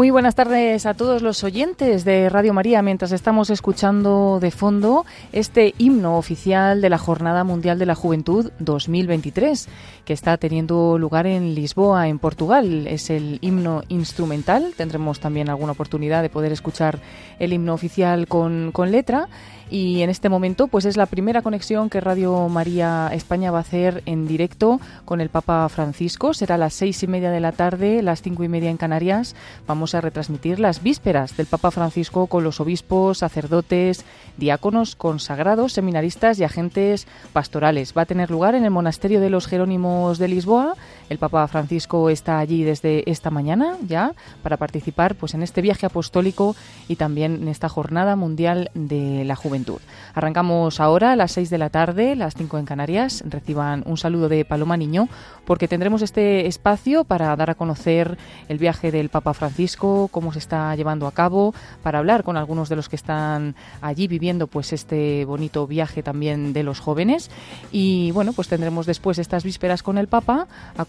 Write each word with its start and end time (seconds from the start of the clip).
Muy 0.00 0.08
buenas 0.08 0.34
tardes 0.34 0.86
a 0.86 0.94
todos 0.94 1.20
los 1.20 1.44
oyentes 1.44 2.06
de 2.06 2.30
Radio 2.30 2.54
María 2.54 2.80
mientras 2.80 3.12
estamos 3.12 3.50
escuchando 3.50 4.38
de 4.40 4.50
fondo 4.50 5.04
este 5.30 5.74
himno 5.76 6.16
oficial 6.16 6.80
de 6.80 6.88
la 6.88 6.96
Jornada 6.96 7.44
Mundial 7.44 7.78
de 7.78 7.84
la 7.84 7.94
Juventud 7.94 8.50
2023 8.60 9.68
que 10.06 10.14
está 10.14 10.38
teniendo 10.38 10.96
lugar 10.96 11.26
en 11.26 11.54
Lisboa, 11.54 12.08
en 12.08 12.18
Portugal. 12.18 12.86
Es 12.86 13.10
el 13.10 13.40
himno 13.42 13.82
instrumental. 13.88 14.72
Tendremos 14.74 15.20
también 15.20 15.50
alguna 15.50 15.72
oportunidad 15.72 16.22
de 16.22 16.30
poder 16.30 16.50
escuchar 16.50 16.98
el 17.38 17.52
himno 17.52 17.74
oficial 17.74 18.26
con, 18.26 18.72
con 18.72 18.92
letra 18.92 19.28
y 19.70 20.02
en 20.02 20.10
este 20.10 20.28
momento 20.28 20.66
pues 20.66 20.84
es 20.84 20.96
la 20.96 21.06
primera 21.06 21.42
conexión 21.42 21.88
que 21.88 22.00
Radio 22.00 22.48
María 22.48 23.10
España 23.12 23.50
va 23.50 23.58
a 23.58 23.62
hacer 23.62 24.02
en 24.06 24.26
directo 24.26 24.80
con 25.04 25.20
el 25.20 25.28
Papa 25.28 25.68
Francisco. 25.68 26.34
Será 26.34 26.56
a 26.56 26.58
las 26.58 26.74
seis 26.74 27.02
y 27.02 27.06
media 27.06 27.30
de 27.30 27.40
la 27.40 27.52
tarde, 27.52 28.02
las 28.02 28.22
cinco 28.22 28.44
y 28.44 28.48
media 28.48 28.70
en 28.70 28.76
Canarias. 28.76 29.34
Vamos 29.66 29.94
a 29.94 30.00
retransmitir 30.00 30.58
las 30.58 30.82
vísperas 30.82 31.36
del 31.36 31.46
Papa 31.46 31.70
Francisco 31.70 32.26
con 32.26 32.44
los 32.44 32.60
obispos, 32.60 33.18
sacerdotes, 33.18 34.04
diáconos, 34.36 34.96
consagrados, 34.96 35.72
seminaristas 35.72 36.38
y 36.38 36.44
agentes 36.44 37.06
pastorales. 37.32 37.94
Va 37.96 38.02
a 38.02 38.06
tener 38.06 38.30
lugar 38.30 38.54
en 38.54 38.64
el 38.64 38.70
Monasterio 38.70 39.20
de 39.20 39.30
los 39.30 39.46
Jerónimos 39.46 40.18
de 40.18 40.28
Lisboa. 40.28 40.74
El 41.10 41.18
Papa 41.18 41.46
Francisco 41.48 42.08
está 42.08 42.38
allí 42.38 42.62
desde 42.62 43.10
esta 43.10 43.30
mañana 43.30 43.76
ya 43.84 44.12
para 44.44 44.56
participar 44.56 45.16
pues 45.16 45.34
en 45.34 45.42
este 45.42 45.60
viaje 45.60 45.84
apostólico 45.84 46.54
y 46.86 46.94
también 46.94 47.42
en 47.42 47.48
esta 47.48 47.68
jornada 47.68 48.14
mundial 48.14 48.70
de 48.74 49.24
la 49.24 49.34
juventud. 49.34 49.80
Arrancamos 50.14 50.78
ahora 50.78 51.10
a 51.10 51.16
las 51.16 51.32
6 51.32 51.50
de 51.50 51.58
la 51.58 51.68
tarde, 51.68 52.14
las 52.14 52.34
5 52.34 52.58
en 52.58 52.64
Canarias. 52.64 53.24
Reciban 53.28 53.82
un 53.86 53.96
saludo 53.96 54.28
de 54.28 54.44
Paloma 54.44 54.76
Niño 54.76 55.08
porque 55.44 55.66
tendremos 55.66 56.02
este 56.02 56.46
espacio 56.46 57.02
para 57.02 57.34
dar 57.34 57.50
a 57.50 57.56
conocer 57.56 58.16
el 58.48 58.58
viaje 58.58 58.92
del 58.92 59.08
Papa 59.08 59.34
Francisco, 59.34 60.06
cómo 60.12 60.32
se 60.32 60.38
está 60.38 60.72
llevando 60.76 61.08
a 61.08 61.12
cabo, 61.12 61.54
para 61.82 61.98
hablar 61.98 62.22
con 62.22 62.36
algunos 62.36 62.68
de 62.68 62.76
los 62.76 62.88
que 62.88 62.94
están 62.94 63.56
allí 63.80 64.06
viviendo 64.06 64.46
pues 64.46 64.72
este 64.72 65.24
bonito 65.24 65.66
viaje 65.66 66.04
también 66.04 66.52
de 66.52 66.62
los 66.62 66.78
jóvenes. 66.78 67.32
Y 67.72 68.12
bueno, 68.12 68.32
pues 68.32 68.46
tendremos 68.46 68.86
después 68.86 69.18
estas 69.18 69.42
vísperas 69.42 69.82
con 69.82 69.98
el 69.98 70.06
Papa. 70.06 70.46
A 70.76 70.84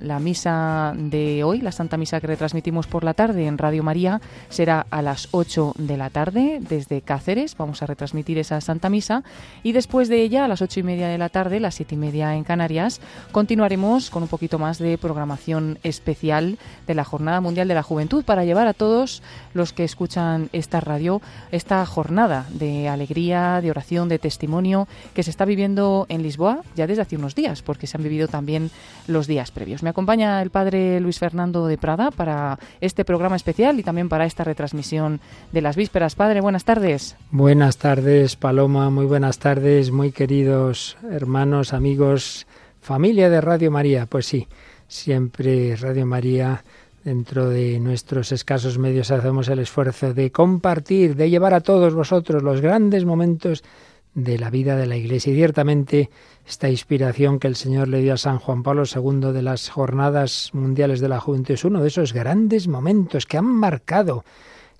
la 0.00 0.18
misa 0.18 0.92
de 0.96 1.44
hoy, 1.44 1.60
la 1.60 1.72
Santa 1.72 1.96
Misa 1.96 2.20
que 2.20 2.26
retransmitimos 2.26 2.86
por 2.86 3.04
la 3.04 3.14
tarde 3.14 3.46
en 3.46 3.58
Radio 3.58 3.82
María, 3.82 4.20
será 4.48 4.86
a 4.90 5.02
las 5.02 5.28
8 5.32 5.74
de 5.78 5.96
la 5.96 6.10
tarde 6.10 6.60
desde 6.60 7.02
Cáceres. 7.02 7.56
Vamos 7.56 7.82
a 7.82 7.86
retransmitir 7.86 8.38
esa 8.38 8.60
Santa 8.60 8.90
Misa 8.90 9.22
y 9.62 9.72
después 9.72 10.08
de 10.08 10.22
ella, 10.22 10.44
a 10.44 10.48
las 10.48 10.62
ocho 10.62 10.80
y 10.80 10.82
media 10.82 11.08
de 11.08 11.18
la 11.18 11.28
tarde, 11.28 11.60
las 11.60 11.74
siete 11.74 11.94
y 11.94 11.98
media 11.98 12.34
en 12.34 12.44
Canarias, 12.44 13.00
continuaremos 13.32 14.10
con 14.10 14.22
un 14.22 14.28
poquito 14.28 14.58
más 14.58 14.78
de 14.78 14.98
programación 14.98 15.78
especial 15.82 16.58
de 16.86 16.94
la 16.94 17.04
Jornada 17.04 17.40
Mundial 17.40 17.68
de 17.68 17.74
la 17.74 17.82
Juventud 17.82 18.24
para 18.24 18.44
llevar 18.44 18.66
a 18.66 18.74
todos 18.74 19.22
los 19.52 19.72
que 19.72 19.84
escuchan 19.84 20.48
esta 20.52 20.80
radio 20.80 21.20
esta 21.50 21.84
jornada 21.86 22.46
de 22.50 22.88
alegría, 22.88 23.60
de 23.60 23.70
oración, 23.70 24.08
de 24.08 24.18
testimonio 24.18 24.88
que 25.14 25.22
se 25.22 25.30
está 25.30 25.44
viviendo 25.44 26.06
en 26.08 26.22
Lisboa 26.22 26.62
ya 26.76 26.86
desde 26.86 27.02
hace 27.02 27.16
unos 27.16 27.34
días, 27.34 27.62
porque 27.62 27.86
se 27.86 27.96
han 27.96 28.02
vivido 28.02 28.28
también 28.28 28.70
los 29.06 29.23
días 29.26 29.50
previos. 29.50 29.82
Me 29.82 29.90
acompaña 29.90 30.40
el 30.42 30.50
padre 30.50 31.00
Luis 31.00 31.18
Fernando 31.18 31.66
de 31.66 31.76
Prada 31.76 32.10
para 32.10 32.58
este 32.80 33.04
programa 33.04 33.36
especial 33.36 33.78
y 33.80 33.82
también 33.82 34.08
para 34.08 34.26
esta 34.26 34.44
retransmisión 34.44 35.20
de 35.52 35.60
las 35.60 35.76
vísperas. 35.76 36.14
Padre, 36.14 36.40
buenas 36.40 36.64
tardes. 36.64 37.16
Buenas 37.30 37.64
Buenas 37.64 37.78
tardes, 37.78 38.36
Paloma. 38.36 38.90
Muy 38.90 39.06
buenas 39.06 39.38
tardes, 39.38 39.90
muy 39.90 40.12
queridos 40.12 40.98
hermanos, 41.10 41.72
amigos, 41.72 42.46
familia 42.80 43.30
de 43.30 43.40
Radio 43.40 43.70
María. 43.70 44.04
Pues 44.04 44.26
sí, 44.26 44.48
siempre 44.86 45.74
Radio 45.76 46.04
María, 46.04 46.62
dentro 47.04 47.48
de 47.48 47.80
nuestros 47.80 48.32
escasos 48.32 48.76
medios, 48.76 49.10
hacemos 49.10 49.48
el 49.48 49.60
esfuerzo 49.60 50.12
de 50.12 50.30
compartir, 50.30 51.16
de 51.16 51.30
llevar 51.30 51.54
a 51.54 51.62
todos 51.62 51.94
vosotros 51.94 52.42
los 52.42 52.60
grandes 52.60 53.04
momentos 53.04 53.64
de 54.14 54.38
la 54.38 54.50
vida 54.50 54.76
de 54.76 54.86
la 54.86 54.96
Iglesia. 54.96 55.32
Y 55.32 55.36
ciertamente 55.36 56.10
esta 56.46 56.68
inspiración 56.70 57.38
que 57.38 57.48
el 57.48 57.56
Señor 57.56 57.88
le 57.88 58.00
dio 58.00 58.14
a 58.14 58.18
San 58.18 58.38
Juan 58.38 58.62
Pablo 58.62 58.84
II 58.84 59.32
de 59.32 59.42
las 59.42 59.68
Jornadas 59.68 60.50
Mundiales 60.52 61.00
de 61.00 61.08
la 61.08 61.20
Juventud 61.20 61.54
es 61.54 61.64
uno 61.64 61.82
de 61.82 61.88
esos 61.88 62.12
grandes 62.12 62.68
momentos 62.68 63.26
que 63.26 63.38
han 63.38 63.46
marcado 63.46 64.24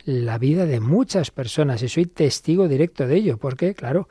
la 0.04 0.38
vida 0.38 0.66
de 0.66 0.80
muchas 0.80 1.30
personas 1.30 1.82
y 1.82 1.88
soy 1.88 2.06
testigo 2.06 2.68
directo 2.68 3.06
de 3.06 3.16
ello, 3.16 3.38
porque, 3.38 3.74
claro, 3.74 4.08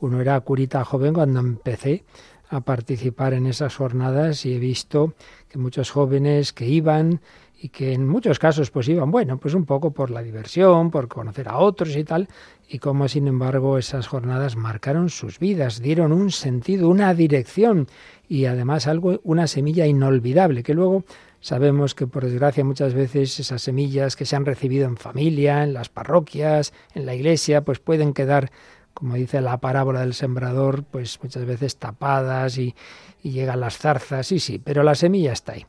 uno 0.00 0.20
era 0.20 0.38
curita 0.40 0.84
joven 0.84 1.14
cuando 1.14 1.40
empecé 1.40 2.04
a 2.48 2.60
participar 2.60 3.32
en 3.34 3.46
esas 3.46 3.76
jornadas 3.76 4.44
y 4.44 4.54
he 4.54 4.58
visto 4.58 5.14
que 5.48 5.58
muchos 5.58 5.90
jóvenes 5.90 6.52
que 6.52 6.66
iban 6.66 7.20
y 7.60 7.70
que 7.70 7.92
en 7.92 8.06
muchos 8.06 8.38
casos 8.38 8.70
pues 8.70 8.88
iban, 8.88 9.10
bueno, 9.10 9.38
pues 9.38 9.54
un 9.54 9.64
poco 9.64 9.90
por 9.90 10.10
la 10.10 10.22
diversión, 10.22 10.90
por 10.90 11.08
conocer 11.08 11.48
a 11.48 11.58
otros 11.58 11.96
y 11.96 12.04
tal, 12.04 12.28
y 12.68 12.78
como 12.78 13.08
sin 13.08 13.28
embargo 13.28 13.78
esas 13.78 14.06
jornadas 14.06 14.56
marcaron 14.56 15.08
sus 15.08 15.38
vidas, 15.38 15.80
dieron 15.80 16.12
un 16.12 16.30
sentido, 16.30 16.88
una 16.88 17.14
dirección 17.14 17.88
y 18.28 18.46
además 18.46 18.86
algo, 18.86 19.20
una 19.22 19.46
semilla 19.46 19.86
inolvidable 19.86 20.62
que 20.62 20.74
luego 20.74 21.04
Sabemos 21.46 21.94
que 21.94 22.08
por 22.08 22.24
desgracia 22.24 22.64
muchas 22.64 22.92
veces 22.92 23.38
esas 23.38 23.62
semillas 23.62 24.16
que 24.16 24.24
se 24.24 24.34
han 24.34 24.44
recibido 24.44 24.86
en 24.86 24.96
familia, 24.96 25.62
en 25.62 25.74
las 25.74 25.88
parroquias, 25.88 26.72
en 26.92 27.06
la 27.06 27.14
iglesia, 27.14 27.60
pues 27.60 27.78
pueden 27.78 28.14
quedar, 28.14 28.50
como 28.94 29.14
dice 29.14 29.40
la 29.40 29.58
parábola 29.58 30.00
del 30.00 30.14
sembrador, 30.14 30.82
pues 30.82 31.20
muchas 31.22 31.44
veces 31.44 31.76
tapadas 31.76 32.58
y, 32.58 32.74
y 33.22 33.30
llegan 33.30 33.60
las 33.60 33.78
zarzas, 33.78 34.26
sí, 34.26 34.40
sí, 34.40 34.58
pero 34.58 34.82
la 34.82 34.96
semilla 34.96 35.32
está 35.32 35.52
ahí. 35.52 35.66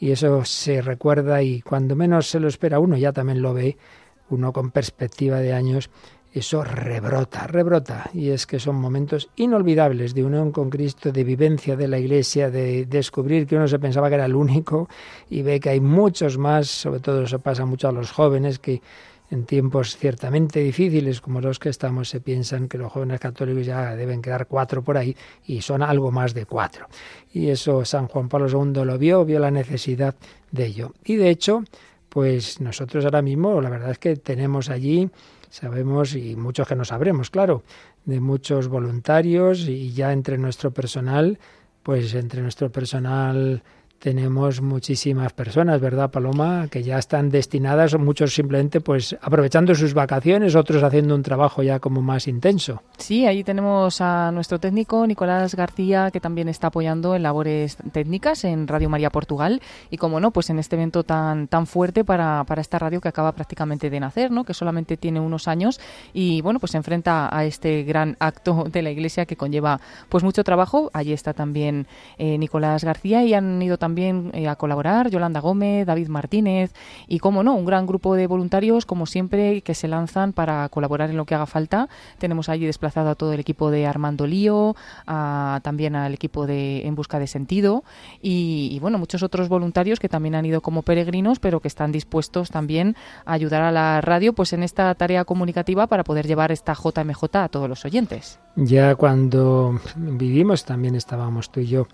Y 0.00 0.12
eso 0.12 0.46
se 0.46 0.80
recuerda 0.80 1.42
y 1.42 1.60
cuando 1.60 1.94
menos 1.94 2.28
se 2.28 2.40
lo 2.40 2.48
espera 2.48 2.78
uno 2.78 2.96
ya 2.96 3.12
también 3.12 3.42
lo 3.42 3.52
ve, 3.52 3.76
uno 4.30 4.54
con 4.54 4.70
perspectiva 4.70 5.40
de 5.40 5.52
años, 5.52 5.90
eso 6.32 6.62
rebrota, 6.62 7.46
rebrota. 7.46 8.10
Y 8.12 8.30
es 8.30 8.46
que 8.46 8.60
son 8.60 8.76
momentos 8.76 9.28
inolvidables 9.36 10.14
de 10.14 10.24
unión 10.24 10.52
con 10.52 10.70
Cristo, 10.70 11.10
de 11.10 11.24
vivencia 11.24 11.76
de 11.76 11.88
la 11.88 11.98
Iglesia, 11.98 12.50
de 12.50 12.86
descubrir 12.86 13.46
que 13.46 13.56
uno 13.56 13.68
se 13.68 13.78
pensaba 13.78 14.08
que 14.08 14.16
era 14.16 14.26
el 14.26 14.34
único 14.34 14.88
y 15.30 15.42
ve 15.42 15.60
que 15.60 15.70
hay 15.70 15.80
muchos 15.80 16.38
más, 16.38 16.68
sobre 16.68 17.00
todo 17.00 17.22
eso 17.22 17.38
pasa 17.38 17.64
mucho 17.64 17.88
a 17.88 17.92
los 17.92 18.10
jóvenes 18.10 18.58
que 18.58 18.82
en 19.30 19.44
tiempos 19.44 19.96
ciertamente 19.96 20.60
difíciles 20.60 21.20
como 21.20 21.40
los 21.40 21.58
que 21.58 21.68
estamos 21.68 22.08
se 22.08 22.20
piensan 22.20 22.68
que 22.68 22.78
los 22.78 22.90
jóvenes 22.90 23.20
católicos 23.20 23.66
ya 23.66 23.94
deben 23.94 24.22
quedar 24.22 24.46
cuatro 24.46 24.82
por 24.82 24.96
ahí 24.96 25.14
y 25.44 25.60
son 25.60 25.82
algo 25.82 26.10
más 26.10 26.34
de 26.34 26.46
cuatro. 26.46 26.86
Y 27.32 27.48
eso 27.48 27.84
San 27.84 28.08
Juan 28.08 28.28
Pablo 28.28 28.48
II 28.48 28.84
lo 28.84 28.98
vio, 28.98 29.24
vio 29.24 29.38
la 29.38 29.50
necesidad 29.50 30.14
de 30.50 30.66
ello. 30.66 30.94
Y 31.04 31.16
de 31.16 31.30
hecho, 31.30 31.62
pues 32.08 32.60
nosotros 32.60 33.04
ahora 33.04 33.22
mismo 33.22 33.60
la 33.60 33.70
verdad 33.70 33.90
es 33.90 33.98
que 33.98 34.16
tenemos 34.16 34.70
allí 34.70 35.10
Sabemos, 35.50 36.14
y 36.14 36.36
muchos 36.36 36.68
que 36.68 36.76
no 36.76 36.84
sabremos, 36.84 37.30
claro, 37.30 37.62
de 38.04 38.20
muchos 38.20 38.68
voluntarios 38.68 39.60
y 39.60 39.92
ya 39.92 40.12
entre 40.12 40.38
nuestro 40.38 40.70
personal, 40.72 41.38
pues 41.82 42.14
entre 42.14 42.42
nuestro 42.42 42.70
personal 42.70 43.62
tenemos 43.98 44.62
muchísimas 44.62 45.32
personas, 45.32 45.80
¿verdad, 45.80 46.10
Paloma? 46.10 46.68
Que 46.70 46.82
ya 46.82 46.98
están 46.98 47.30
destinadas, 47.30 47.98
muchos 47.98 48.32
simplemente 48.32 48.80
pues 48.80 49.16
aprovechando 49.20 49.74
sus 49.74 49.92
vacaciones, 49.92 50.54
otros 50.54 50.82
haciendo 50.82 51.14
un 51.14 51.22
trabajo 51.22 51.62
ya 51.62 51.80
como 51.80 52.00
más 52.00 52.28
intenso. 52.28 52.82
Sí, 52.96 53.26
ahí 53.26 53.42
tenemos 53.42 54.00
a 54.00 54.30
nuestro 54.30 54.60
técnico 54.60 55.06
Nicolás 55.06 55.56
García, 55.56 56.10
que 56.12 56.20
también 56.20 56.48
está 56.48 56.68
apoyando 56.68 57.16
en 57.16 57.24
labores 57.24 57.76
técnicas 57.92 58.44
en 58.44 58.68
Radio 58.68 58.88
María 58.88 59.10
Portugal 59.10 59.60
y 59.90 59.96
como 59.96 60.20
no, 60.20 60.30
pues 60.30 60.50
en 60.50 60.60
este 60.60 60.76
evento 60.76 61.02
tan 61.02 61.48
tan 61.48 61.66
fuerte 61.66 62.04
para, 62.04 62.44
para 62.44 62.60
esta 62.60 62.78
radio 62.78 63.00
que 63.00 63.08
acaba 63.08 63.32
prácticamente 63.32 63.90
de 63.90 64.00
nacer, 64.00 64.30
¿no? 64.30 64.44
Que 64.44 64.54
solamente 64.54 64.96
tiene 64.96 65.18
unos 65.18 65.48
años 65.48 65.80
y 66.12 66.40
bueno, 66.42 66.60
pues 66.60 66.72
se 66.72 66.78
enfrenta 66.78 67.36
a 67.36 67.44
este 67.44 67.82
gran 67.82 68.16
acto 68.20 68.64
de 68.70 68.82
la 68.82 68.90
Iglesia 68.90 69.26
que 69.26 69.36
conlleva 69.36 69.80
pues 70.08 70.22
mucho 70.22 70.44
trabajo. 70.44 70.90
Allí 70.92 71.12
está 71.12 71.32
también 71.32 71.88
eh, 72.16 72.38
Nicolás 72.38 72.84
García 72.84 73.24
y 73.24 73.34
han 73.34 73.60
ido 73.60 73.76
también 73.76 73.87
también 73.88 74.30
eh, 74.34 74.48
a 74.48 74.56
colaborar 74.56 75.08
Yolanda 75.08 75.40
Gómez, 75.40 75.86
David 75.86 76.08
Martínez 76.08 76.74
y, 77.06 77.20
como 77.20 77.42
no, 77.42 77.54
un 77.54 77.64
gran 77.64 77.86
grupo 77.86 78.16
de 78.16 78.26
voluntarios, 78.26 78.84
como 78.84 79.06
siempre, 79.06 79.62
que 79.62 79.74
se 79.74 79.88
lanzan 79.88 80.34
para 80.34 80.68
colaborar 80.68 81.08
en 81.08 81.16
lo 81.16 81.24
que 81.24 81.34
haga 81.34 81.46
falta. 81.46 81.88
Tenemos 82.18 82.50
allí 82.50 82.66
desplazado 82.66 83.08
a 83.08 83.14
todo 83.14 83.32
el 83.32 83.40
equipo 83.40 83.70
de 83.70 83.86
Armando 83.86 84.26
Lío, 84.26 84.76
también 85.06 85.96
al 85.96 86.12
equipo 86.12 86.46
de 86.46 86.86
En 86.86 86.96
Busca 86.96 87.18
de 87.18 87.26
Sentido 87.26 87.82
y, 88.20 88.78
bueno, 88.80 88.98
muchos 88.98 89.22
otros 89.22 89.48
voluntarios 89.48 90.00
que 90.00 90.10
también 90.10 90.34
han 90.34 90.44
ido 90.44 90.60
como 90.60 90.82
peregrinos, 90.82 91.38
pero 91.38 91.60
que 91.60 91.68
están 91.68 91.90
dispuestos 91.90 92.50
también 92.50 92.94
a 93.24 93.32
ayudar 93.32 93.62
a 93.62 93.72
la 93.72 94.02
radio 94.02 94.34
pues 94.34 94.52
en 94.52 94.62
esta 94.62 94.94
tarea 94.96 95.24
comunicativa 95.24 95.86
para 95.86 96.04
poder 96.04 96.26
llevar 96.26 96.52
esta 96.52 96.74
JMJ 96.74 97.24
a 97.36 97.48
todos 97.48 97.70
los 97.70 97.86
oyentes. 97.86 98.38
Ya 98.60 98.96
cuando 98.96 99.80
vivimos 99.94 100.64
también 100.64 100.96
estábamos 100.96 101.52
tú 101.52 101.60
y 101.60 101.68
yo 101.68 101.86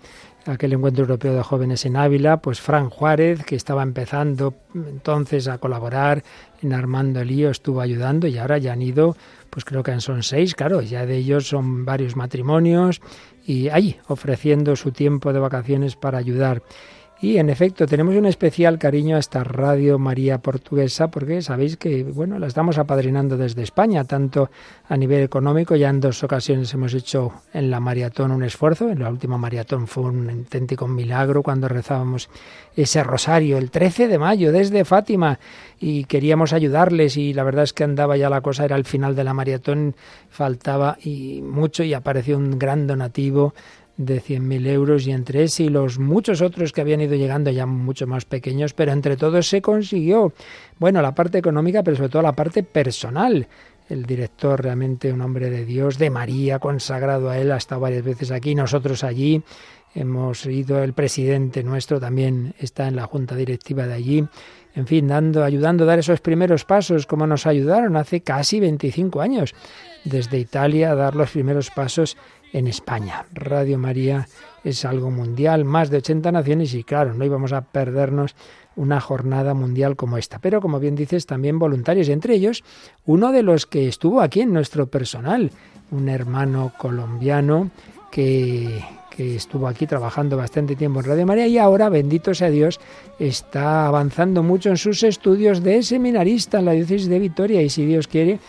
aquel 0.47 0.73
encuentro 0.73 1.03
europeo 1.03 1.35
de 1.35 1.43
jóvenes 1.43 1.85
en 1.85 1.95
Ávila, 1.95 2.37
pues 2.37 2.59
Fran 2.59 2.89
Juárez, 2.89 3.45
que 3.45 3.55
estaba 3.55 3.83
empezando 3.83 4.55
entonces 4.73 5.47
a 5.47 5.59
colaborar 5.59 6.23
en 6.63 6.73
Armando 6.73 7.23
Lío, 7.23 7.51
estuvo 7.51 7.81
ayudando 7.81 8.25
y 8.25 8.39
ahora 8.39 8.57
ya 8.57 8.73
han 8.73 8.81
ido, 8.81 9.15
pues 9.51 9.63
creo 9.63 9.83
que 9.83 9.99
son 9.99 10.23
seis, 10.23 10.55
claro, 10.55 10.81
ya 10.81 11.05
de 11.05 11.17
ellos 11.17 11.47
son 11.47 11.85
varios 11.85 12.15
matrimonios 12.15 12.99
y 13.45 13.69
allí 13.69 13.97
ofreciendo 14.07 14.75
su 14.75 14.91
tiempo 14.91 15.33
de 15.33 15.39
vacaciones 15.39 15.95
para 15.95 16.17
ayudar. 16.17 16.63
Y 17.21 17.37
en 17.37 17.49
efecto, 17.49 17.87
tenemos 17.87 18.13
un 18.15 18.25
especial 18.25 18.77
cariño 18.77 19.15
a 19.15 19.19
esta 19.19 19.41
Radio 19.43 19.97
María 19.97 20.39
Portuguesa 20.39 21.07
porque 21.07 21.41
sabéis 21.41 21.77
que, 21.77 22.03
bueno, 22.03 22.37
la 22.39 22.47
estamos 22.47 22.77
apadrinando 22.77 23.37
desde 23.37 23.63
España, 23.63 24.03
tanto 24.03 24.49
a 24.89 24.97
nivel 24.97 25.23
económico, 25.23 25.77
ya 25.77 25.89
en 25.89 26.01
dos 26.01 26.23
ocasiones 26.25 26.73
hemos 26.73 26.93
hecho 26.93 27.31
en 27.53 27.71
la 27.71 27.79
maratón 27.79 28.31
un 28.31 28.43
esfuerzo, 28.43 28.89
en 28.89 28.99
la 28.99 29.09
última 29.09 29.37
maratón 29.37 29.87
fue 29.87 30.03
un 30.03 30.29
auténtico 30.29 30.89
milagro 30.89 31.41
cuando 31.41 31.69
rezábamos 31.69 32.29
ese 32.75 33.01
rosario 33.01 33.57
el 33.57 33.71
13 33.71 34.09
de 34.09 34.19
mayo 34.19 34.51
desde 34.51 34.83
Fátima. 34.83 35.39
Y 35.79 36.03
queríamos 36.05 36.51
ayudarles 36.51 37.15
y 37.15 37.33
la 37.33 37.43
verdad 37.43 37.63
es 37.63 37.71
que 37.71 37.85
andaba 37.85 38.17
ya 38.17 38.29
la 38.29 38.41
cosa, 38.41 38.65
era 38.65 38.75
el 38.75 38.85
final 38.85 39.15
de 39.15 39.23
la 39.23 39.33
maratón, 39.33 39.95
faltaba 40.29 40.97
y 41.01 41.41
mucho 41.41 41.83
y 41.83 41.93
apareció 41.93 42.37
un 42.37 42.59
gran 42.59 42.87
donativo 42.87 43.53
de 43.97 44.21
100.000 44.21 44.67
euros 44.67 45.07
y 45.07 45.11
entre 45.11 45.43
ese 45.43 45.63
y 45.63 45.69
los 45.69 45.99
muchos 45.99 46.41
otros 46.41 46.73
que 46.73 46.81
habían 46.81 47.01
ido 47.01 47.15
llegando 47.15 47.49
ya 47.51 47.65
mucho 47.65 48.07
más 48.07 48.25
pequeños, 48.25 48.73
pero 48.73 48.91
entre 48.91 49.15
todos 49.15 49.47
se 49.47 49.61
consiguió, 49.61 50.33
bueno, 50.79 51.01
la 51.01 51.15
parte 51.15 51.37
económica, 51.37 51.83
pero 51.83 51.95
sobre 51.95 52.09
todo 52.09 52.21
la 52.21 52.33
parte 52.33 52.63
personal. 52.63 53.47
El 53.87 54.05
director 54.05 54.63
realmente 54.63 55.13
un 55.13 55.21
hombre 55.21 55.49
de 55.49 55.63
Dios, 55.63 55.99
de 55.99 56.09
María, 56.09 56.59
consagrado 56.59 57.29
a 57.29 57.37
él, 57.37 57.51
ha 57.51 57.57
estado 57.57 57.81
varias 57.81 58.03
veces 58.03 58.31
aquí, 58.31 58.55
nosotros 58.55 59.03
allí, 59.03 59.43
hemos 59.93 60.45
ido, 60.45 60.83
el 60.83 60.93
presidente 60.93 61.63
nuestro 61.63 61.99
también 61.99 62.55
está 62.59 62.87
en 62.87 62.95
la 62.95 63.05
junta 63.05 63.35
directiva 63.35 63.85
de 63.85 63.93
allí, 63.93 64.27
en 64.75 64.87
fin, 64.87 65.07
dando, 65.07 65.43
ayudando 65.43 65.85
a 65.85 65.87
dar 65.87 65.99
esos 65.99 66.19
primeros 66.19 66.65
pasos, 66.65 67.05
como 67.05 67.25
nos 67.25 67.47
ayudaron 67.47 67.95
hace 67.95 68.21
casi 68.21 68.59
25 68.59 69.21
años, 69.21 69.55
desde 70.03 70.37
Italia 70.37 70.91
a 70.91 70.95
dar 70.95 71.15
los 71.15 71.31
primeros 71.31 71.71
pasos 71.71 72.17
en 72.55 72.67
España. 72.67 73.25
Radio 73.33 73.77
María 73.77 74.29
es 74.63 74.85
algo 74.85 75.11
mundial, 75.11 75.65
más 75.65 75.89
de 75.89 75.97
80 75.97 76.31
naciones 76.31 76.73
y 76.73 76.85
claro, 76.85 77.13
no 77.13 77.25
íbamos 77.25 77.51
a 77.51 77.61
perdernos 77.61 78.33
una 78.77 79.01
jornada 79.01 79.53
mundial 79.53 79.97
como 79.97 80.17
esta. 80.17 80.39
Pero 80.39 80.61
como 80.61 80.79
bien 80.79 80.95
dices, 80.95 81.25
también 81.25 81.59
voluntarios, 81.59 82.07
entre 82.07 82.35
ellos 82.35 82.63
uno 83.05 83.33
de 83.33 83.43
los 83.43 83.65
que 83.65 83.89
estuvo 83.89 84.21
aquí 84.21 84.39
en 84.41 84.53
nuestro 84.53 84.87
personal, 84.87 85.51
un 85.91 86.07
hermano 86.07 86.71
colombiano 86.77 87.71
que, 88.09 88.81
que 89.09 89.35
estuvo 89.35 89.67
aquí 89.67 89.85
trabajando 89.85 90.37
bastante 90.37 90.77
tiempo 90.77 91.01
en 91.01 91.07
Radio 91.07 91.25
María 91.25 91.47
y 91.47 91.57
ahora, 91.57 91.89
bendito 91.89 92.33
sea 92.33 92.49
Dios, 92.49 92.79
está 93.19 93.85
avanzando 93.85 94.43
mucho 94.43 94.69
en 94.69 94.77
sus 94.77 95.03
estudios 95.03 95.61
de 95.61 95.83
seminarista 95.83 96.59
en 96.59 96.65
la 96.65 96.71
diócesis 96.71 97.09
de 97.09 97.19
Vitoria 97.19 97.61
y 97.61 97.69
si 97.69 97.85
Dios 97.85 98.07
quiere, 98.07 98.39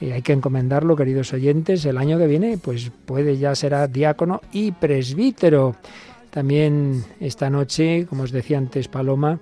y 0.00 0.12
hay 0.12 0.22
que 0.22 0.32
encomendarlo, 0.32 0.96
queridos 0.96 1.32
oyentes, 1.32 1.84
el 1.84 1.98
año 1.98 2.18
que 2.18 2.26
viene, 2.26 2.58
pues 2.58 2.90
puede 3.04 3.36
ya 3.36 3.54
será 3.54 3.86
diácono 3.86 4.40
y 4.52 4.72
presbítero. 4.72 5.76
También 6.30 7.04
esta 7.20 7.50
noche, 7.50 8.06
como 8.08 8.22
os 8.22 8.30
decía 8.30 8.56
antes 8.56 8.88
Paloma, 8.88 9.38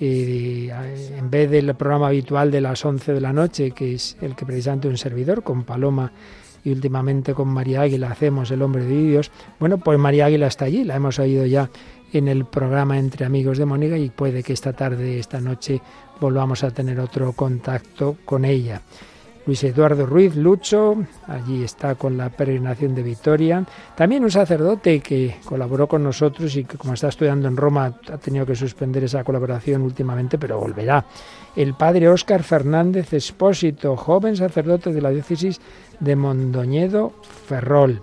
eh, 0.00 0.70
en 1.18 1.30
vez 1.30 1.50
del 1.50 1.74
programa 1.74 2.08
habitual 2.08 2.52
de 2.52 2.60
las 2.60 2.84
11 2.84 3.14
de 3.14 3.20
la 3.20 3.32
noche, 3.32 3.72
que 3.72 3.94
es 3.94 4.16
el 4.20 4.36
que 4.36 4.46
precisamente 4.46 4.86
un 4.86 4.96
servidor 4.96 5.42
con 5.42 5.64
Paloma 5.64 6.12
y 6.62 6.70
últimamente 6.70 7.34
con 7.34 7.48
María 7.48 7.82
Águila 7.82 8.10
hacemos 8.10 8.50
El 8.50 8.62
hombre 8.62 8.84
de 8.84 9.02
Dios, 9.02 9.32
bueno, 9.58 9.78
pues 9.78 9.98
María 9.98 10.26
Águila 10.26 10.46
está 10.46 10.66
allí, 10.66 10.84
la 10.84 10.94
hemos 10.94 11.18
oído 11.18 11.44
ya 11.46 11.70
en 12.12 12.28
el 12.28 12.44
programa 12.44 12.98
Entre 12.98 13.26
Amigos 13.26 13.58
de 13.58 13.66
Mónica 13.66 13.98
y 13.98 14.10
puede 14.10 14.44
que 14.44 14.52
esta 14.52 14.72
tarde, 14.72 15.18
esta 15.18 15.40
noche, 15.40 15.80
volvamos 16.20 16.62
a 16.62 16.70
tener 16.70 17.00
otro 17.00 17.32
contacto 17.32 18.16
con 18.24 18.44
ella. 18.44 18.82
Luis 19.48 19.64
Eduardo 19.64 20.04
Ruiz 20.04 20.36
Lucho, 20.36 20.94
allí 21.26 21.64
está 21.64 21.94
con 21.94 22.18
la 22.18 22.28
peregrinación 22.28 22.94
de 22.94 23.02
Vitoria. 23.02 23.64
También 23.96 24.22
un 24.22 24.30
sacerdote 24.30 25.00
que 25.00 25.36
colaboró 25.42 25.88
con 25.88 26.04
nosotros 26.04 26.54
y 26.54 26.64
que 26.64 26.76
como 26.76 26.92
está 26.92 27.08
estudiando 27.08 27.48
en 27.48 27.56
Roma 27.56 27.98
ha 28.12 28.18
tenido 28.18 28.44
que 28.44 28.54
suspender 28.54 29.04
esa 29.04 29.24
colaboración 29.24 29.80
últimamente, 29.80 30.36
pero 30.36 30.60
volverá. 30.60 31.06
El 31.56 31.72
padre 31.72 32.10
Óscar 32.10 32.42
Fernández 32.42 33.14
Espósito, 33.14 33.96
joven 33.96 34.36
sacerdote 34.36 34.92
de 34.92 35.00
la 35.00 35.08
diócesis 35.08 35.62
de 35.98 36.14
Mondoñedo 36.14 37.14
Ferrol. 37.46 38.02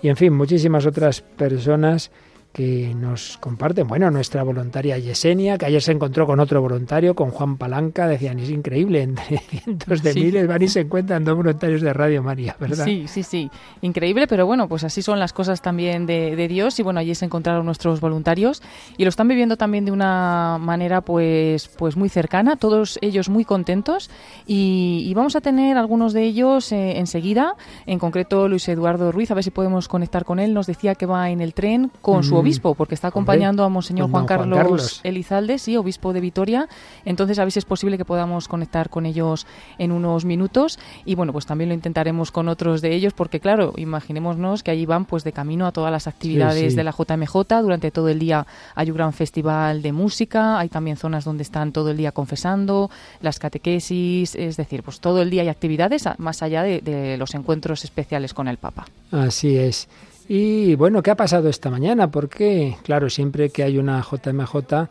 Y 0.00 0.10
en 0.10 0.16
fin, 0.16 0.32
muchísimas 0.32 0.86
otras 0.86 1.22
personas 1.22 2.12
que 2.54 2.94
nos 2.94 3.36
comparten. 3.38 3.88
Bueno, 3.88 4.12
nuestra 4.12 4.44
voluntaria 4.44 4.96
Yesenia, 4.96 5.58
que 5.58 5.66
ayer 5.66 5.82
se 5.82 5.90
encontró 5.90 6.24
con 6.24 6.38
otro 6.38 6.62
voluntario, 6.62 7.16
con 7.16 7.32
Juan 7.32 7.56
Palanca, 7.56 8.06
decían, 8.06 8.38
es 8.38 8.48
increíble, 8.48 9.02
entre 9.02 9.38
cientos 9.50 10.04
de 10.04 10.14
miles 10.14 10.46
van 10.46 10.62
y 10.62 10.68
se 10.68 10.82
encuentran 10.82 11.24
dos 11.24 11.36
voluntarios 11.36 11.82
de 11.82 11.92
Radio 11.92 12.22
María, 12.22 12.56
¿verdad? 12.60 12.84
Sí, 12.84 13.06
sí, 13.08 13.24
sí, 13.24 13.50
increíble, 13.82 14.28
pero 14.28 14.46
bueno, 14.46 14.68
pues 14.68 14.84
así 14.84 15.02
son 15.02 15.18
las 15.18 15.32
cosas 15.32 15.62
también 15.62 16.06
de, 16.06 16.44
Dios 16.44 16.78
y 16.78 16.84
bueno, 16.84 17.00
allí 17.00 17.12
se 17.16 17.24
encontraron 17.24 17.66
nuestros 17.66 18.00
voluntarios 18.00 18.62
y 18.96 19.02
lo 19.02 19.08
están 19.08 19.26
viviendo 19.26 19.56
también 19.56 19.84
de 19.84 19.90
una 19.90 20.58
manera 20.60 21.00
pues, 21.00 21.66
pues 21.76 21.96
muy 21.96 22.08
cercana, 22.08 22.54
todos 22.54 23.00
ellos 23.02 23.28
muy 23.28 23.44
contentos 23.44 24.10
y, 24.46 25.12
vamos 25.14 25.36
a 25.36 25.40
tener 25.40 25.76
algunos 25.76 26.12
de 26.12 26.22
ellos 26.22 26.70
eh, 26.70 26.98
enseguida, 26.98 27.54
en 27.86 27.98
concreto 27.98 28.48
Luis 28.48 28.68
Eduardo 28.68 29.10
Ruiz, 29.10 29.30
a 29.30 29.34
ver 29.34 29.42
si 29.42 29.50
podemos 29.50 29.88
conectar 29.88 30.24
con 30.24 30.38
él, 30.38 30.54
nos 30.54 30.66
decía 30.66 30.94
que 30.94 31.06
va 31.06 31.30
en 31.30 31.40
el 31.40 31.54
tren 31.54 31.90
con 32.00 32.22
su 32.22 32.43
obispo, 32.44 32.74
porque 32.74 32.94
está 32.94 33.08
acompañando 33.08 33.64
a 33.64 33.68
Monseñor 33.68 34.10
Juan 34.10 34.26
Carlos, 34.26 35.00
Elizalde, 35.02 35.58
sí, 35.58 35.76
obispo 35.76 36.12
de 36.12 36.20
Vitoria. 36.20 36.68
Entonces, 37.04 37.38
a 37.38 37.44
ver 37.44 37.52
si 37.52 37.58
es 37.58 37.64
posible 37.64 37.98
que 37.98 38.04
podamos 38.04 38.48
conectar 38.48 38.90
con 38.90 39.06
ellos 39.06 39.46
en 39.78 39.92
unos 39.92 40.24
minutos. 40.24 40.78
Y 41.04 41.14
bueno, 41.14 41.32
pues 41.32 41.46
también 41.46 41.68
lo 41.68 41.74
intentaremos 41.74 42.30
con 42.30 42.48
otros 42.48 42.80
de 42.82 42.94
ellos, 42.94 43.12
porque 43.12 43.40
claro, 43.40 43.72
imaginémonos 43.76 44.62
que 44.62 44.70
allí 44.70 44.86
van 44.86 45.04
pues 45.04 45.24
de 45.24 45.32
camino 45.32 45.66
a 45.66 45.72
todas 45.72 45.90
las 45.90 46.06
actividades 46.06 46.76
de 46.76 46.84
la 46.84 46.92
JMJ. 46.92 47.62
Durante 47.62 47.90
todo 47.90 48.08
el 48.08 48.18
día 48.18 48.46
hay 48.74 48.90
un 48.90 48.96
gran 48.96 49.12
festival 49.12 49.82
de 49.82 49.92
música, 49.92 50.58
hay 50.58 50.68
también 50.68 50.96
zonas 50.96 51.24
donde 51.24 51.42
están 51.42 51.72
todo 51.72 51.90
el 51.90 51.96
día 51.96 52.12
confesando, 52.12 52.90
las 53.20 53.38
catequesis, 53.38 54.34
es 54.34 54.56
decir, 54.56 54.82
pues 54.82 55.00
todo 55.00 55.22
el 55.22 55.30
día 55.30 55.42
hay 55.42 55.48
actividades 55.48 56.04
más 56.18 56.42
allá 56.42 56.62
de 56.62 57.16
los 57.18 57.34
encuentros 57.34 57.84
especiales 57.84 58.34
con 58.34 58.48
el 58.48 58.58
Papa. 58.58 58.86
Así 59.10 59.56
es. 59.56 59.88
Y 60.26 60.74
bueno, 60.76 61.02
¿qué 61.02 61.10
ha 61.10 61.16
pasado 61.16 61.48
esta 61.48 61.70
mañana? 61.70 62.10
Porque, 62.10 62.76
claro, 62.82 63.10
siempre 63.10 63.50
que 63.50 63.62
hay 63.62 63.76
una 63.78 64.02
JMJ, 64.02 64.88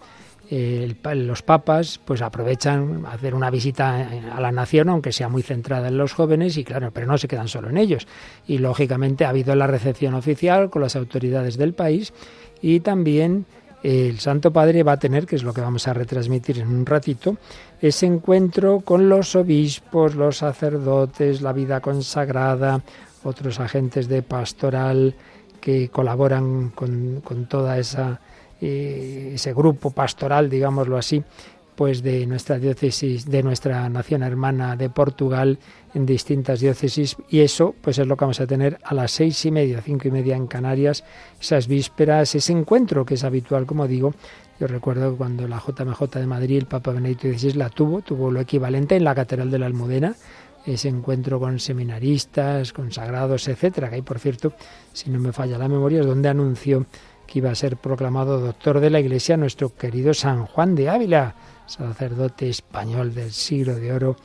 los 1.15 1.41
papas 1.41 1.99
pues 2.05 2.21
aprovechan 2.21 3.05
hacer 3.07 3.33
una 3.33 3.49
visita 3.49 4.07
a 4.35 4.39
la 4.39 4.51
nación, 4.51 4.89
aunque 4.89 5.11
sea 5.11 5.29
muy 5.29 5.41
centrada 5.41 5.87
en 5.87 5.97
los 5.97 6.13
jóvenes, 6.13 6.57
y 6.57 6.63
claro, 6.63 6.91
pero 6.91 7.07
no 7.07 7.17
se 7.17 7.27
quedan 7.27 7.47
solo 7.47 7.69
en 7.69 7.77
ellos. 7.77 8.07
Y 8.47 8.59
lógicamente 8.59 9.25
ha 9.25 9.29
habido 9.29 9.55
la 9.55 9.65
recepción 9.65 10.13
oficial 10.13 10.69
con 10.69 10.83
las 10.83 10.95
autoridades 10.95 11.57
del 11.57 11.73
país 11.73 12.13
y 12.61 12.81
también 12.81 13.45
el 13.81 14.19
Santo 14.19 14.53
Padre 14.53 14.83
va 14.83 14.93
a 14.93 14.99
tener, 14.99 15.25
que 15.25 15.35
es 15.35 15.43
lo 15.43 15.53
que 15.53 15.61
vamos 15.61 15.87
a 15.87 15.93
retransmitir 15.93 16.59
en 16.59 16.67
un 16.67 16.85
ratito, 16.85 17.37
ese 17.81 18.05
encuentro 18.05 18.81
con 18.81 19.09
los 19.09 19.35
obispos, 19.35 20.15
los 20.15 20.37
sacerdotes, 20.37 21.41
la 21.41 21.51
vida 21.51 21.81
consagrada, 21.81 22.81
otros 23.23 23.59
agentes 23.59 24.07
de 24.07 24.21
pastoral 24.21 25.15
que 25.61 25.89
colaboran 25.89 26.69
con, 26.69 27.21
con 27.23 27.45
toda 27.45 27.77
esa 27.77 28.19
eh, 28.65 29.31
ese 29.33 29.53
grupo 29.53 29.91
pastoral, 29.91 30.49
digámoslo 30.49 30.97
así, 30.97 31.21
pues 31.75 32.01
de 32.01 32.25
nuestra 32.25 32.57
diócesis, 32.59 33.25
de 33.25 33.43
nuestra 33.43 33.89
nación 33.89 34.23
hermana 34.23 34.77
de 34.77 34.89
Portugal 34.89 35.57
en 35.93 36.05
distintas 36.05 36.61
diócesis 36.61 37.17
y 37.29 37.41
eso 37.41 37.75
pues 37.81 37.97
es 37.97 38.07
lo 38.07 38.15
que 38.15 38.23
vamos 38.23 38.39
a 38.39 38.47
tener 38.47 38.79
a 38.85 38.93
las 38.93 39.11
seis 39.11 39.43
y 39.45 39.51
media, 39.51 39.81
cinco 39.81 40.07
y 40.07 40.11
media 40.11 40.37
en 40.37 40.47
Canarias, 40.47 41.03
esas 41.41 41.67
vísperas, 41.67 42.35
ese 42.35 42.53
encuentro 42.53 43.05
que 43.05 43.15
es 43.15 43.25
habitual, 43.25 43.65
como 43.65 43.85
digo. 43.85 44.13
Yo 44.61 44.67
recuerdo 44.67 45.17
cuando 45.17 45.45
la 45.45 45.59
JMJ 45.59 46.19
de 46.19 46.27
Madrid, 46.27 46.57
el 46.59 46.65
Papa 46.67 46.91
Benedicto 46.91 47.27
XVI 47.27 47.55
la 47.55 47.69
tuvo, 47.69 48.01
tuvo 48.01 48.31
lo 48.31 48.39
equivalente 48.39 48.95
en 48.95 49.03
la 49.03 49.13
Catedral 49.13 49.51
de 49.51 49.59
la 49.59 49.65
Almudena, 49.65 50.15
ese 50.65 50.87
encuentro 50.87 51.39
con 51.39 51.59
seminaristas, 51.59 52.73
consagrados, 52.73 53.47
etcétera, 53.47 53.89
que 53.89 53.95
ahí, 53.95 54.01
por 54.01 54.19
cierto, 54.19 54.53
si 54.93 55.09
no 55.09 55.19
me 55.19 55.33
falla 55.33 55.57
la 55.57 55.67
memoria, 55.67 56.01
es 56.01 56.05
donde 56.05 56.29
anunció 56.29 56.85
que 57.27 57.39
iba 57.39 57.51
a 57.51 57.55
ser 57.55 57.77
proclamado 57.77 58.39
doctor 58.39 58.79
de 58.79 58.89
la 58.89 58.99
Iglesia 58.99 59.37
nuestro 59.37 59.75
querido 59.75 60.13
San 60.13 60.45
Juan 60.45 60.75
de 60.75 60.89
Ávila, 60.89 61.35
sacerdote 61.65 62.49
español 62.49 63.13
del 63.13 63.31
siglo 63.31 63.75
de 63.75 63.91
oro, 63.91 64.15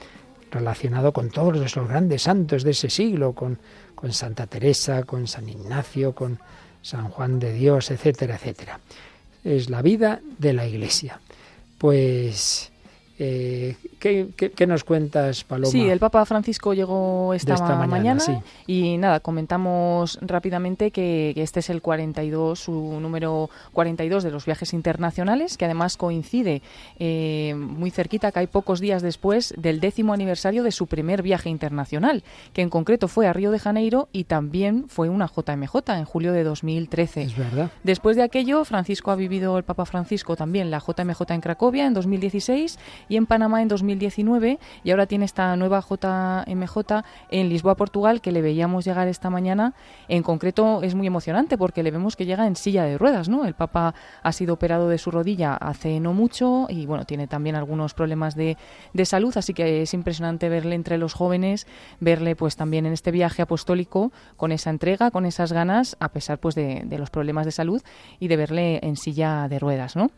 relacionado 0.50 1.12
con 1.12 1.30
todos 1.30 1.56
los 1.56 1.88
grandes 1.88 2.22
santos 2.22 2.62
de 2.62 2.70
ese 2.70 2.90
siglo, 2.90 3.32
con, 3.32 3.58
con 3.94 4.12
Santa 4.12 4.46
Teresa, 4.46 5.02
con 5.02 5.26
San 5.26 5.48
Ignacio, 5.48 6.14
con 6.14 6.38
San 6.82 7.08
Juan 7.08 7.38
de 7.38 7.52
Dios, 7.52 7.90
etcétera, 7.90 8.36
etcétera. 8.36 8.80
Es 9.44 9.70
la 9.70 9.82
vida 9.82 10.20
de 10.38 10.52
la 10.52 10.66
Iglesia. 10.66 11.20
Pues 11.78 12.72
Eh, 13.20 13.74
¿qué, 13.98 14.28
qué, 14.54 14.66
nos 14.66 14.84
cuentas, 14.84 15.44
Paloma? 15.44 15.70
Sí, 15.70 15.88
el 15.88 15.98
Papa 15.98 16.24
Francisco 16.24 16.74
llegó 16.74 17.34
esta, 17.34 17.56
mañana, 17.86 18.22
y 18.66 18.96
nada, 18.98 19.20
comentamos 19.20 20.18
rápidamente 20.22 20.90
que, 20.90 21.32
este 21.36 21.60
es 21.60 21.70
el 21.70 21.82
42, 21.82 22.58
su 22.58 22.98
número 23.00 23.50
42 23.72 24.22
de 24.22 24.30
los 24.30 24.46
viajes 24.46 24.72
internacionales, 24.72 25.56
que 25.56 25.64
además 25.64 25.96
coincide 25.96 26.62
eh, 26.98 27.54
muy 27.56 27.90
cerquita, 27.90 28.32
que 28.32 28.40
hay 28.40 28.46
pocos 28.46 28.80
días 28.80 29.02
después 29.02 29.54
del 29.56 29.80
décimo 29.80 30.12
aniversario 30.12 30.62
de 30.62 30.72
su 30.72 30.86
primer 30.86 31.22
viaje 31.22 31.48
internacional, 31.48 32.22
que 32.52 32.62
en 32.62 32.70
concreto 32.70 33.08
fue 33.08 33.26
a 33.26 33.32
Río 33.32 33.50
de 33.50 33.58
Janeiro 33.58 34.08
y 34.12 34.24
también 34.24 34.86
fue 34.88 35.08
una 35.08 35.26
JMJ 35.26 35.76
en 35.90 36.04
julio 36.04 36.32
de 36.32 36.44
2013. 36.44 37.22
Es 37.22 37.36
verdad. 37.36 37.70
Después 37.82 38.16
de 38.16 38.22
aquello, 38.22 38.64
Francisco 38.64 39.10
ha 39.10 39.16
vivido, 39.16 39.58
el 39.58 39.64
Papa 39.64 39.84
Francisco 39.84 40.36
también, 40.36 40.70
la 40.70 40.78
JMJ 40.78 41.22
en 41.30 41.40
Cracovia 41.40 41.86
en 41.86 41.94
2016 41.94 42.78
y 43.08 43.16
en 43.16 43.26
Panamá 43.26 43.62
en 43.62 43.68
2019 43.88 44.58
y 44.84 44.90
ahora 44.90 45.06
tiene 45.06 45.24
esta 45.24 45.56
nueva 45.56 45.80
JMJ 45.80 47.04
en 47.30 47.48
Lisboa, 47.48 47.76
Portugal, 47.76 48.20
que 48.20 48.32
le 48.32 48.42
veíamos 48.42 48.84
llegar 48.84 49.08
esta 49.08 49.30
mañana. 49.30 49.74
En 50.08 50.22
concreto 50.22 50.82
es 50.82 50.94
muy 50.94 51.06
emocionante 51.06 51.56
porque 51.56 51.82
le 51.82 51.90
vemos 51.90 52.16
que 52.16 52.26
llega 52.26 52.46
en 52.46 52.56
silla 52.56 52.84
de 52.84 52.98
ruedas, 52.98 53.28
¿no? 53.28 53.44
El 53.44 53.54
Papa 53.54 53.94
ha 54.22 54.32
sido 54.32 54.54
operado 54.54 54.88
de 54.88 54.98
su 54.98 55.10
rodilla 55.10 55.54
hace 55.54 56.00
no 56.00 56.12
mucho 56.12 56.66
y 56.68 56.86
bueno, 56.86 57.04
tiene 57.04 57.26
también 57.26 57.56
algunos 57.56 57.94
problemas 57.94 58.34
de, 58.34 58.56
de 58.92 59.04
salud, 59.04 59.36
así 59.36 59.54
que 59.54 59.82
es 59.82 59.94
impresionante 59.94 60.48
verle 60.48 60.74
entre 60.74 60.98
los 60.98 61.14
jóvenes, 61.14 61.66
verle 62.00 62.36
pues 62.36 62.56
también 62.56 62.86
en 62.86 62.92
este 62.92 63.10
viaje 63.10 63.42
apostólico 63.42 64.12
con 64.36 64.52
esa 64.52 64.70
entrega, 64.70 65.10
con 65.10 65.24
esas 65.24 65.52
ganas, 65.52 65.96
a 66.00 66.10
pesar 66.10 66.38
pues 66.38 66.54
de, 66.54 66.82
de 66.84 66.98
los 66.98 67.10
problemas 67.10 67.46
de 67.46 67.52
salud 67.52 67.82
y 68.20 68.28
de 68.28 68.36
verle 68.36 68.80
en 68.82 68.96
silla 68.96 69.48
de 69.48 69.58
ruedas, 69.58 69.96
¿no? 69.96 70.10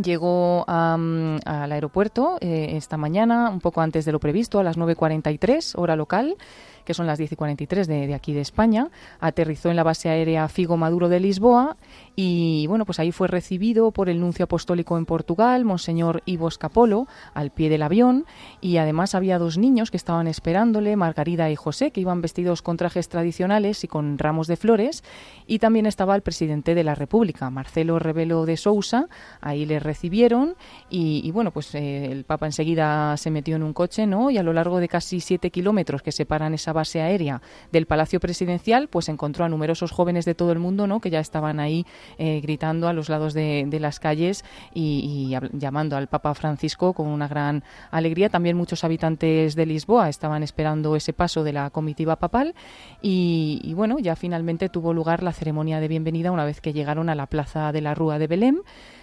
Llegó 0.00 0.64
al 0.66 1.72
aeropuerto 1.72 2.38
eh, 2.40 2.76
esta 2.76 2.96
mañana, 2.96 3.50
un 3.50 3.60
poco 3.60 3.82
antes 3.82 4.06
de 4.06 4.12
lo 4.12 4.20
previsto, 4.20 4.58
a 4.58 4.62
las 4.62 4.78
9.43, 4.78 5.74
hora 5.76 5.96
local 5.96 6.36
que 6.84 6.94
son 6.94 7.06
las 7.06 7.18
10 7.18 7.32
y 7.32 7.36
43 7.36 7.86
de, 7.86 8.06
de 8.06 8.14
aquí 8.14 8.32
de 8.32 8.40
España. 8.40 8.90
Aterrizó 9.20 9.70
en 9.70 9.76
la 9.76 9.82
base 9.82 10.08
aérea 10.08 10.48
Figo 10.48 10.76
Maduro 10.76 11.08
de 11.08 11.20
Lisboa 11.20 11.76
y 12.16 12.66
bueno, 12.66 12.84
pues 12.84 12.98
ahí 13.00 13.12
fue 13.12 13.28
recibido 13.28 13.90
por 13.90 14.08
el 14.08 14.20
nuncio 14.20 14.44
apostólico 14.44 14.98
en 14.98 15.06
Portugal, 15.06 15.64
Monseñor 15.64 16.22
Ivo 16.26 16.50
Scapolo, 16.50 17.06
al 17.34 17.50
pie 17.50 17.70
del 17.70 17.82
avión 17.82 18.26
y 18.60 18.76
además 18.76 19.14
había 19.14 19.38
dos 19.38 19.58
niños 19.58 19.90
que 19.90 19.96
estaban 19.96 20.26
esperándole, 20.26 20.96
Margarida 20.96 21.50
y 21.50 21.56
José, 21.56 21.90
que 21.90 22.00
iban 22.00 22.20
vestidos 22.20 22.62
con 22.62 22.76
trajes 22.76 23.08
tradicionales 23.08 23.84
y 23.84 23.88
con 23.88 24.18
ramos 24.18 24.46
de 24.46 24.56
flores 24.56 25.04
y 25.52 25.58
también 25.58 25.84
estaba 25.84 26.16
el 26.16 26.22
presidente 26.22 26.74
de 26.74 26.82
la 26.82 26.94
República, 26.94 27.50
Marcelo 27.50 27.98
Rebelo 27.98 28.46
de 28.46 28.56
Sousa, 28.56 29.08
ahí 29.42 29.66
le 29.66 29.80
recibieron 29.80 30.56
y, 30.88 31.30
bueno, 31.30 31.50
pues 31.50 31.74
eh, 31.74 32.06
el 32.10 32.24
Papa 32.24 32.46
enseguida 32.46 33.14
se 33.18 33.30
metió 33.30 33.56
en 33.56 33.62
un 33.62 33.74
coche, 33.74 34.06
¿no? 34.06 34.30
Y 34.30 34.38
a 34.38 34.42
lo 34.42 34.54
largo 34.54 34.80
de 34.80 34.88
casi 34.88 35.20
siete 35.20 35.50
kilómetros 35.50 36.00
que 36.00 36.10
separan 36.10 36.54
esa 36.54 36.72
base 36.72 37.02
aérea 37.02 37.42
del 37.70 37.84
Palacio 37.84 38.18
Presidencial, 38.18 38.88
pues 38.88 39.10
encontró 39.10 39.44
a 39.44 39.50
numerosos 39.50 39.90
jóvenes 39.90 40.24
de 40.24 40.34
todo 40.34 40.52
el 40.52 40.58
mundo, 40.58 40.86
¿no? 40.86 41.00
Que 41.00 41.10
ya 41.10 41.20
estaban 41.20 41.60
ahí 41.60 41.84
eh, 42.16 42.40
gritando 42.40 42.88
a 42.88 42.94
los 42.94 43.10
lados 43.10 43.34
de, 43.34 43.68
las 43.78 44.00
calles 44.00 44.46
y, 44.72 45.36
llamando 45.52 45.98
al 45.98 46.06
Papa 46.06 46.32
Francisco 46.32 46.94
con 46.94 47.08
una 47.08 47.28
gran 47.28 47.62
alegría. 47.90 48.30
También 48.30 48.56
muchos 48.56 48.84
habitantes 48.84 49.54
de 49.54 49.66
Lisboa 49.66 50.08
estaban 50.08 50.42
esperando 50.42 50.96
ese 50.96 51.12
paso 51.12 51.44
de 51.44 51.52
la 51.52 51.68
comitiva 51.68 52.16
papal 52.16 52.54
y, 53.02 53.60
y 53.62 53.74
bueno, 53.74 53.98
ya 53.98 54.16
finalmente 54.16 54.70
tuvo 54.70 54.94
lugar 54.94 55.22
la 55.22 55.34
ceremonia 55.42 55.80
de 55.80 55.88
bienvenida 55.88 56.30
una 56.30 56.44
vez 56.44 56.60
que 56.60 56.72
llegaron 56.72 57.08
a 57.08 57.16
la 57.16 57.26
plaza 57.26 57.72
de 57.72 57.80
la 57.80 57.96
Rúa 57.96 58.20
de 58.20 58.28
Belém 58.28 58.62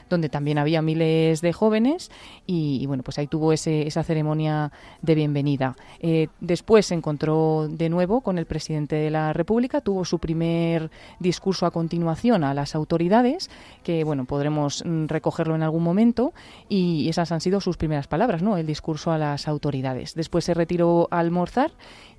donde 0.10 0.30
también 0.30 0.58
había 0.58 0.82
miles 0.82 1.42
de 1.42 1.54
jóvenes 1.54 2.12
y, 2.46 2.86
bueno, 2.88 3.04
pues 3.04 3.18
ahí 3.20 3.28
tuvo 3.28 3.54
ese, 3.54 3.88
esa 3.88 4.04
ceremonia 4.04 4.72
de 5.02 5.16
bienvenida. 5.16 5.76
Eh, 6.00 6.28
después 6.40 6.88
se 6.88 6.96
encontró 6.96 7.68
de 7.70 7.90
nuevo 7.90 8.22
con 8.22 8.38
el 8.38 8.46
presidente 8.46 8.96
de 8.96 9.12
la 9.12 9.34
República, 9.34 9.82
tuvo 9.82 10.06
su 10.06 10.20
primer 10.20 10.92
discurso 11.20 11.66
a 11.66 11.72
continuación 11.72 12.44
a 12.44 12.54
las 12.54 12.76
autoridades, 12.76 13.50
que 13.84 14.04
bueno, 14.04 14.26
podremos 14.26 14.84
mm, 14.86 15.06
recogerlo 15.06 15.56
en 15.56 15.64
algún 15.64 15.84
momento 15.84 16.34
y 16.68 17.08
esas 17.10 17.32
han 17.32 17.42
sido 17.42 17.62
sus 17.62 17.78
primeras 17.78 18.08
palabras, 18.08 18.42
¿no? 18.42 18.58
El 18.58 18.66
discurso 18.66 19.12
a 19.12 19.18
las 19.18 19.48
autoridades. 19.48 20.16
Después 20.16 20.46
se 20.46 20.54
retiró 20.54 21.08
a 21.12 21.20
almorzar 21.20 21.72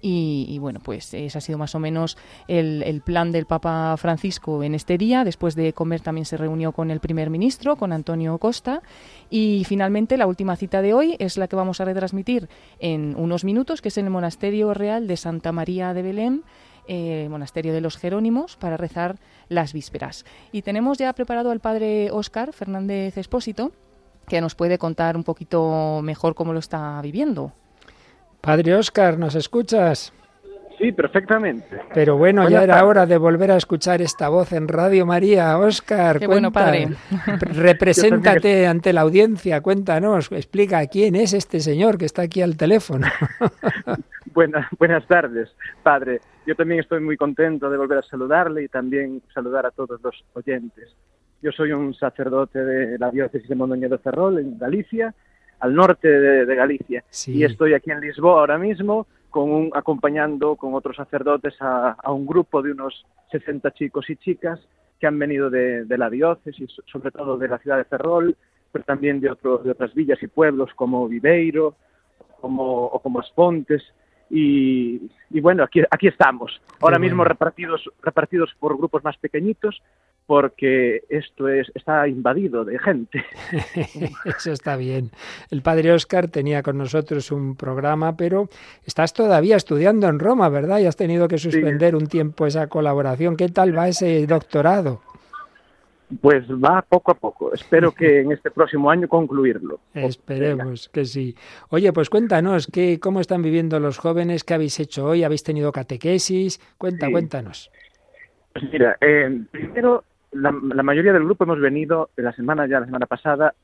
y, 0.02 0.58
bueno, 0.58 0.80
pues 0.82 1.12
ese 1.12 1.36
ha 1.36 1.40
sido 1.40 1.58
más 1.58 1.74
o 1.74 1.78
menos 1.78 2.16
el, 2.48 2.82
el, 2.84 3.02
plan 3.02 3.32
del 3.32 3.44
Papa 3.44 3.94
Francisco 3.98 4.62
en 4.62 4.74
este 4.74 4.96
día. 4.96 5.24
Después 5.24 5.54
de 5.54 5.74
comer 5.74 6.00
también 6.00 6.24
se 6.24 6.38
reunió 6.38 6.72
con 6.72 6.90
el 6.90 7.00
primer 7.00 7.28
ministro, 7.28 7.76
con 7.80 7.92
Antonio 7.92 8.38
Costa. 8.38 8.82
Y 9.28 9.64
finalmente 9.66 10.16
la 10.16 10.28
última 10.28 10.54
cita 10.54 10.82
de 10.82 10.94
hoy 10.94 11.16
es 11.18 11.36
la 11.36 11.48
que 11.48 11.56
vamos 11.56 11.80
a 11.80 11.84
retransmitir 11.84 12.48
en 12.78 13.16
unos 13.16 13.42
minutos, 13.42 13.82
que 13.82 13.88
es 13.88 13.98
en 13.98 14.04
el 14.04 14.12
Monasterio 14.12 14.72
Real 14.72 15.08
de 15.08 15.16
Santa 15.16 15.50
María 15.50 15.92
de 15.92 16.02
Belén. 16.02 16.44
Eh, 16.92 17.28
monasterio 17.30 17.72
de 17.72 17.80
los 17.80 17.96
Jerónimos 17.96 18.56
para 18.56 18.76
rezar 18.76 19.16
las 19.48 19.72
vísperas. 19.72 20.24
Y 20.50 20.62
tenemos 20.62 20.98
ya 20.98 21.12
preparado 21.12 21.52
al 21.52 21.60
padre 21.60 22.10
Óscar 22.10 22.52
Fernández 22.52 23.16
Espósito, 23.16 23.70
que 24.26 24.40
nos 24.40 24.56
puede 24.56 24.76
contar 24.76 25.16
un 25.16 25.22
poquito 25.22 26.00
mejor 26.02 26.34
cómo 26.34 26.52
lo 26.52 26.58
está 26.58 27.00
viviendo. 27.00 27.52
Padre 28.40 28.74
Oscar, 28.74 29.18
¿nos 29.18 29.36
escuchas? 29.36 30.12
Sí, 30.80 30.92
perfectamente. 30.92 31.78
Pero 31.92 32.16
bueno, 32.16 32.48
ya 32.48 32.62
era 32.62 32.86
hora 32.86 33.04
de 33.04 33.18
volver 33.18 33.50
a 33.50 33.56
escuchar 33.56 34.00
esta 34.00 34.30
voz 34.30 34.54
en 34.54 34.66
Radio 34.66 35.04
María. 35.04 35.58
Oscar, 35.58 36.18
Qué 36.18 36.26
bueno, 36.26 36.50
padre. 36.50 36.88
represéntate 37.54 38.66
ante 38.66 38.94
la 38.94 39.02
audiencia, 39.02 39.60
cuéntanos, 39.60 40.32
explica 40.32 40.86
quién 40.86 41.16
es 41.16 41.34
este 41.34 41.60
señor 41.60 41.98
que 41.98 42.06
está 42.06 42.22
aquí 42.22 42.40
al 42.40 42.56
teléfono. 42.56 43.06
buenas, 44.32 44.66
buenas 44.78 45.06
tardes, 45.06 45.50
padre. 45.82 46.20
Yo 46.46 46.54
también 46.54 46.80
estoy 46.80 47.00
muy 47.00 47.18
contento 47.18 47.68
de 47.68 47.76
volver 47.76 47.98
a 47.98 48.02
saludarle 48.02 48.62
y 48.64 48.68
también 48.68 49.20
saludar 49.34 49.66
a 49.66 49.72
todos 49.72 50.00
los 50.02 50.24
oyentes. 50.32 50.96
Yo 51.42 51.52
soy 51.52 51.72
un 51.72 51.92
sacerdote 51.92 52.58
de 52.58 52.98
la 52.98 53.10
diócesis 53.10 53.50
de 53.50 53.54
Mondoñedo 53.54 53.98
Ferrol, 53.98 54.38
en 54.38 54.58
Galicia, 54.58 55.14
al 55.58 55.74
norte 55.74 56.08
de, 56.08 56.54
Galicia. 56.54 57.04
Y 57.26 57.44
estoy 57.44 57.74
aquí 57.74 57.90
en 57.90 58.00
Lisboa 58.00 58.40
ahora 58.40 58.56
mismo 58.56 59.06
con 59.30 59.50
un, 59.50 59.70
acompañando 59.74 60.56
con 60.56 60.74
otros 60.74 60.96
sacerdotes 60.96 61.54
a, 61.60 61.96
un 62.12 62.26
grupo 62.26 62.62
de 62.62 62.72
unos 62.72 63.06
60 63.30 63.70
chicos 63.72 64.10
y 64.10 64.16
chicas 64.16 64.60
que 64.98 65.06
han 65.06 65.18
venido 65.18 65.48
de, 65.48 65.86
la 65.96 66.10
diócesis, 66.10 66.70
sobre 66.90 67.10
todo 67.10 67.38
de 67.38 67.48
la 67.48 67.58
ciudad 67.58 67.78
de 67.78 67.84
Ferrol, 67.84 68.36
pero 68.70 68.84
también 68.84 69.20
de, 69.20 69.28
de 69.28 69.70
otras 69.70 69.94
villas 69.94 70.22
y 70.22 70.26
pueblos 70.26 70.70
como 70.74 71.08
Viveiro 71.08 71.74
como, 72.40 72.86
o 72.86 72.98
como 73.00 73.20
Aspontes. 73.20 73.82
Y, 74.28 75.10
y 75.30 75.40
bueno, 75.40 75.64
aquí, 75.64 75.80
aquí 75.90 76.06
estamos, 76.06 76.60
ahora 76.80 76.98
mismo 76.98 77.24
repartidos, 77.24 77.90
repartidos 78.00 78.54
por 78.60 78.76
grupos 78.76 79.02
más 79.02 79.16
pequeñitos, 79.16 79.82
porque 80.30 81.02
esto 81.08 81.48
es, 81.48 81.72
está 81.74 82.06
invadido 82.06 82.64
de 82.64 82.78
gente. 82.78 83.24
Eso 84.24 84.52
está 84.52 84.76
bien. 84.76 85.10
El 85.50 85.60
padre 85.60 85.90
Oscar 85.92 86.28
tenía 86.28 86.62
con 86.62 86.78
nosotros 86.78 87.32
un 87.32 87.56
programa, 87.56 88.16
pero 88.16 88.48
estás 88.86 89.12
todavía 89.12 89.56
estudiando 89.56 90.06
en 90.06 90.20
Roma, 90.20 90.48
¿verdad? 90.48 90.78
Y 90.78 90.86
has 90.86 90.94
tenido 90.94 91.26
que 91.26 91.36
suspender 91.36 91.96
un 91.96 92.06
tiempo 92.06 92.46
esa 92.46 92.68
colaboración. 92.68 93.36
¿Qué 93.36 93.48
tal 93.48 93.76
va 93.76 93.88
ese 93.88 94.24
doctorado? 94.28 95.00
Pues 96.20 96.48
va 96.48 96.80
poco 96.82 97.10
a 97.10 97.14
poco. 97.14 97.52
Espero 97.52 97.90
que 97.90 98.20
en 98.20 98.30
este 98.30 98.52
próximo 98.52 98.88
año 98.88 99.08
concluirlo. 99.08 99.80
Esperemos 99.94 100.88
que 100.90 101.06
sí. 101.06 101.34
Oye, 101.70 101.92
pues 101.92 102.08
cuéntanos, 102.08 102.68
¿qué, 102.68 103.00
¿cómo 103.00 103.18
están 103.18 103.42
viviendo 103.42 103.80
los 103.80 103.98
jóvenes? 103.98 104.44
¿Qué 104.44 104.54
habéis 104.54 104.78
hecho 104.78 105.06
hoy? 105.06 105.24
¿Habéis 105.24 105.42
tenido 105.42 105.72
catequesis? 105.72 106.60
Cuenta, 106.78 107.10
cuéntanos. 107.10 107.72
Pues 108.52 108.64
mira, 108.72 108.96
eh, 109.00 109.42
primero 109.50 110.04
la, 110.32 110.82
mayoría 110.82 111.12
del 111.12 111.24
grupo 111.24 111.44
hemos 111.44 111.60
venido 111.60 112.10
de 112.16 112.22
la 112.22 112.32
semana 112.32 112.66
ya 112.66 112.80
la 112.80 112.86
semana 112.86 113.06
pasada 113.06 113.54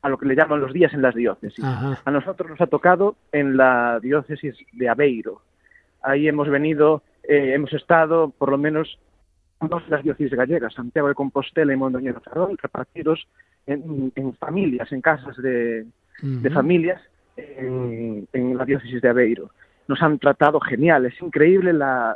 a 0.00 0.08
lo 0.08 0.18
que 0.18 0.26
le 0.26 0.34
llaman 0.34 0.60
los 0.60 0.72
días 0.72 0.92
en 0.94 1.02
las 1.02 1.14
diócesis. 1.14 1.64
A 1.64 2.10
nosotros 2.10 2.50
nos 2.50 2.60
ha 2.60 2.66
tocado 2.66 3.16
en 3.30 3.56
la 3.56 4.00
diócesis 4.00 4.56
de 4.72 4.88
Aveiro. 4.88 5.42
Ahí 6.02 6.26
hemos 6.26 6.48
venido, 6.48 7.02
eh, 7.22 7.52
hemos 7.54 7.72
estado 7.72 8.30
por 8.30 8.50
lo 8.50 8.58
menos 8.58 8.98
dos 9.60 9.84
de 9.84 9.90
las 9.90 10.02
diócesis 10.02 10.32
gallegas, 10.32 10.74
Santiago 10.74 11.06
de 11.06 11.14
Compostela 11.14 11.72
y 11.72 11.76
Mondoñedo 11.76 12.20
Ferrol, 12.20 12.58
repartidos 12.60 13.28
en, 13.66 14.12
familias, 14.40 14.90
en 14.90 15.00
casas 15.00 15.36
de, 15.36 15.86
familias 16.52 17.00
en, 17.36 18.26
la 18.56 18.64
diócesis 18.64 19.00
de 19.00 19.08
Aveiro 19.08 19.50
nos 19.88 20.00
han 20.00 20.18
tratado 20.18 20.58
genial. 20.60 21.06
Es 21.06 21.20
increíble 21.20 21.72
la, 21.72 22.14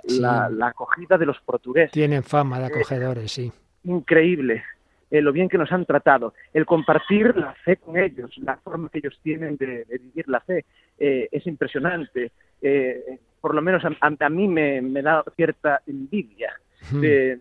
acogida 0.63 1.19
de 1.19 1.27
los 1.27 1.39
portugueses. 1.41 1.93
Tienen 1.93 2.23
fama 2.23 2.59
de 2.59 2.67
acogedores, 2.67 3.31
sí 3.31 3.53
increíble 3.87 4.65
eh, 5.11 5.23
lo 5.23 5.33
bien 5.33 5.49
que 5.49 5.59
nos 5.59 5.71
han 5.71 5.87
tratado, 5.87 6.35
el 6.53 6.67
compartir 6.67 7.37
la 7.37 7.55
fe 7.65 7.77
con 7.77 7.97
ellos, 7.97 8.37
la 8.39 8.57
forma 8.57 8.89
que 8.89 8.99
ellos 8.99 9.19
tienen 9.23 9.57
de, 9.57 9.85
vivir 9.89 10.29
la 10.29 10.41
fe, 10.41 10.65
eh, 10.99 11.29
es 11.31 11.47
impresionante. 11.47 12.33
Eh, 12.61 13.19
por 13.41 13.55
lo 13.55 13.63
menos 13.63 13.85
a, 13.85 14.29
mí 14.29 14.49
me, 14.49 14.81
da 15.03 15.23
cierta 15.37 15.81
envidia 15.87 16.53
de, 16.91 17.39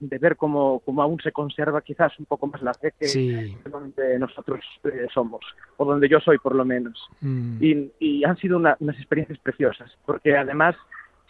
de 0.00 0.18
ver 0.18 0.36
cómo, 0.36 0.80
cómo, 0.84 1.02
aún 1.02 1.18
se 1.20 1.32
conserva 1.32 1.80
quizás 1.80 2.18
un 2.18 2.26
poco 2.26 2.46
más 2.46 2.60
la 2.62 2.74
fe 2.74 2.92
que 2.98 3.56
donde 3.70 4.18
nosotros 4.18 4.60
eh, 4.84 5.06
somos, 5.12 5.40
o 5.76 5.84
donde 5.84 6.08
yo 6.08 6.20
soy 6.20 6.38
por 6.38 6.54
lo 6.54 6.64
menos. 6.64 7.02
Mm. 7.20 7.62
Y, 7.62 7.92
y, 7.98 8.24
han 8.24 8.36
sido 8.36 8.58
unas 8.58 8.98
experiencias 8.98 9.38
preciosas, 9.38 9.90
porque 10.04 10.36
además, 10.36 10.76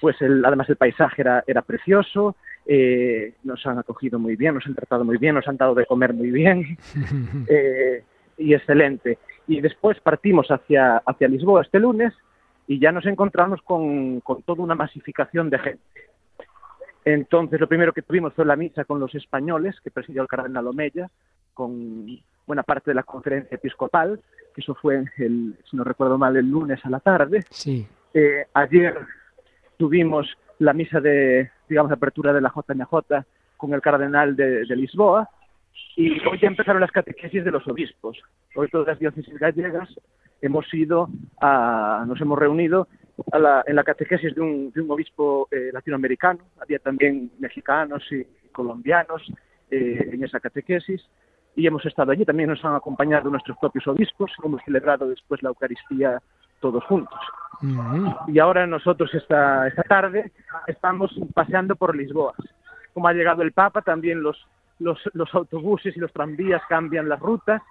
pues 0.01 0.21
el, 0.21 0.45
además 0.45 0.69
el 0.69 0.77
paisaje 0.77 1.23
era, 1.23 1.45
era 1.47 1.63
precioso, 1.63 2.37
eh, 2.67 3.35
nos 3.45 3.65
han 3.67 3.79
acogido 3.79 4.19
muy 4.19 4.37
bien, 4.37 4.55
nos 4.55 4.67
han 4.67 4.75
tratado 4.75 5.05
muy 5.05 5.19
bien, 5.19 5.35
nos 5.35 5.47
han 5.49 5.57
dado 5.57 5.75
de 5.75 5.87
comer 5.87 6.13
muy 6.13 6.31
bien 6.31 6.79
eh, 7.49 8.03
y 8.39 8.55
excelente. 8.55 9.19
Y 9.47 9.61
después 9.61 10.01
partimos 10.01 10.49
hacia, 10.49 10.99
hacia 10.99 11.29
Lisboa 11.29 11.63
este 11.63 11.79
lunes 11.79 12.13
y 12.67 12.81
ya 12.81 12.91
nos 12.93 13.07
encontramos 13.07 13.63
con, 13.63 14.21
con 14.21 14.43
toda 14.43 14.63
una 14.63 14.75
masificación 14.75 15.51
de 15.51 15.59
gente. 15.59 15.83
Entonces, 17.05 17.61
lo 17.61 17.69
primero 17.69 17.93
que 17.93 18.03
tuvimos 18.03 18.35
fue 18.35 18.45
la 18.45 18.57
misa 18.57 18.85
con 18.85 18.99
los 18.99 19.15
españoles, 19.15 19.77
que 19.81 19.93
presidió 19.93 20.23
el 20.23 20.29
cardenal 20.29 20.67
Omeya, 20.67 21.09
con 21.55 22.05
buena 22.45 22.65
parte 22.65 22.91
de 22.91 22.97
la 22.97 23.05
conferencia 23.05 23.55
episcopal, 23.55 24.21
que 24.53 24.61
eso 24.61 24.75
fue, 24.75 25.05
el, 25.19 25.57
si 25.71 25.77
no 25.77 25.85
recuerdo 25.85 26.19
mal, 26.19 26.37
el 26.37 26.51
lunes 26.51 26.85
a 26.85 26.91
la 26.91 26.99
tarde. 26.99 27.45
Sí. 27.49 27.87
Eh, 28.13 28.47
ayer 28.55 28.99
tuvimos 29.77 30.27
la 30.59 30.73
misa 30.73 31.01
de, 31.01 31.51
digamos, 31.69 31.93
apertura 31.93 32.33
de 32.33 32.41
la 32.41 32.53
JMJ 32.55 33.25
con 33.57 33.73
el 33.73 33.81
cardenal 33.81 34.37
de, 34.37 34.65
Lisboa 34.77 35.29
y 35.97 36.13
hoy 36.27 36.39
ya 36.41 36.49
empezaron 36.49 36.81
las 36.81 36.91
catequesis 36.91 37.45
de 37.45 37.51
los 37.51 37.67
obispos. 37.69 38.19
Hoy 38.55 38.69
todas 38.69 38.87
las 38.87 38.99
diócesis 38.99 39.39
gallegas 39.39 39.89
hemos 40.41 40.73
ido 40.73 41.09
a, 41.41 42.05
nos 42.07 42.21
hemos 42.21 42.39
reunido 42.39 42.89
en 43.67 43.77
la 43.77 43.85
catequesis 43.85 44.35
de 44.35 44.41
un, 44.41 44.71
de 44.73 44.81
un 44.83 44.91
obispo 44.91 45.49
eh, 45.51 45.71
latinoamericano, 45.73 46.41
había 46.61 46.79
también 46.79 47.31
mexicanos 47.39 48.03
y 48.11 48.25
colombianos 48.53 49.23
eh, 49.71 50.11
en 50.13 50.23
esa 50.23 50.39
catequesis 50.39 51.03
y 51.55 51.67
hemos 51.67 51.85
estado 51.87 52.13
allí, 52.13 52.25
también 52.25 52.51
nos 52.51 52.63
han 52.65 52.75
acompañado 52.75 53.31
nuestros 53.31 53.57
propios 53.59 53.87
obispos, 53.87 54.31
hemos 54.45 54.63
celebrado 54.65 55.09
después 55.09 55.43
la 55.43 55.49
Eucaristía 55.49 56.21
todos 56.61 56.85
juntos. 56.85 57.19
Y 58.29 58.39
ahora 58.39 58.67
nosotros 58.67 59.13
esta, 59.15 59.67
esta 59.67 59.83
tarde 59.83 60.33
estamos 60.67 61.11
paseando 61.35 61.77
por 61.77 61.97
Lisboa. 61.97 62.35
Como 62.93 63.09
ha 63.09 63.13
llegado 63.13 63.43
el 63.43 63.53
Papa, 63.53 63.83
también 63.83 64.23
los, 64.23 64.47
los, 64.79 64.99
los 65.15 65.35
autobuses 65.35 65.97
y 65.97 66.01
los 66.01 66.13
tranvías 66.13 66.63
cambian 66.69 67.09
las 67.09 67.21
rutas. 67.21 67.63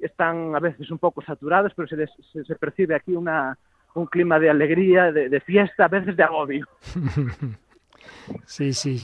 Están 0.00 0.54
a 0.54 0.60
veces 0.60 0.90
un 0.90 0.98
poco 0.98 1.22
saturados, 1.22 1.72
pero 1.74 1.88
se, 1.88 2.06
se, 2.32 2.44
se 2.44 2.54
percibe 2.56 2.94
aquí 2.94 3.12
una, 3.14 3.56
un 3.94 4.06
clima 4.06 4.38
de 4.38 4.50
alegría, 4.50 5.12
de, 5.12 5.28
de 5.28 5.40
fiesta, 5.40 5.86
a 5.86 5.88
veces 5.88 6.16
de 6.16 6.22
agobio. 6.22 6.66
Sí, 8.44 8.72
sí, 8.72 9.00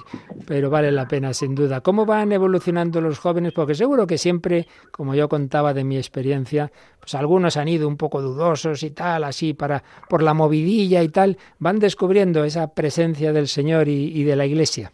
pero 0.47 0.71
vale 0.71 0.92
la 0.92 1.06
pena, 1.06 1.32
sin 1.32 1.54
duda. 1.54 1.80
¿Cómo 1.80 2.06
van 2.06 2.32
evolucionando 2.32 3.00
los 3.00 3.18
jóvenes? 3.18 3.52
Porque 3.52 3.75
seguro 3.75 4.06
que 4.06 4.18
siempre, 4.18 4.66
como 4.90 5.14
yo 5.14 5.28
contaba 5.28 5.75
de 5.75 5.84
mi 5.84 5.97
experiencia, 5.97 6.71
pues 7.00 7.15
algunos 7.15 7.56
han 7.56 7.69
ido 7.69 7.88
un 7.88 7.97
poco 7.97 8.23
dudosos 8.23 8.82
y 8.82 8.91
tal, 8.91 9.25
así, 9.25 9.54
para 9.54 9.82
por 10.08 10.23
la 10.23 10.34
movidilla 10.34 11.02
y 11.02 11.08
tal, 11.08 11.36
van 11.58 11.78
descubriendo 11.78 12.45
esa 12.45 12.75
presencia 12.75 13.32
del 13.32 13.49
Señor 13.49 13.88
y, 13.88 14.25
de 14.25 14.36
la 14.36 14.47
Iglesia. 14.47 14.93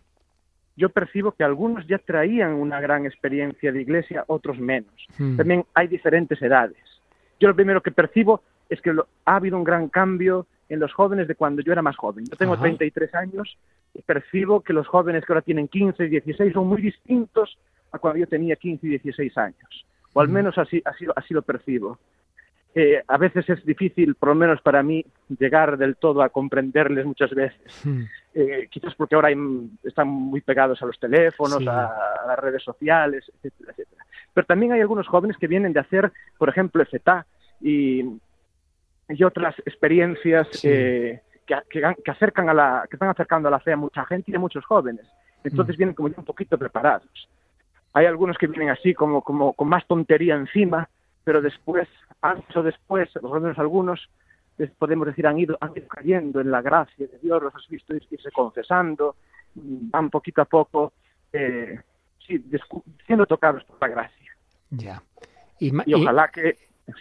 Yo 0.77 0.91
percibo 0.91 1.33
que 1.33 1.45
algunos 1.45 1.87
ya 1.87 1.99
traían 1.99 2.55
una 2.55 2.81
gran 2.81 3.05
experiencia 3.05 3.73
de 3.73 3.83
Iglesia, 3.83 4.25
otros 4.29 4.59
menos. 4.59 5.09
Hmm. 5.19 5.37
También 5.37 5.65
hay 5.75 5.89
diferentes 5.89 6.41
edades. 6.41 6.79
Yo 7.41 7.49
lo 7.49 7.55
primero 7.55 7.83
que 7.83 7.91
percibo 7.91 8.43
es 8.69 8.81
que 8.81 8.91
ha 9.25 9.37
habido 9.37 9.57
un 9.57 9.65
gran 9.65 9.89
cambio 9.89 10.47
en 10.69 10.81
los 10.81 10.93
jóvenes 10.93 11.29
de 11.29 11.35
cuando 11.35 11.63
yo 11.63 11.73
era 11.73 11.83
más 11.83 11.97
joven. 11.97 12.25
Yo 12.27 12.37
tengo 12.37 12.57
33 12.57 13.15
años 13.15 13.57
percibo 14.03 14.61
que 14.63 14.73
los 14.73 14.87
jóvenes 14.87 15.25
que 15.25 15.33
ahora 15.33 15.43
tienen 15.43 15.69
15 15.69 16.05
y 16.05 16.09
16 16.09 16.53
son 16.53 16.69
muy 16.69 16.83
distintos 16.83 17.59
a 17.93 17.99
cuando 17.99 18.21
yo 18.21 18.27
tenía 18.27 18.57
15 18.57 18.87
y 18.87 18.91
16 18.91 19.39
años. 19.39 19.87
O 20.13 20.21
al 20.21 20.29
menos 20.29 20.57
así, 20.59 20.83
así, 20.85 21.07
así 21.15 21.35
lo 21.35 21.43
percibo. 21.43 21.99
Eh, 22.75 23.03
a 23.09 23.17
veces 23.17 23.49
es 23.49 23.65
difícil, 23.65 24.15
por 24.15 24.31
lo 24.31 24.35
menos 24.35 24.61
para 24.61 24.83
mí, 24.83 25.05
llegar 25.39 25.79
del 25.79 25.97
todo 25.97 26.23
a 26.23 26.29
comprenderles 26.29 27.07
muchas 27.07 27.31
veces. 27.31 27.85
Eh, 28.35 28.69
quizás 28.71 28.95
porque 28.95 29.17
ahora 29.17 29.31
están 29.83 30.07
muy 30.07 30.41
pegados 30.43 30.81
a 30.81 30.87
los 30.87 30.99
teléfonos, 31.01 31.67
a, 31.67 32.25
las 32.27 32.39
redes 32.39 32.63
sociales, 32.63 33.25
etcétera, 33.35 33.73
etcétera. 33.73 34.05
Pero 34.33 34.47
también 34.47 34.73
hay 34.73 34.81
algunos 34.81 35.09
jóvenes 35.09 35.37
que 35.39 35.49
vienen 35.49 35.73
de 35.73 35.81
hacer, 35.81 36.13
por 36.37 36.49
ejemplo, 36.49 36.85
FETA 36.85 37.27
y, 37.61 38.05
y 39.09 39.25
otras 39.25 39.59
experiencias 39.67 40.49
que, 41.49 41.83
que, 42.05 42.11
acercan 42.11 42.49
a 42.49 42.55
la, 42.55 42.87
que 42.89 42.97
están 42.97 43.09
acercando 43.09 43.49
a 43.49 43.51
la 43.51 43.61
fe 43.61 43.73
a 43.73 43.77
mucha 43.77 44.05
gente 44.05 44.31
y 44.31 44.35
a 44.35 44.39
muchos 44.39 44.65
jóvenes. 44.65 45.07
Entonces 45.43 45.77
mm. 45.77 45.79
vienen 45.79 45.95
como 45.95 46.09
ya 46.09 46.17
un 46.19 46.25
poquito 46.25 46.59
preparados. 46.59 47.29
Hay 47.95 48.07
algunos 48.07 48.37
que 48.37 48.47
vienen 48.47 48.71
así 48.71 48.95
como, 48.95 49.23
como 49.23 49.55
con 49.55 49.69
más 49.69 49.87
tontería 49.87 50.35
encima, 50.35 50.89
pero 51.25 51.41
después, 51.41 51.89
antes 52.21 52.55
o 52.57 52.63
después, 52.63 53.09
por 53.21 53.41
menos 53.41 53.59
algunos, 53.59 54.09
podemos 54.79 55.07
decir, 55.07 55.27
han 55.27 55.39
ido, 55.39 55.57
han 55.61 55.73
ido 55.75 55.89
cayendo 55.89 56.41
en 56.41 56.51
la 56.51 56.61
gracia 56.63 57.07
de 57.07 57.19
Dios, 57.19 57.43
los 57.43 57.55
has 57.55 57.67
visto 57.69 57.95
irse 57.95 58.31
confesando, 58.31 59.17
van 59.55 60.11
poquito 60.11 60.43
a 60.43 60.45
poco, 60.45 60.93
eh, 61.33 61.81
sí, 62.27 62.45
siendo 63.07 63.27
tocados 63.27 63.65
por 63.65 63.81
la 63.81 63.89
gracia. 63.89 64.33
Ya. 64.71 65.03
Y, 65.59 65.73
y 65.87 65.95
ojalá 65.95 66.29
que 66.29 66.59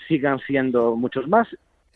sigan 0.08 0.40
siendo 0.40 0.96
muchos 0.96 1.28
más 1.28 1.48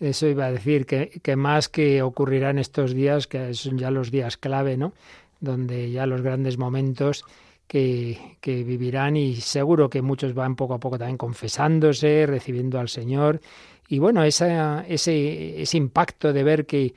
eso 0.01 0.27
iba 0.27 0.47
a 0.47 0.51
decir, 0.51 0.85
que, 0.85 1.35
más 1.35 1.69
que 1.69 2.01
ocurrirá 2.01 2.49
en 2.49 2.59
estos 2.59 2.93
días, 2.93 3.27
que 3.27 3.53
son 3.53 3.77
ya 3.77 3.91
los 3.91 4.11
días 4.11 4.35
clave, 4.35 4.75
¿no? 4.75 4.93
Donde 5.39 5.91
ya 5.91 6.05
los 6.05 6.21
grandes 6.21 6.57
momentos 6.57 7.23
que, 7.67 8.37
que, 8.41 8.63
vivirán 8.63 9.15
y 9.15 9.35
seguro 9.35 9.89
que 9.89 10.01
muchos 10.01 10.33
van 10.33 10.55
poco 10.55 10.73
a 10.73 10.79
poco 10.79 10.97
también 10.97 11.17
confesándose, 11.17 12.25
recibiendo 12.25 12.79
al 12.79 12.89
Señor. 12.89 13.41
Y 13.91 13.99
bueno, 13.99 14.23
ese, 14.23 14.85
ese 14.87 15.77
impacto 15.77 16.31
de 16.31 16.43
ver 16.43 16.65
que, 16.65 16.93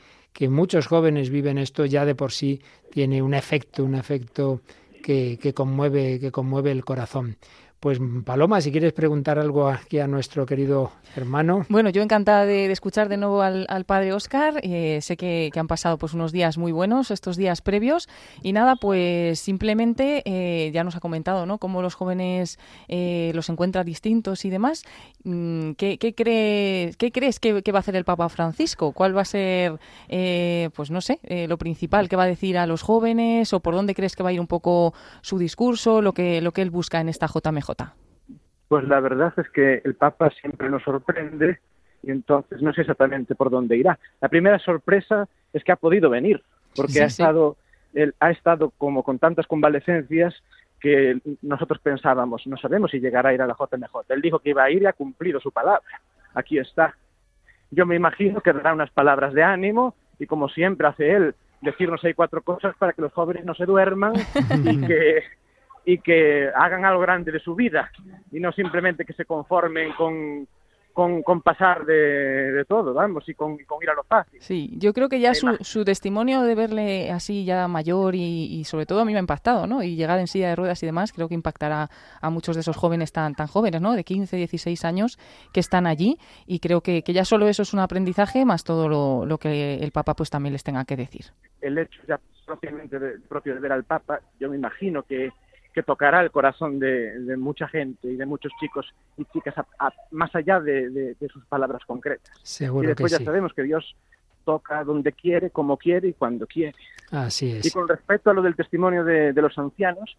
muchos 0.48 0.86
jóvenes 0.86 1.28
viven 1.28 1.58
esto 1.58 1.84
ya 1.84 2.04
de 2.04 2.14
por 2.14 2.32
sí 2.32 2.60
tiene 2.90 3.20
un 3.20 3.34
efecto, 3.34 3.84
un 3.84 3.96
efecto 3.96 4.62
que, 5.02 5.52
conmueve, 5.54 6.18
que 6.20 6.30
conmueve 6.30 6.70
el 6.70 6.84
corazón. 6.84 7.36
Pues 7.84 7.98
Paloma, 8.24 8.62
si 8.62 8.72
quieres 8.72 8.94
preguntar 8.94 9.38
algo 9.38 9.68
aquí 9.68 9.98
a 9.98 10.06
nuestro 10.06 10.46
querido 10.46 10.90
hermano. 11.16 11.66
Bueno, 11.68 11.90
yo 11.90 12.00
encantada 12.00 12.46
de, 12.46 12.72
escuchar 12.72 13.10
de 13.10 13.18
nuevo 13.18 13.42
al, 13.42 13.84
padre 13.84 14.14
Oscar. 14.14 14.54
Eh, 14.62 15.00
sé 15.02 15.18
que, 15.18 15.52
han 15.54 15.66
pasado 15.66 15.98
pues 15.98 16.14
unos 16.14 16.32
días 16.32 16.56
muy 16.56 16.72
buenos, 16.72 17.10
estos 17.10 17.36
días 17.36 17.60
previos. 17.60 18.08
Y 18.42 18.54
nada, 18.54 18.76
pues 18.76 19.38
simplemente 19.38 20.22
eh, 20.24 20.70
ya 20.72 20.82
nos 20.82 20.96
ha 20.96 21.00
comentado, 21.00 21.44
¿no? 21.44 21.58
Cómo 21.58 21.82
los 21.82 21.94
jóvenes 21.94 22.58
eh, 22.88 23.32
los 23.34 23.50
encuentra 23.50 23.84
distintos 23.84 24.46
y 24.46 24.50
demás. 24.50 24.84
Mm, 25.24 25.72
¿Qué, 25.72 25.98
qué, 25.98 26.14
qué 26.14 27.12
crees 27.12 27.38
que, 27.38 27.52
va 27.52 27.78
a 27.78 27.80
hacer 27.80 27.96
el 27.96 28.06
Papa 28.06 28.30
Francisco? 28.30 28.92
¿Cuál 28.92 29.14
va 29.14 29.20
a 29.20 29.26
ser, 29.26 29.78
pues 30.74 30.90
no 30.90 31.02
sé, 31.02 31.20
lo 31.48 31.58
principal 31.58 32.08
que 32.08 32.16
va 32.16 32.22
a 32.22 32.28
decir 32.28 32.56
a 32.56 32.66
los 32.66 32.80
jóvenes 32.80 33.52
o 33.52 33.60
por 33.60 33.74
dónde 33.74 33.94
crees 33.94 34.16
que 34.16 34.22
va 34.22 34.30
a 34.30 34.32
ir 34.32 34.40
un 34.40 34.46
poco 34.46 34.94
su 35.20 35.36
discurso, 35.36 36.00
lo 36.00 36.14
que, 36.14 36.40
lo 36.40 36.52
que 36.52 36.62
él 36.62 36.70
busca 36.70 37.02
en 37.02 37.10
esta 37.10 37.26
JMJ? 37.26 37.73
Pues 38.68 38.88
la 38.88 39.00
verdad 39.00 39.32
es 39.36 39.48
que 39.50 39.82
el 39.84 39.94
Papa 39.94 40.30
siempre 40.40 40.68
nos 40.70 40.82
sorprende 40.82 41.60
y 42.02 42.10
entonces 42.10 42.60
no 42.62 42.72
sé 42.72 42.82
exactamente 42.82 43.34
por 43.34 43.50
dónde 43.50 43.76
irá. 43.76 43.98
La 44.20 44.28
primera 44.28 44.58
sorpresa 44.58 45.28
es 45.52 45.62
que 45.64 45.72
ha 45.72 45.76
podido 45.76 46.10
venir, 46.10 46.42
porque 46.74 47.02
ha 47.02 47.06
estado 47.06 47.56
él 47.94 48.14
ha 48.20 48.30
estado 48.30 48.70
como 48.76 49.02
con 49.02 49.18
tantas 49.18 49.46
convalecencias 49.46 50.34
que 50.80 51.18
nosotros 51.40 51.78
pensábamos, 51.80 52.46
no 52.46 52.56
sabemos 52.58 52.90
si 52.90 53.00
llegará 53.00 53.30
a 53.30 53.34
ir 53.34 53.40
a 53.40 53.46
la 53.46 53.56
JMJ. 53.58 54.10
Él 54.10 54.20
dijo 54.20 54.40
que 54.40 54.50
iba 54.50 54.64
a 54.64 54.70
ir 54.70 54.82
y 54.82 54.86
ha 54.86 54.92
cumplido 54.92 55.40
su 55.40 55.50
palabra. 55.50 56.00
Aquí 56.34 56.58
está. 56.58 56.94
Yo 57.70 57.86
me 57.86 57.96
imagino 57.96 58.40
que 58.40 58.52
dará 58.52 58.74
unas 58.74 58.90
palabras 58.90 59.32
de 59.32 59.42
ánimo 59.42 59.94
y 60.18 60.26
como 60.26 60.48
siempre 60.48 60.86
hace 60.86 61.12
él, 61.12 61.34
decirnos 61.62 62.04
hay 62.04 62.12
cuatro 62.12 62.42
cosas 62.42 62.76
para 62.76 62.92
que 62.92 63.00
los 63.00 63.12
jóvenes 63.12 63.44
no 63.44 63.54
se 63.54 63.64
duerman 63.64 64.12
y 64.64 64.80
que 64.86 65.22
y 65.84 65.98
que 65.98 66.50
hagan 66.54 66.84
algo 66.84 67.00
grande 67.00 67.30
de 67.30 67.40
su 67.40 67.54
vida 67.54 67.90
y 68.32 68.40
no 68.40 68.52
simplemente 68.52 69.04
que 69.04 69.12
se 69.12 69.24
conformen 69.24 69.92
con, 69.92 70.46
con, 70.94 71.42
pasar 71.42 71.84
de, 71.84 72.64
todo, 72.68 72.94
vamos, 72.94 73.28
y 73.28 73.34
con, 73.34 73.58
ir 73.82 73.90
a 73.90 73.94
lo 73.94 74.04
fácil. 74.04 74.40
Sí, 74.40 74.72
yo 74.78 74.92
creo 74.92 75.08
que 75.08 75.18
ya 75.18 75.34
su, 75.34 75.56
su, 75.60 75.84
testimonio 75.84 76.42
de 76.42 76.54
verle 76.54 77.10
así 77.10 77.44
ya 77.44 77.66
mayor 77.66 78.14
y, 78.14 78.62
sobre 78.64 78.86
todo 78.86 79.00
a 79.00 79.04
mí 79.04 79.12
me 79.12 79.18
ha 79.18 79.20
impactado, 79.20 79.66
¿no? 79.66 79.82
Y 79.82 79.96
llegar 79.96 80.20
en 80.20 80.28
silla 80.28 80.48
de 80.50 80.56
ruedas 80.56 80.82
y 80.82 80.86
demás, 80.86 81.12
creo 81.12 81.28
que 81.28 81.34
impactará 81.34 81.90
a 82.20 82.30
muchos 82.30 82.54
de 82.54 82.60
esos 82.60 82.76
jóvenes 82.76 83.12
tan, 83.12 83.34
tan 83.34 83.48
jóvenes, 83.48 83.80
¿no? 83.80 83.94
De 83.94 84.04
15, 84.04 84.36
16 84.36 84.84
años 84.84 85.18
que 85.52 85.60
están 85.60 85.86
allí 85.86 86.16
y 86.46 86.60
creo 86.60 86.80
que, 86.80 87.02
que 87.02 87.12
ya 87.12 87.24
solo 87.24 87.48
eso 87.48 87.62
es 87.62 87.74
un 87.74 87.80
aprendizaje 87.80 88.44
más 88.44 88.62
todo 88.62 88.88
lo, 88.88 89.26
lo, 89.26 89.38
que 89.38 89.74
el 89.74 89.90
Papa 89.90 90.14
pues 90.14 90.30
también 90.30 90.52
les 90.52 90.62
tenga 90.62 90.84
que 90.84 90.96
decir. 90.96 91.26
El 91.60 91.76
hecho 91.76 92.00
ya 92.06 92.20
propiamente 92.46 92.98
propio 93.28 93.54
de 93.54 93.60
ver 93.60 93.72
al 93.72 93.84
Papa, 93.84 94.20
yo 94.38 94.48
me 94.48 94.56
imagino 94.56 95.02
que 95.02 95.32
que 95.74 95.82
tocará 95.82 96.20
el 96.22 96.30
corazón 96.30 96.78
de, 96.78 97.36
mucha 97.36 97.66
gente 97.66 98.08
y 98.08 98.16
de 98.16 98.24
muchos 98.24 98.52
chicos 98.60 98.86
y 99.18 99.24
chicas 99.26 99.54
más 100.12 100.34
allá 100.34 100.60
de, 100.60 101.16
sus 101.30 101.44
palabras 101.46 101.82
concretas. 101.84 102.32
Seguro 102.42 102.84
y 102.84 102.86
después 102.88 103.12
ya 103.12 103.18
sabemos 103.18 103.52
que 103.52 103.64
Dios 103.64 103.96
toca 104.44 104.84
donde 104.84 105.12
quiere, 105.12 105.50
como 105.50 105.76
quiere 105.76 106.08
y 106.08 106.12
cuando 106.12 106.46
quiere. 106.46 106.76
Así 107.10 107.50
es. 107.50 107.66
Y 107.66 107.70
con 107.70 107.88
respecto 107.88 108.30
a 108.30 108.34
lo 108.34 108.42
del 108.42 108.54
testimonio 108.54 109.04
de, 109.04 109.32
los 109.34 109.58
ancianos, 109.58 110.16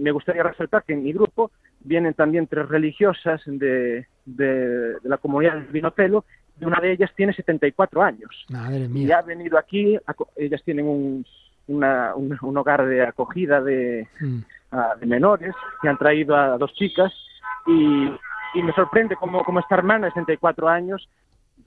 me 0.00 0.10
gustaría 0.12 0.42
resaltar 0.42 0.82
que 0.84 0.94
en 0.94 1.02
mi 1.02 1.12
grupo 1.12 1.50
vienen 1.80 2.14
también 2.14 2.46
tres 2.46 2.66
religiosas 2.66 3.42
de, 3.44 4.06
la 4.24 5.18
comunidad 5.18 5.54
del 5.54 5.66
Vinopelo, 5.66 6.24
y 6.58 6.64
una 6.64 6.80
de 6.80 6.92
ellas 6.92 7.10
tiene 7.14 7.34
74 7.34 8.02
años. 8.02 8.46
Madre 8.48 8.88
mía. 8.88 9.08
Y 9.08 9.12
ha 9.12 9.20
venido 9.20 9.58
aquí, 9.58 9.98
ellas 10.36 10.62
tienen 10.64 10.86
un, 10.86 11.26
un, 11.66 12.56
hogar 12.56 12.86
de 12.86 13.02
acogida 13.02 13.60
de, 13.60 14.08
mm. 14.20 14.38
De 15.00 15.06
menores, 15.06 15.54
que 15.82 15.88
han 15.88 15.98
traído 15.98 16.36
a 16.36 16.58
dos 16.58 16.72
chicas, 16.74 17.12
y, 17.66 18.10
y 18.54 18.62
me 18.62 18.72
sorprende 18.72 19.16
cómo, 19.16 19.44
cómo 19.44 19.60
esta 19.60 19.74
hermana 19.74 20.06
de 20.06 20.12
64 20.12 20.68
años 20.68 21.08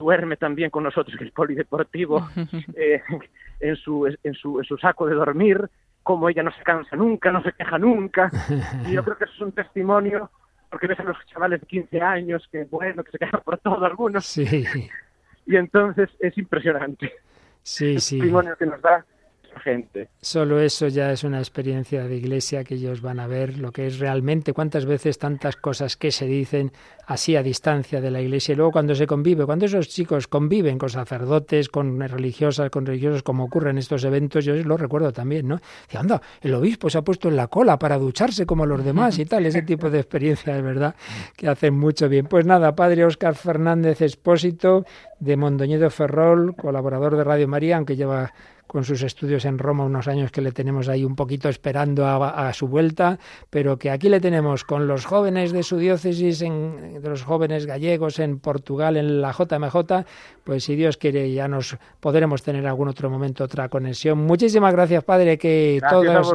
duerme 0.00 0.36
también 0.36 0.70
con 0.70 0.82
nosotros 0.84 1.14
en 1.20 1.26
el 1.26 1.32
polideportivo, 1.32 2.28
eh, 2.74 3.02
en, 3.60 3.76
su, 3.76 4.06
en, 4.06 4.34
su, 4.34 4.58
en 4.58 4.64
su 4.64 4.76
saco 4.78 5.06
de 5.06 5.14
dormir, 5.14 5.68
como 6.02 6.28
ella 6.28 6.42
no 6.42 6.50
se 6.52 6.62
cansa 6.62 6.96
nunca, 6.96 7.30
no 7.30 7.42
se 7.42 7.52
queja 7.52 7.78
nunca. 7.78 8.30
Y 8.88 8.92
yo 8.92 9.04
creo 9.04 9.16
que 9.16 9.24
eso 9.24 9.34
es 9.34 9.40
un 9.40 9.52
testimonio, 9.52 10.30
porque 10.70 10.86
ves 10.86 10.98
a 11.00 11.04
los 11.04 11.16
chavales 11.26 11.60
de 11.60 11.66
15 11.66 12.00
años 12.00 12.48
que, 12.50 12.64
bueno, 12.64 13.04
que 13.04 13.12
se 13.12 13.18
quejan 13.18 13.40
por 13.44 13.58
todo 13.58 13.84
algunos. 13.84 14.24
Sí. 14.24 14.64
Y 15.46 15.56
entonces 15.56 16.08
es 16.20 16.36
impresionante. 16.38 17.12
Sí, 17.62 17.94
el 17.94 18.00
sí. 18.00 18.18
testimonio 18.18 18.56
que 18.56 18.66
nos 18.66 18.80
da 18.80 19.04
gente. 19.60 20.08
Solo 20.20 20.60
eso 20.60 20.88
ya 20.88 21.12
es 21.12 21.24
una 21.24 21.38
experiencia 21.38 22.06
de 22.06 22.16
iglesia 22.16 22.64
que 22.64 22.74
ellos 22.74 23.00
van 23.00 23.20
a 23.20 23.26
ver 23.26 23.58
lo 23.58 23.72
que 23.72 23.86
es 23.86 23.98
realmente, 23.98 24.52
cuántas 24.52 24.86
veces 24.86 25.18
tantas 25.18 25.56
cosas 25.56 25.96
que 25.96 26.10
se 26.10 26.26
dicen 26.26 26.72
así 27.06 27.34
a 27.34 27.42
distancia 27.42 28.00
de 28.00 28.10
la 28.10 28.20
iglesia 28.20 28.52
y 28.52 28.56
luego 28.56 28.70
cuando 28.70 28.94
se 28.94 29.06
convive, 29.06 29.44
cuando 29.44 29.66
esos 29.66 29.88
chicos 29.88 30.28
conviven 30.28 30.78
con 30.78 30.90
sacerdotes, 30.90 31.68
con 31.68 31.98
religiosas, 31.98 32.70
con 32.70 32.86
religiosos, 32.86 33.24
como 33.24 33.44
ocurre 33.44 33.70
en 33.70 33.78
estos 33.78 34.04
eventos, 34.04 34.44
yo 34.44 34.54
lo 34.54 34.76
recuerdo 34.76 35.12
también, 35.12 35.48
¿no? 35.48 35.60
Dice, 35.86 35.98
anda, 35.98 36.22
el 36.40 36.54
obispo 36.54 36.88
se 36.88 36.98
ha 36.98 37.02
puesto 37.02 37.28
en 37.28 37.34
la 37.36 37.48
cola 37.48 37.78
para 37.78 37.98
ducharse 37.98 38.46
como 38.46 38.64
los 38.64 38.84
demás 38.84 39.18
y 39.18 39.24
tal, 39.24 39.44
ese 39.46 39.62
tipo 39.62 39.90
de 39.90 39.98
experiencias, 39.98 40.56
es 40.56 40.62
verdad, 40.62 40.94
que 41.36 41.48
hacen 41.48 41.74
mucho 41.74 42.08
bien. 42.08 42.26
Pues 42.26 42.46
nada, 42.46 42.76
padre 42.76 43.04
Óscar 43.04 43.34
Fernández 43.34 44.00
Expósito, 44.02 44.84
de 45.18 45.36
Mondoñedo 45.36 45.90
Ferrol, 45.90 46.54
colaborador 46.54 47.16
de 47.16 47.24
Radio 47.24 47.48
María, 47.48 47.76
aunque 47.76 47.96
lleva 47.96 48.32
con 48.70 48.84
sus 48.84 49.02
estudios 49.02 49.44
en 49.46 49.58
Roma 49.58 49.84
unos 49.84 50.06
años 50.06 50.30
que 50.30 50.40
le 50.40 50.52
tenemos 50.52 50.88
ahí 50.88 51.04
un 51.04 51.16
poquito 51.16 51.48
esperando 51.48 52.06
a, 52.06 52.52
su 52.52 52.68
vuelta, 52.68 53.18
pero 53.50 53.78
que 53.78 53.90
aquí 53.90 54.08
le 54.08 54.20
tenemos 54.20 54.62
con 54.62 54.86
los 54.86 55.06
jóvenes 55.06 55.50
de 55.50 55.64
su 55.64 55.76
diócesis, 55.76 56.40
en, 56.42 57.02
de 57.02 57.08
los 57.08 57.24
jóvenes 57.24 57.66
gallegos 57.66 58.20
en 58.20 58.38
Portugal, 58.38 58.96
en 58.96 59.20
la 59.20 59.32
JMJ, 59.32 60.04
pues 60.44 60.62
si 60.62 60.76
Dios 60.76 60.96
quiere 60.98 61.32
ya 61.32 61.48
nos 61.48 61.76
podremos 61.98 62.44
tener 62.44 62.64
algún 62.64 62.86
otro 62.86 63.10
momento 63.10 63.42
otra 63.42 63.68
conexión. 63.68 64.18
Muchísimas 64.18 64.72
gracias, 64.72 65.02
Padre, 65.02 65.36
que 65.36 65.80
todos 65.90 66.32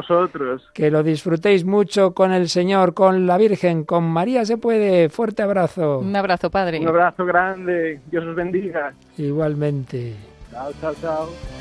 que 0.74 0.90
lo 0.90 1.02
disfrutéis 1.02 1.64
mucho 1.64 2.12
con 2.12 2.32
el 2.32 2.50
Señor, 2.50 2.92
con 2.92 3.26
la 3.26 3.38
Virgen, 3.38 3.84
con 3.84 4.04
María 4.04 4.44
se 4.44 4.58
puede. 4.58 5.08
Fuerte 5.08 5.40
abrazo. 5.40 6.00
Un 6.00 6.14
abrazo, 6.14 6.50
Padre. 6.50 6.80
Un 6.80 6.88
abrazo 6.88 7.24
grande. 7.24 8.00
Dios 8.10 8.26
os 8.26 8.36
bendiga. 8.36 8.92
Igualmente. 9.16 10.14
Chao, 10.50 10.70
chao, 10.82 10.94
chao. 11.00 11.55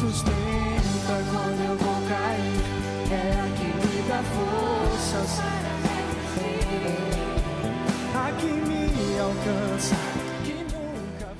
consciousness. 0.00 0.39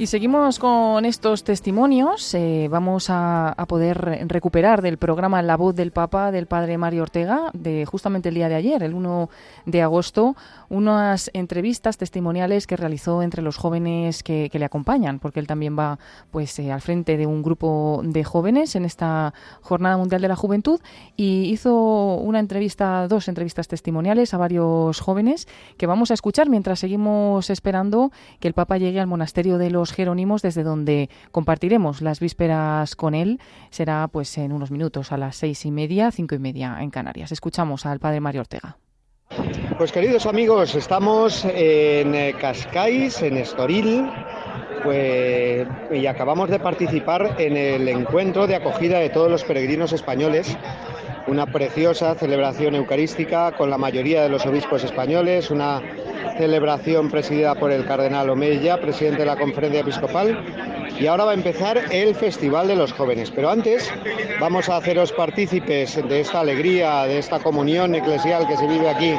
Y 0.01 0.07
seguimos 0.07 0.59
con 0.59 1.05
estos 1.05 1.45
testimonios. 1.45 2.33
Eh, 2.33 2.69
vamos 2.71 3.09
a, 3.11 3.55
poder 3.69 4.27
recuperar 4.29 4.81
del 4.81 4.97
programa 4.97 5.43
La 5.43 5.59
voz 5.59 5.75
del 5.77 5.93
Papa 5.93 6.33
del 6.33 6.47
padre 6.47 6.79
Mario 6.79 7.03
Ortega, 7.03 7.51
de 7.53 7.85
justamente 7.85 8.31
el 8.31 8.35
día 8.35 8.49
de 8.49 8.55
ayer, 8.55 8.83
el 8.83 8.95
1 8.95 9.29
de 9.67 9.83
agosto, 9.83 10.37
unas 10.71 11.31
entrevistas 11.35 11.99
testimoniales 11.99 12.67
que 12.67 12.77
realizó 12.77 13.23
entre 13.23 13.43
los 13.43 13.59
jóvenes 13.59 14.23
que, 14.23 14.51
le 14.51 14.65
acompañan, 14.65 15.19
porque 15.19 15.39
él 15.39 15.47
también 15.47 15.79
va 15.79 15.99
pues 16.31 16.59
eh, 16.59 16.73
al 16.73 16.81
frente 16.81 17.19
de 17.19 17.27
un 17.27 17.43
grupo 17.43 18.01
de 18.03 18.25
jóvenes 18.25 18.77
en 18.77 18.87
esta 18.87 19.35
Jornada 19.61 19.99
Mundial 19.99 20.23
de 20.23 20.29
la 20.29 20.37
Juventud 20.37 20.81
y 21.15 21.43
hizo 21.51 22.15
una 22.15 22.39
entrevista, 22.39 23.07
dos 23.07 23.29
entrevistas 23.29 23.69
testimoniales 23.69 24.33
a 24.33 24.39
varios 24.39 24.99
jóvenes 25.01 25.47
que 25.77 25.87
vamos 25.87 26.11
a 26.11 26.15
escuchar 26.15 26.49
mientras 26.49 26.79
seguimos 26.79 27.51
esperando 27.51 28.11
que 28.41 28.49
el 28.49 28.55
Papa 28.55 28.79
llegue 28.79 28.99
al 28.99 29.07
monasterio 29.07 29.59
de 29.59 29.71
los 29.71 29.90
Jerónimos, 29.93 30.43
desde 30.43 30.63
donde 30.63 31.11
compartiremos 31.33 32.03
las 32.03 32.21
vísperas 32.21 32.97
con 32.97 33.15
él. 33.15 33.41
Será 33.71 34.09
pues 34.09 34.37
en 34.39 34.53
unos 34.53 34.71
minutos, 34.71 35.13
a 35.13 35.17
las 35.17 35.37
seis 35.37 35.65
y 35.67 35.71
media, 35.71 36.11
cinco 36.11 36.35
y 36.35 36.39
media 36.39 36.79
en 36.81 36.91
Canarias. 36.91 37.33
Escuchamos 37.33 37.87
al 37.87 38.01
padre 38.01 38.21
Mario 38.21 38.43
Ortega. 38.43 38.77
Pues 39.79 39.93
queridos 39.93 40.27
amigos, 40.27 40.75
estamos 40.75 41.45
en 41.45 42.15
eh, 42.15 42.35
Cascais, 42.41 43.23
en 43.23 43.37
Estoril, 43.37 44.11
pues, 44.83 45.69
y 45.93 46.07
acabamos 46.07 46.51
de 46.51 46.59
participar 46.59 47.37
en 47.39 47.57
el 47.57 47.89
encuentro 47.89 48.47
de 48.47 48.57
acogida 48.57 48.99
de 48.99 49.11
todos 49.11 49.31
los 49.31 49.45
peregrinos 49.45 49.93
españoles 49.93 50.57
una 51.27 51.47
preciosa 51.47 52.15
celebración 52.15 52.75
eucarística 52.75 53.53
con 53.53 53.71
la 53.71 53.79
mayoría 53.79 54.23
de 54.23 54.29
los 54.29 54.47
obispos 54.47 54.85
españoles, 54.85 55.51
una 55.51 55.81
celebración 56.37 57.11
presidida 57.11 57.55
por 57.55 57.71
el 57.71 57.85
cardenal 57.85 58.31
Omeya, 58.31 58.81
presidente 58.81 59.21
de 59.21 59.27
la 59.27 59.37
conferencia 59.37 59.81
episcopal, 59.81 60.45
y 60.99 61.07
ahora 61.07 61.25
va 61.25 61.31
a 61.31 61.35
empezar 61.35 61.81
el 61.91 62.15
Festival 62.15 62.69
de 62.69 62.77
los 62.77 62.93
Jóvenes. 62.93 63.31
Pero 63.31 63.51
antes 63.51 63.91
vamos 64.39 64.69
a 64.69 64.77
haceros 64.77 65.13
partícipes 65.13 65.97
de 66.09 66.21
esta 66.21 66.41
alegría, 66.41 67.05
de 67.05 67.19
esta 67.19 67.39
comunión 67.39 67.95
eclesial 67.95 68.47
que 68.47 68.57
se 68.57 68.67
vive 68.67 68.89
aquí 68.89 69.15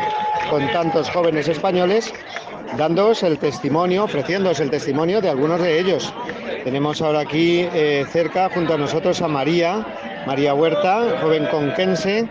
con 0.49 0.67
tantos 0.71 1.09
jóvenes 1.09 1.47
españoles, 1.47 2.13
dándoos 2.77 3.23
el 3.23 3.37
testimonio, 3.37 4.03
ofreciéndoos 4.03 4.59
el 4.59 4.69
testimonio 4.69 5.21
de 5.21 5.29
algunos 5.29 5.61
de 5.61 5.79
ellos. 5.79 6.13
Tenemos 6.63 7.01
ahora 7.01 7.21
aquí 7.21 7.67
eh, 7.73 8.05
cerca 8.11 8.49
junto 8.49 8.73
a 8.73 8.77
nosotros 8.77 9.21
a 9.21 9.27
María, 9.27 9.85
María 10.25 10.53
Huerta, 10.53 11.19
joven 11.21 11.45
conquense, 11.47 12.27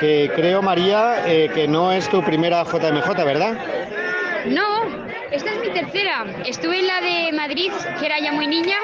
que 0.00 0.30
creo, 0.34 0.62
María, 0.62 1.22
eh, 1.26 1.50
que 1.54 1.68
no 1.68 1.92
es 1.92 2.08
tu 2.08 2.22
primera 2.22 2.64
JMJ, 2.64 3.24
¿verdad? 3.24 3.58
No, 4.46 5.07
esta 5.30 5.52
es 5.52 5.60
mi 5.60 5.70
tercera. 5.70 6.24
Estuve 6.46 6.78
en 6.78 6.86
la 6.86 7.00
de 7.00 7.32
Madrid, 7.32 7.70
que 7.98 8.06
era 8.06 8.18
ya 8.18 8.32
muy 8.32 8.46
niña, 8.46 8.76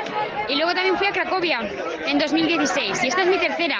y 0.49 0.57
luego 0.57 0.75
también 0.75 0.97
fui 0.97 1.07
a 1.07 1.13
Cracovia 1.13 1.61
en 2.07 2.19
2016. 2.19 3.05
Y 3.05 3.09
esta 3.09 3.23
es 3.23 3.29
mi 3.29 3.39
tercera. 3.39 3.79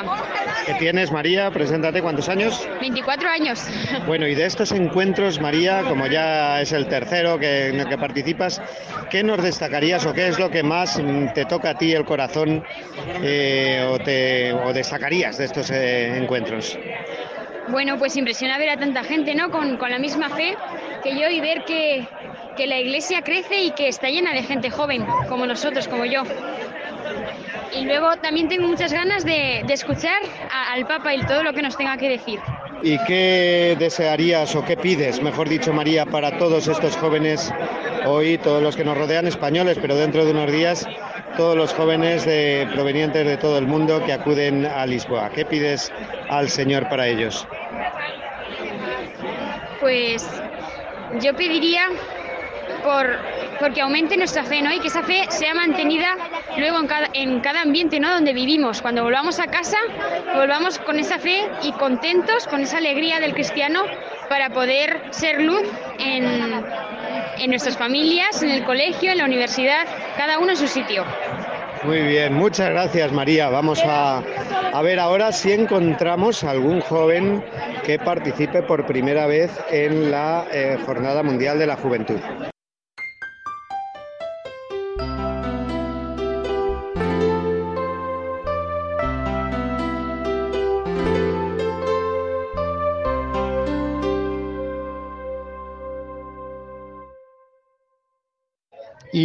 ¿Qué 0.67 0.75
tienes, 0.75 1.13
María? 1.13 1.51
Preséntate, 1.51 2.01
¿cuántos 2.01 2.29
años? 2.29 2.67
24 2.81 3.29
años. 3.29 3.67
Bueno, 4.07 4.27
y 4.27 4.35
de 4.35 4.47
estos 4.47 4.73
encuentros, 4.73 5.41
María, 5.41 5.83
como 5.83 6.07
ya 6.07 6.61
es 6.61 6.73
el 6.73 6.87
tercero 6.87 7.39
que, 7.39 7.69
en 7.69 7.81
el 7.81 7.89
que 7.89 7.99
participas, 7.99 8.63
¿qué 9.11 9.23
nos 9.23 9.43
destacarías 9.43 10.07
o 10.07 10.13
qué 10.13 10.29
es 10.29 10.39
lo 10.39 10.51
que 10.51 10.63
más 10.63 11.01
te 11.35 11.45
toca 11.45 11.71
a 11.71 11.79
ti 11.79 11.93
el 11.93 12.05
corazón 12.05 12.65
eh, 13.23 13.87
o, 13.91 13.99
te, 13.99 14.53
o 14.53 14.73
destacarías 14.73 15.39
de 15.39 15.45
estos 15.45 15.71
eh, 15.71 16.17
encuentros? 16.17 16.79
Bueno, 17.69 17.99
pues 17.99 18.17
impresiona 18.17 18.59
ver 18.59 18.71
a 18.71 18.77
tanta 18.77 19.05
gente, 19.05 19.35
¿no? 19.35 19.51
Con, 19.51 19.77
con 19.77 19.91
la 19.91 19.99
misma 19.99 20.29
fe 20.31 20.57
que 21.03 21.19
yo 21.19 21.29
y 21.29 21.41
ver 21.41 21.65
que, 21.65 22.07
que 22.57 22.67
la 22.67 22.79
iglesia 22.79 23.23
crece 23.23 23.63
y 23.63 23.71
que 23.73 23.89
está 23.89 24.09
llena 24.09 24.33
de 24.33 24.43
gente 24.43 24.71
joven, 24.71 25.05
como 25.29 25.47
nosotros, 25.47 25.89
como 25.89 26.05
yo. 26.05 26.23
Y 27.77 27.85
luego 27.85 28.17
también 28.23 28.49
tengo 28.49 28.69
muchas 28.69 28.93
ganas 28.93 29.25
de, 29.25 29.61
escuchar 29.69 30.23
al 30.73 30.87
Papa 30.87 31.15
y 31.15 31.21
todo 31.23 31.43
lo 31.43 31.53
que 31.53 31.63
nos 31.63 31.77
tenga 31.77 31.97
que 31.97 32.09
decir. 32.09 32.39
¿Y 32.83 32.99
qué 33.07 33.77
desearías 33.79 34.55
o 34.55 34.65
qué 34.65 34.77
pides, 34.77 35.23
mejor 35.23 35.49
dicho, 35.49 35.73
María, 35.73 36.07
para 36.07 36.39
todos 36.39 36.69
estos 36.69 36.97
jóvenes 36.97 37.53
hoy, 38.05 38.39
todos 38.39 38.63
los 38.63 38.77
que 38.77 38.85
nos 38.85 38.97
rodean 38.97 39.27
españoles, 39.27 39.79
pero 39.81 39.97
dentro 39.97 40.25
de 40.25 40.33
unos 40.33 40.53
días, 40.53 40.87
todos 41.37 41.57
los 41.57 41.73
jóvenes 41.73 42.25
de, 42.25 42.69
provenientes 42.73 43.27
de 43.27 43.37
todo 43.37 43.59
el 43.59 43.67
mundo 43.67 44.03
que 44.05 44.13
acuden 44.13 44.67
a 44.67 44.87
Lisboa? 44.87 45.31
¿Qué 45.31 45.45
pides 45.45 45.93
al 46.29 46.49
Señor 46.49 46.89
para 46.89 47.09
ellos? 47.09 47.47
Pues 49.81 50.27
yo 51.21 51.35
pediría 51.35 51.89
por 52.85 53.19
porque 53.59 53.81
aumente 53.81 54.17
nuestra 54.17 54.45
fe, 54.45 54.63
¿no? 54.63 54.73
Y 54.73 54.81
que 54.81 54.89
esa 54.89 55.03
fe 55.03 55.25
sea 55.31 55.55
mantenida 55.55 56.17
luego 56.57 56.79
en 56.79 56.87
cada, 56.87 57.09
en 57.15 57.41
cada 57.41 57.63
ambiente, 57.63 57.99
¿no? 57.99 58.13
Donde 58.13 58.33
vivimos. 58.33 58.83
Cuando 58.83 59.03
volvamos 59.03 59.41
a 59.41 59.47
casa, 59.47 59.79
volvamos 60.35 60.79
con 60.79 60.99
esa 60.99 61.19
fe 61.19 61.49
y 61.63 61.73
contentos, 61.73 62.47
con 62.47 62.61
esa 62.61 62.79
alegría 62.79 63.21
del 63.21 63.33
cristiano 63.33 63.83
para 64.29 64.51
poder 64.51 65.01
ser 65.11 65.41
luz 65.41 65.63
en, 65.99 66.25
en 67.39 67.51
nuestras 67.51 67.77
familias, 67.77 68.43
en 68.43 68.51
el 68.51 68.65
colegio, 68.65 69.13
en 69.13 69.19
la 69.19 69.25
universidad, 69.25 69.87
cada 70.17 70.39
uno 70.39 70.51
en 70.51 70.57
su 70.57 70.69
sitio. 70.69 71.05
Muy 71.85 72.01
bien, 72.01 72.33
muchas 72.33 72.71
gracias 72.71 73.13
María. 73.13 73.51
Vamos 73.51 73.83
a, 73.85 74.23
a, 74.73 74.83
ver 74.83 74.99
ahora 74.99 75.33
si 75.33 75.53
encontramos 75.53 76.43
algún 76.43 76.81
joven 76.81 77.45
que 77.85 77.99
participe 77.99 78.63
por 78.63 78.87
primera 78.87 79.27
vez 79.27 79.51
en 79.71 80.11
la 80.11 80.47
eh, 80.51 80.79
Jornada 80.87 81.23
Mundial 81.23 81.59
de 81.59 81.67
la 81.67 81.77
Juventud. 81.77 82.19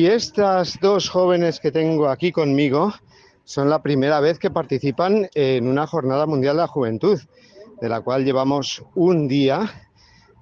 Estas 0.09 0.79
dos 0.81 1.07
jóvenes 1.07 1.59
que 1.59 1.71
tengo 1.71 2.09
aquí 2.09 2.31
conmigo 2.31 2.93
son 3.43 3.69
la 3.69 3.83
primera 3.83 4.19
vez 4.19 4.39
que 4.39 4.49
participan 4.49 5.29
en 5.35 5.67
una 5.67 5.85
Jornada 5.85 6.25
Mundial 6.25 6.55
de 6.55 6.61
la 6.61 6.67
Juventud, 6.67 7.19
de 7.79 7.89
la 7.89 8.01
cual 8.01 8.25
llevamos 8.25 8.83
un 8.95 9.27
día, 9.27 9.71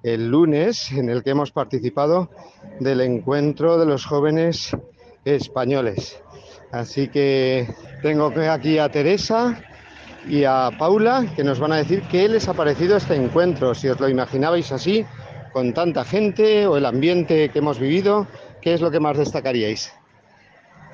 el 0.02 0.30
lunes, 0.30 0.90
en 0.92 1.10
el 1.10 1.22
que 1.22 1.30
hemos 1.30 1.50
participado 1.50 2.30
del 2.80 3.02
encuentro 3.02 3.78
de 3.78 3.84
los 3.84 4.06
jóvenes 4.06 4.74
españoles. 5.24 6.18
Así 6.72 7.08
que 7.08 7.68
tengo 8.02 8.32
aquí 8.50 8.78
a 8.78 8.90
Teresa 8.90 9.62
y 10.26 10.44
a 10.44 10.70
Paula 10.78 11.26
que 11.36 11.44
nos 11.44 11.58
van 11.58 11.72
a 11.72 11.76
decir 11.76 12.02
qué 12.10 12.28
les 12.28 12.48
ha 12.48 12.54
parecido 12.54 12.96
este 12.96 13.16
encuentro, 13.16 13.74
si 13.74 13.88
os 13.88 14.00
lo 14.00 14.08
imaginabais 14.08 14.72
así, 14.72 15.04
con 15.52 15.74
tanta 15.74 16.04
gente 16.04 16.66
o 16.66 16.76
el 16.76 16.86
ambiente 16.86 17.50
que 17.50 17.58
hemos 17.58 17.78
vivido 17.78 18.26
¿Qué 18.68 18.74
es 18.74 18.82
lo 18.82 18.90
que 18.90 19.00
más 19.00 19.16
destacaríais? 19.16 19.90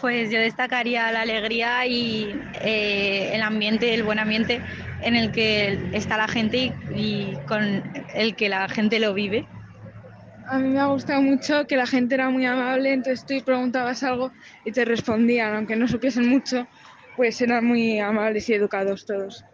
Pues 0.00 0.30
yo 0.30 0.38
destacaría 0.38 1.10
la 1.10 1.22
alegría 1.22 1.84
y 1.88 2.40
eh, 2.60 3.32
el 3.34 3.42
ambiente, 3.42 3.92
el 3.92 4.04
buen 4.04 4.20
ambiente 4.20 4.60
en 5.02 5.16
el 5.16 5.32
que 5.32 5.76
está 5.92 6.16
la 6.16 6.28
gente 6.28 6.72
y, 6.94 7.34
con 7.48 7.82
el 8.14 8.36
que 8.36 8.48
la 8.48 8.68
gente 8.68 9.00
lo 9.00 9.12
vive. 9.12 9.48
A 10.46 10.60
mí 10.60 10.68
me 10.68 10.78
ha 10.78 10.86
gustado 10.86 11.20
mucho 11.20 11.66
que 11.66 11.76
la 11.76 11.88
gente 11.88 12.14
era 12.14 12.30
muy 12.30 12.46
amable, 12.46 12.92
entonces 12.92 13.26
tú 13.26 13.44
preguntabas 13.44 14.04
algo 14.04 14.30
y 14.64 14.70
te 14.70 14.84
respondían, 14.84 15.56
aunque 15.56 15.74
no 15.74 15.88
supiesen 15.88 16.28
mucho, 16.28 16.68
pues 17.16 17.40
eran 17.40 17.64
muy 17.64 17.98
amables 17.98 18.48
y 18.50 18.54
educados 18.54 19.04
todos. 19.04 19.44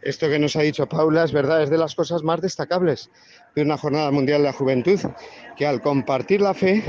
Esto 0.00 0.28
que 0.28 0.38
nos 0.38 0.54
ha 0.54 0.60
dicho 0.60 0.86
Paula 0.86 1.24
es 1.24 1.32
verdad, 1.32 1.64
es 1.64 1.70
de 1.70 1.78
las 1.78 1.96
cosas 1.96 2.22
más 2.22 2.40
destacables 2.40 3.10
de 3.56 3.62
una 3.62 3.78
Jornada 3.78 4.12
Mundial 4.12 4.42
de 4.42 4.48
la 4.48 4.52
Juventud, 4.52 5.00
que 5.56 5.66
al 5.66 5.80
compartir 5.80 6.40
la 6.40 6.54
fe 6.54 6.84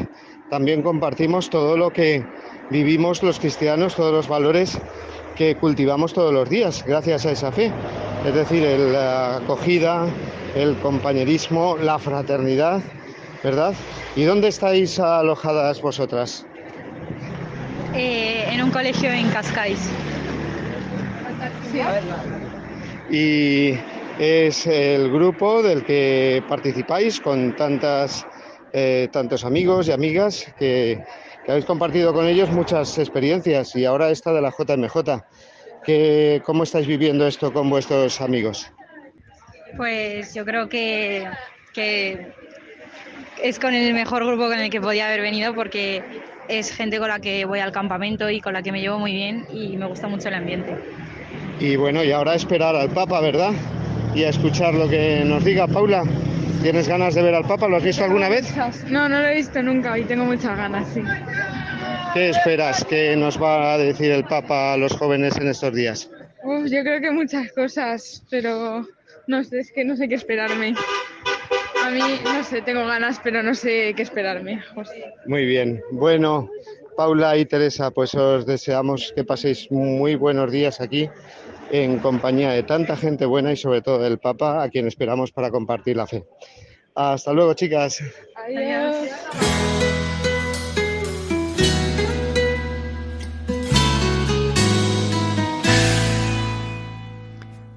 también 0.49 0.81
compartimos 0.81 1.49
todo 1.49 1.77
lo 1.77 1.91
que 1.91 2.25
vivimos 2.69 3.23
los 3.23 3.39
cristianos, 3.39 3.95
todos 3.95 4.13
los 4.13 4.27
valores 4.27 4.77
que 5.35 5.55
cultivamos 5.55 6.13
todos 6.13 6.33
los 6.33 6.49
días 6.49 6.83
gracias 6.85 7.25
a 7.25 7.31
esa 7.31 7.51
fe. 7.51 7.71
Es 8.25 8.33
decir, 8.33 8.63
la 8.63 9.37
acogida, 9.37 10.07
el 10.55 10.77
compañerismo, 10.77 11.77
la 11.77 11.99
fraternidad, 11.99 12.81
¿verdad? 13.43 13.73
¿Y 14.15 14.23
dónde 14.23 14.47
estáis 14.47 14.99
alojadas 14.99 15.81
vosotras? 15.81 16.45
Eh, 17.93 18.45
en 18.51 18.63
un 18.63 18.71
colegio 18.71 19.11
en 19.11 19.29
Cascais. 19.29 19.89
Y 23.09 23.77
es 24.17 24.65
el 24.65 25.11
grupo 25.11 25.61
del 25.61 25.83
que 25.83 26.41
participáis 26.47 27.19
con 27.19 27.55
tantas 27.55 28.25
eh, 28.77 29.07
tantos 29.09 29.45
amigos 29.45 29.87
y 29.87 29.93
amigas 29.93 30.53
que, 30.59 31.01
habéis 31.47 31.63
compartido 31.63 32.11
con 32.11 32.27
ellos 32.27 32.49
muchas 32.49 32.97
experiencias 32.97 33.73
y 33.77 33.85
ahora 33.85 34.09
esta 34.09 34.33
de 34.33 34.41
la 34.41 34.49
JMJ. 34.49 35.23
¿Qué, 35.85 36.41
¿Cómo 36.43 36.63
estáis 36.63 36.85
viviendo 36.85 37.25
esto 37.25 37.53
con 37.53 37.69
vuestros 37.69 38.19
amigos? 38.19 38.69
Pues 39.77 40.33
yo 40.33 40.43
creo 40.43 40.67
que, 40.67 41.25
es 43.41 43.59
con 43.59 43.73
el 43.73 43.93
mejor 43.93 44.25
grupo 44.25 44.49
con 44.49 44.59
el 44.59 44.69
que 44.69 44.81
podía 44.81 45.07
haber 45.07 45.21
venido 45.21 45.55
porque 45.55 46.03
es 46.49 46.69
gente 46.69 46.99
con 46.99 47.07
la 47.07 47.21
que 47.21 47.45
voy 47.45 47.59
al 47.59 47.71
campamento 47.71 48.29
y 48.29 48.41
con 48.41 48.51
la 48.51 48.61
que 48.61 48.73
me 48.73 48.81
llevo 48.81 48.99
muy 48.99 49.13
bien 49.13 49.45
y 49.53 49.77
me 49.77 49.85
gusta 49.85 50.09
mucho 50.09 50.27
el 50.27 50.33
ambiente. 50.33 50.75
Y 51.61 51.77
bueno, 51.77 52.03
y 52.03 52.11
ahora 52.11 52.35
esperar 52.35 52.75
al 52.75 52.89
Papa, 52.89 53.21
¿verdad? 53.21 53.53
Y 54.13 54.25
a 54.25 54.29
escuchar 54.29 54.73
lo 54.73 54.89
que 54.89 55.23
nos 55.23 55.45
diga 55.45 55.65
Paula. 55.65 56.03
¿Tienes 56.61 56.87
ganas 56.87 57.15
de 57.15 57.21
ver 57.21 57.35
al 57.35 57.45
Papa? 57.45 57.67
¿Lo 57.67 57.77
has 57.77 57.83
visto 57.83 58.03
alguna 58.03 58.29
vez? 58.29 58.45
No, 58.89 59.07
no 59.07 59.21
lo 59.21 59.27
he 59.27 59.35
visto 59.35 59.61
nunca 59.61 59.97
y 59.97 60.03
tengo 60.03 60.25
muchas 60.25 60.57
ganas, 60.57 60.87
sí. 60.93 61.01
¿Qué 62.13 62.29
esperas 62.29 62.83
que 62.85 63.15
nos 63.15 63.41
va 63.41 63.73
a 63.73 63.77
decir 63.77 64.11
el 64.11 64.23
Papa 64.23 64.73
a 64.73 64.77
los 64.77 64.93
jóvenes 64.93 65.37
en 65.37 65.47
estos 65.47 65.73
días? 65.73 66.09
yo 66.65 66.83
creo 66.83 67.01
que 67.01 67.11
muchas 67.11 67.51
cosas, 67.51 68.23
pero 68.29 68.87
no 69.27 69.43
sé, 69.43 69.59
es 69.59 69.71
que 69.71 69.83
no 69.83 69.95
sé 69.95 70.07
qué 70.07 70.15
esperarme. 70.15 70.75
A 71.83 71.89
mí, 71.89 71.99
no 72.23 72.43
sé, 72.43 72.61
tengo 72.61 72.85
ganas, 72.85 73.19
pero 73.23 73.43
no 73.43 73.53
sé 73.53 73.93
qué 73.95 74.03
esperarme. 74.03 74.63
Muy 75.25 75.45
bien. 75.45 75.81
Bueno, 75.91 76.49
Paula 76.95 77.37
y 77.37 77.45
Teresa, 77.45 77.91
pues 77.91 78.15
os 78.15 78.45
deseamos 78.45 79.11
que 79.15 79.23
paséis 79.23 79.69
muy 79.71 80.15
buenos 80.15 80.51
días 80.51 80.81
aquí 80.81 81.09
en 81.71 81.99
compañía 81.99 82.51
de 82.51 82.63
tanta 82.63 82.95
gente 82.95 83.25
buena 83.25 83.51
y 83.51 83.57
sobre 83.57 83.81
todo 83.81 83.99
del 83.99 84.19
Papa, 84.19 84.63
a 84.63 84.69
quien 84.69 84.87
esperamos 84.87 85.31
para 85.31 85.49
compartir 85.51 85.97
la 85.97 86.07
fe. 86.07 86.25
Hasta 86.95 87.33
luego, 87.33 87.53
chicas. 87.53 88.01
Adiós. 88.35 88.95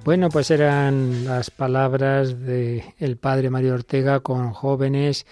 Bueno, 0.05 0.29
pues 0.29 0.49
eran 0.49 1.25
las 1.25 1.51
palabras 1.51 2.43
del 2.43 2.81
el 2.97 3.17
padre 3.17 3.51
Mario 3.51 3.75
Ortega 3.75 4.21
con 4.21 4.53
jóvenes 4.53 5.27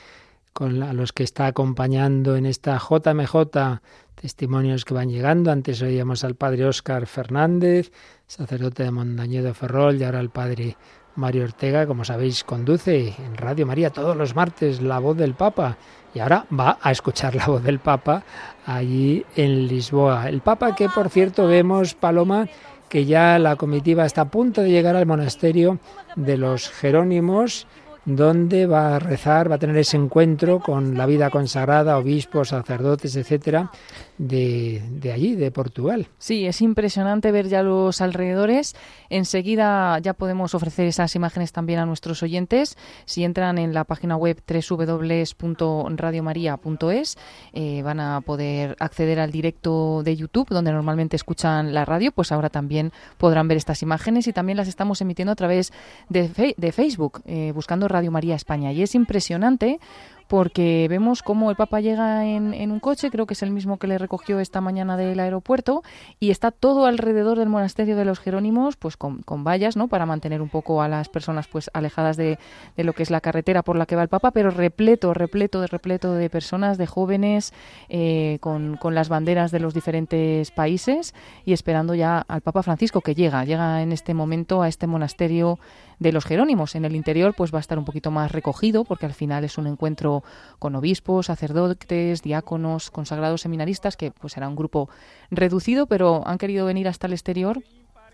con 0.54 0.84
a 0.84 0.94
los 0.94 1.14
que 1.14 1.24
está 1.24 1.48
acompañando 1.48 2.36
en 2.36 2.46
esta 2.46 2.78
JMJ 2.78 3.80
testimonios 4.20 4.84
que 4.84 4.94
van 4.94 5.10
llegando. 5.10 5.52
Antes 5.52 5.82
oíamos 5.82 6.24
al 6.24 6.36
padre 6.36 6.66
Óscar 6.66 7.06
Fernández, 7.06 7.92
sacerdote 8.26 8.84
de 8.84 8.92
Mondañedo 8.92 9.54
Ferrol, 9.54 9.98
y 9.98 10.04
ahora 10.04 10.20
al 10.20 10.30
padre 10.30 10.76
Mario 11.16 11.44
Ortega, 11.44 11.88
como 11.88 12.04
sabéis, 12.04 12.44
conduce 12.44 13.14
en 13.18 13.38
Radio 13.38 13.66
María 13.66 13.92
todos 13.92 14.16
los 14.16 14.36
martes 14.36 14.82
la 14.82 15.00
voz 15.00 15.18
del 15.18 15.34
Papa. 15.34 15.78
Y 16.14 16.20
ahora 16.20 16.46
va 16.58 16.80
a 16.82 16.92
escuchar 16.92 17.36
la 17.36 17.46
voz 17.46 17.64
del 17.64 17.80
Papa 17.80 18.24
allí 18.66 19.26
en 19.36 19.68
Lisboa. 19.68 20.30
El 20.30 20.42
Papa 20.42 20.76
que, 20.76 20.90
por 20.90 21.10
cierto, 21.10 21.48
vemos, 21.48 21.94
Paloma, 21.94 22.48
que 22.90 23.06
ya 23.06 23.38
la 23.38 23.56
comitiva 23.56 24.06
está 24.06 24.22
a 24.22 24.32
punto 24.32 24.62
de 24.62 24.72
llegar 24.72 24.96
al 24.96 25.06
monasterio 25.06 25.80
de 26.16 26.38
los 26.38 26.70
Jerónimos 26.70 27.68
donde 28.08 28.66
va 28.68 28.96
a 28.96 29.00
rezar, 29.00 29.52
va 29.52 29.56
a 29.56 29.60
tener 29.60 29.76
ese 29.76 29.98
encuentro 29.98 30.62
con 30.62 30.98
la 30.98 31.06
vida 31.06 31.30
consagrada, 31.30 31.98
obispos, 31.98 32.48
sacerdotes, 32.50 33.18
etcétera, 33.18 33.70
de, 34.18 34.82
de, 34.90 35.12
allí, 35.12 35.36
de 35.36 35.52
Portugal. 35.52 36.08
Sí, 36.18 36.48
es 36.48 36.62
impresionante 36.62 37.34
ver 37.34 37.50
ya 37.50 37.64
los 37.64 38.00
alrededores. 38.00 38.78
Enseguida 39.10 40.00
ya 40.00 40.14
podemos 40.14 40.56
ofrecer 40.56 40.88
esas 40.88 41.18
imágenes 41.18 41.52
también 41.52 41.80
a 41.80 41.86
nuestros 41.86 42.24
oyentes. 42.24 42.78
Si 43.04 43.26
entran 43.26 43.58
en 43.58 43.74
la 43.74 43.84
página 43.84 44.16
web 44.16 44.42
www.radiomaria.es 44.48 47.18
eh, 47.52 47.82
van 47.84 48.00
a 48.00 48.22
poder 48.22 48.78
acceder 48.80 49.20
al 49.20 49.34
directo 49.34 50.02
de 50.04 50.16
YouTube, 50.16 50.48
donde 50.48 50.72
normalmente 50.72 51.18
escuchan 51.18 51.74
la 51.74 51.84
radio, 51.84 52.14
pues 52.14 52.32
ahora 52.32 52.50
también 52.50 52.94
podrán 53.18 53.50
ver 53.50 53.58
estas 53.58 53.82
imágenes 53.82 54.28
y 54.28 54.34
también 54.34 54.56
las 54.56 54.70
estamos 54.70 55.02
emitiendo 55.02 55.34
a 55.34 55.36
través 55.36 55.74
de, 56.08 56.56
de 56.56 56.72
Facebook, 56.72 57.22
eh, 57.26 57.52
buscando 57.54 57.90
Radio 57.90 57.97
María 58.12 58.36
España. 58.36 58.72
Y 58.72 58.82
es 58.82 58.96
impresionante 58.96 59.80
porque 60.28 60.88
vemos 60.90 61.24
cómo 61.24 61.50
el 61.50 61.56
Papa 61.56 61.80
llega 61.80 62.26
en, 62.26 62.72
un 62.72 62.80
coche, 62.80 63.10
creo 63.10 63.26
que 63.26 63.34
es 63.34 63.44
el 63.44 63.52
mismo 63.52 63.78
que 63.78 63.88
le 63.88 63.98
recogió 63.98 64.40
esta 64.40 64.62
mañana 64.62 64.98
del 64.98 65.20
aeropuerto, 65.20 65.84
y 66.20 66.32
está 66.32 66.52
todo 66.52 66.86
alrededor 66.86 67.40
del 67.40 67.50
monasterio 67.50 67.96
de 67.96 68.06
los 68.06 68.20
Jerónimos, 68.20 68.76
pues 68.76 68.98
con, 68.98 69.24
vallas, 69.26 69.78
¿no? 69.78 69.88
Para 69.88 70.06
mantener 70.06 70.42
un 70.42 70.50
poco 70.50 70.82
a 70.82 70.88
las 70.88 71.10
personas 71.10 71.48
pues 71.48 71.70
alejadas 71.74 72.18
de, 72.18 72.38
lo 72.76 72.94
que 72.94 73.04
es 73.04 73.10
la 73.10 73.22
carretera 73.22 73.64
por 73.64 73.78
la 73.78 73.86
que 73.86 73.96
va 73.96 74.04
el 74.04 74.10
Papa, 74.10 74.32
pero 74.32 74.52
repleto, 74.52 75.14
repleto, 75.14 75.62
de 75.62 75.68
repleto 75.68 76.14
de 76.14 76.30
personas, 76.30 76.78
de 76.78 76.88
jóvenes, 76.88 77.54
eh, 77.90 78.38
con, 78.42 78.76
con 78.78 78.96
las 78.96 79.10
banderas 79.10 79.52
de 79.52 79.60
los 79.60 79.74
diferentes 79.74 80.52
países 80.52 81.14
y 81.46 81.54
esperando 81.54 81.96
ya 81.96 82.26
al 82.28 82.42
Papa 82.42 82.64
Francisco 82.64 83.02
que 83.02 83.16
llega, 83.16 83.46
llega 83.46 83.82
en 83.82 83.92
este 83.92 84.14
momento 84.14 84.62
a 84.62 84.68
este 84.68 84.88
monasterio 84.88 85.60
de 86.00 86.12
los 86.12 86.26
Jerónimos. 86.26 86.76
En 86.76 86.86
el 86.86 86.96
interior 86.96 87.34
pues 87.36 87.54
va 87.54 87.58
a 87.58 87.62
estar 87.62 87.78
un 87.78 87.86
poquito 87.86 88.12
más 88.12 88.32
recogido 88.32 88.84
porque 88.84 89.06
al 89.06 89.14
final 89.14 89.44
es 89.44 89.58
un 89.58 89.68
encuentro 89.68 90.24
con 90.60 90.76
obispos, 90.76 91.28
sacerdotes, 91.28 92.22
diáconos, 92.22 92.92
consagrados 92.92 93.42
seminaristas, 93.42 93.98
que 93.98 94.12
pues 94.12 94.34
será 94.34 94.48
un 94.48 94.56
grupo 94.56 94.90
reducido, 95.32 95.88
pero 95.88 96.28
han 96.28 96.38
querido 96.38 96.66
venir 96.66 96.88
hasta 96.88 97.08
el 97.08 97.14
exterior 97.14 97.62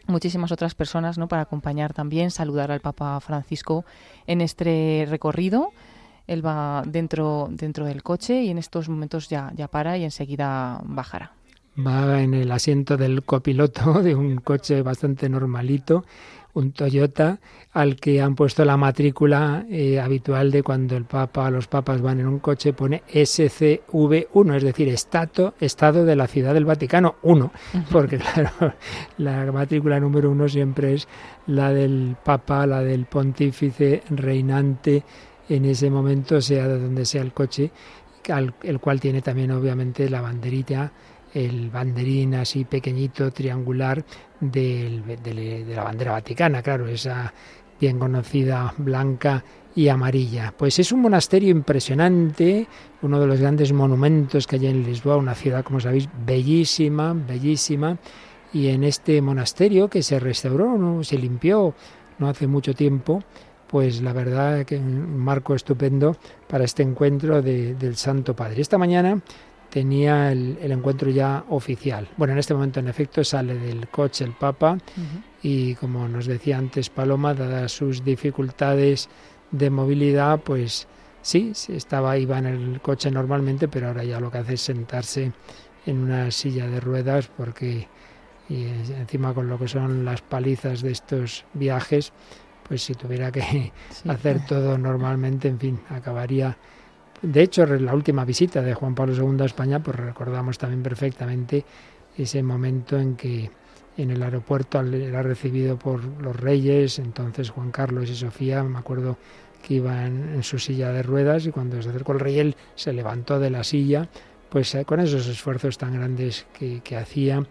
muchísimas 0.08 0.52
otras 0.52 0.76
personas 0.76 1.17
¿no? 1.17 1.28
para 1.28 1.43
acompañar 1.43 1.93
también, 1.93 2.32
saludar 2.32 2.72
al 2.72 2.82
Papa 2.82 3.19
Francisco 3.19 3.86
en 4.28 4.41
este 4.41 5.06
recorrido. 5.10 5.72
Él 6.28 6.46
va 6.46 6.84
dentro, 6.86 7.50
dentro 7.52 7.86
del 7.86 8.04
coche 8.04 8.43
y 8.43 8.50
en 8.50 8.58
estos 8.58 8.88
momentos 8.89 9.30
ya, 9.30 9.52
ya 9.56 9.67
para 9.67 9.98
y 9.98 10.04
enseguida 10.04 10.82
bajará. 10.84 11.32
Va 11.76 12.22
en 12.22 12.34
el 12.34 12.52
asiento 12.52 12.98
del 12.98 13.24
copiloto 13.24 14.02
de 14.04 14.15
un 14.15 14.38
coche 14.38 14.82
bastante 14.82 15.28
normalito 15.28 16.06
un 16.53 16.71
Toyota 16.71 17.39
al 17.71 17.95
que 17.95 18.21
han 18.21 18.35
puesto 18.35 18.63
la 18.65 18.77
matrícula 18.77 19.65
eh, 19.69 19.99
habitual 19.99 20.51
de 20.51 20.63
cuando 20.63 20.95
el 20.95 21.05
Papa, 21.05 21.49
los 21.49 21.67
papas 21.67 22.01
van 22.01 22.19
en 22.19 22.27
un 22.27 22.39
coche, 22.39 22.73
pone 22.73 23.03
SCV1, 23.11 24.55
es 24.55 24.63
decir, 24.63 24.89
Estado, 24.89 25.55
Estado 25.59 26.05
de 26.05 26.15
la 26.15 26.27
Ciudad 26.27 26.53
del 26.53 26.65
Vaticano 26.65 27.15
1, 27.23 27.51
porque 27.91 28.17
claro, 28.33 28.73
la 29.17 29.51
matrícula 29.51 29.99
número 29.99 30.29
uno 30.29 30.47
siempre 30.47 30.93
es 30.93 31.07
la 31.47 31.73
del 31.73 32.15
Papa, 32.23 32.67
la 32.67 32.81
del 32.81 33.05
pontífice 33.05 34.03
reinante 34.09 35.03
en 35.49 35.65
ese 35.65 35.89
momento, 35.89 36.41
sea 36.41 36.67
de 36.67 36.79
donde 36.79 37.05
sea 37.05 37.21
el 37.21 37.33
coche, 37.33 37.71
el 38.63 38.79
cual 38.79 38.99
tiene 38.99 39.21
también 39.21 39.51
obviamente 39.51 40.09
la 40.09 40.21
banderita 40.21 40.91
el 41.34 41.69
banderín 41.69 42.36
así 42.36 42.65
pequeñito, 42.65 43.32
triangular, 43.32 44.04
de 44.39 45.65
la 45.76 45.84
bandera 45.84 46.12
vaticana, 46.12 46.62
claro, 46.62 46.88
esa 46.88 47.34
bien 47.80 48.00
conocida 48.00 48.74
blanca 48.78 49.43
y 49.76 49.88
amarilla. 49.88 50.54
Pues 50.56 50.80
es 50.80 50.91
un 50.91 51.02
monasterio 51.02 51.50
impresionante, 51.50 52.67
uno 53.02 53.19
de 53.19 53.28
los 53.28 53.39
grandes 53.39 53.74
monumentos 53.74 54.48
que 54.48 54.58
hay 54.58 54.67
en 54.67 54.84
Lisboa, 54.84 55.17
una 55.17 55.36
ciudad, 55.36 55.63
como 55.63 55.80
sabéis, 55.80 56.08
bellísima, 56.26 57.13
bellísima. 57.13 57.98
Y 58.54 58.67
en 58.67 58.84
este 58.84 59.22
monasterio 59.22 59.89
que 59.89 60.04
se 60.04 60.19
restauró, 60.19 60.78
¿no? 60.78 61.04
se 61.04 61.17
limpió 61.17 61.74
no 62.19 62.30
hace 62.30 62.46
mucho 62.46 62.76
tiempo, 62.76 63.24
pues 63.67 64.02
la 64.02 64.13
verdad 64.13 64.65
que 64.65 64.78
un 64.78 65.17
marco 65.17 65.56
estupendo 65.56 66.15
para 66.48 66.63
este 66.63 66.84
encuentro 66.84 67.41
del 67.41 67.96
Santo 67.96 68.36
Padre. 68.36 68.62
Esta 68.62 68.78
mañana 68.78 69.19
tenía 69.73 70.31
el, 70.31 70.59
encuentro 70.62 71.09
ya 71.09 71.45
oficial. 71.49 72.07
Bueno, 72.15 72.33
en 72.33 72.39
este 72.39 72.53
momento 72.53 72.79
en 72.79 72.88
efecto 72.88 73.23
sale 73.23 73.57
del 73.57 73.88
coche 73.88 74.23
el 74.23 74.33
Papa 74.33 74.77
y 75.41 75.73
como 75.73 76.07
nos 76.07 76.27
decía 76.27 76.59
antes 76.59 76.91
Paloma, 76.91 77.33
dadas 77.33 77.71
sus 77.71 78.03
dificultades 78.05 79.09
de 79.49 79.71
movilidad, 79.71 80.41
pues 80.41 80.88
sí, 81.23 81.53
estaba 81.69 82.19
iba 82.19 82.38
en 82.38 82.45
el 82.45 82.81
coche 82.81 83.09
normalmente, 83.09 83.67
pero 83.67 83.88
ahora 83.88 84.03
ya 84.03 84.19
lo 84.19 84.29
que 84.29 84.38
hace 84.38 84.53
es 84.53 84.62
sentarse 84.62 85.31
en 85.88 85.97
una 85.97 86.29
silla 86.29 86.67
de 86.67 86.79
ruedas 86.79 87.31
porque 87.36 87.88
y 88.49 88.65
encima 88.65 89.33
con 89.33 89.47
lo 89.49 89.57
que 89.57 89.67
son 89.67 90.05
las 90.05 90.21
palizas 90.21 90.83
de 90.83 90.91
estos 90.91 91.45
viajes, 91.55 92.13
pues 92.67 92.83
si 92.83 92.93
tuviera 92.93 93.31
que 93.31 93.73
hacer 94.07 94.45
todo 94.45 94.77
normalmente, 94.77 95.47
en 95.47 95.59
fin, 95.59 95.79
acabaría 95.89 96.59
de 97.23 97.41
hecho, 97.41 97.65
la 97.65 97.93
última 97.93 98.25
visita 98.25 98.62
de 98.62 98.73
Juan 98.73 98.93
Pablo 98.93 99.15
II 99.15 99.41
a 99.41 99.45
España, 99.45 99.81
pues 99.81 99.95
recordamos 99.95 100.57
también 100.57 100.83
perfectamente 100.83 101.63
ese 102.17 102.43
momento 102.43 102.99
en 102.99 103.15
que 103.15 103.49
en 103.97 104.12
el 104.12 104.21
aeropuerto 104.21 104.81
era 104.81 105.23
recibido 105.23 105.79
por 105.79 106.03
los 106.03 106.36
reyes, 106.36 106.99
entonces 106.99 107.49
Juan 107.49 107.71
Carlos 107.71 108.09
y 108.09 108.15
Sofía, 108.15 108.62
me 108.63 108.77
acuerdo 108.77 109.17
que 109.62 109.75
iban 109.75 110.33
en 110.33 110.43
su 110.43 110.59
silla 110.59 110.91
de 110.91 111.01
ruedas 111.01 111.45
y 111.45 111.51
cuando 111.51 111.81
se 111.81 111.89
acercó 111.89 112.12
el 112.12 112.19
rey 112.19 112.39
él 112.39 112.55
se 112.75 112.91
levantó 112.91 113.39
de 113.39 113.49
la 113.49 113.63
silla, 113.63 114.09
pues 114.49 114.75
eh, 114.75 114.83
con 114.83 114.99
esos 114.99 115.25
esfuerzos 115.27 115.77
tan 115.77 115.93
grandes 115.93 116.45
que, 116.53 116.97
hacía 116.97 117.45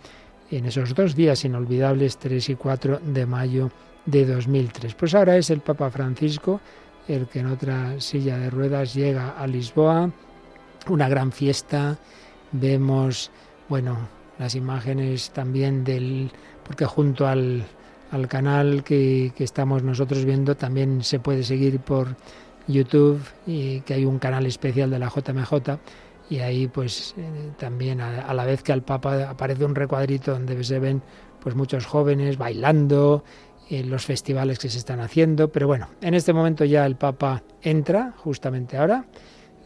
en 0.50 0.66
esos 0.66 0.94
dos 0.94 1.16
días 1.16 1.46
inolvidables, 1.46 2.18
3 2.18 2.50
y 2.50 2.54
4 2.56 3.00
de 3.06 3.24
mayo 3.24 3.70
de 4.04 4.26
2003. 4.26 4.94
Pues 4.94 5.14
ahora 5.14 5.38
es 5.38 5.48
el 5.48 5.60
Papa 5.60 5.90
Francisco 5.90 6.60
el 7.08 7.26
que 7.26 7.40
en 7.40 7.46
otra 7.46 8.00
silla 8.00 8.38
de 8.38 8.50
ruedas 8.50 8.94
llega 8.94 9.30
a 9.30 9.46
Lisboa, 9.46 10.10
una 10.88 11.08
gran 11.08 11.32
fiesta, 11.32 11.98
vemos, 12.52 13.30
bueno, 13.68 13.96
las 14.38 14.54
imágenes 14.54 15.30
también 15.30 15.84
del, 15.84 16.30
porque 16.64 16.84
junto 16.84 17.26
al, 17.26 17.64
al 18.10 18.28
canal 18.28 18.82
que, 18.84 19.32
que, 19.36 19.44
estamos 19.44 19.82
nosotros 19.82 20.24
viendo 20.24 20.56
también 20.56 21.02
se 21.02 21.18
puede 21.18 21.42
seguir 21.42 21.80
por 21.80 22.16
YouTube 22.66 23.20
y 23.46 23.80
que 23.80 23.94
hay 23.94 24.04
un 24.04 24.18
canal 24.18 24.46
especial 24.46 24.90
de 24.90 24.98
la 24.98 25.08
JMJ 25.08 25.78
y 26.30 26.38
ahí 26.38 26.68
pues 26.68 27.14
eh, 27.16 27.50
también 27.58 28.00
a, 28.00 28.22
a, 28.22 28.34
la 28.34 28.44
vez 28.44 28.62
que 28.62 28.72
al 28.72 28.82
Papa 28.82 29.28
aparece 29.28 29.64
un 29.64 29.74
recuadrito 29.74 30.32
donde 30.32 30.62
se 30.64 30.78
ven 30.78 31.02
pues 31.40 31.54
muchos 31.54 31.86
jóvenes 31.86 32.38
bailando 32.38 33.24
en 33.70 33.90
los 33.90 34.04
festivales 34.04 34.58
que 34.58 34.68
se 34.68 34.78
están 34.78 35.00
haciendo. 35.00 35.50
Pero 35.50 35.66
bueno, 35.66 35.88
en 36.00 36.14
este 36.14 36.32
momento 36.32 36.64
ya 36.64 36.84
el 36.86 36.96
Papa 36.96 37.42
entra, 37.62 38.12
justamente 38.16 38.76
ahora, 38.76 39.06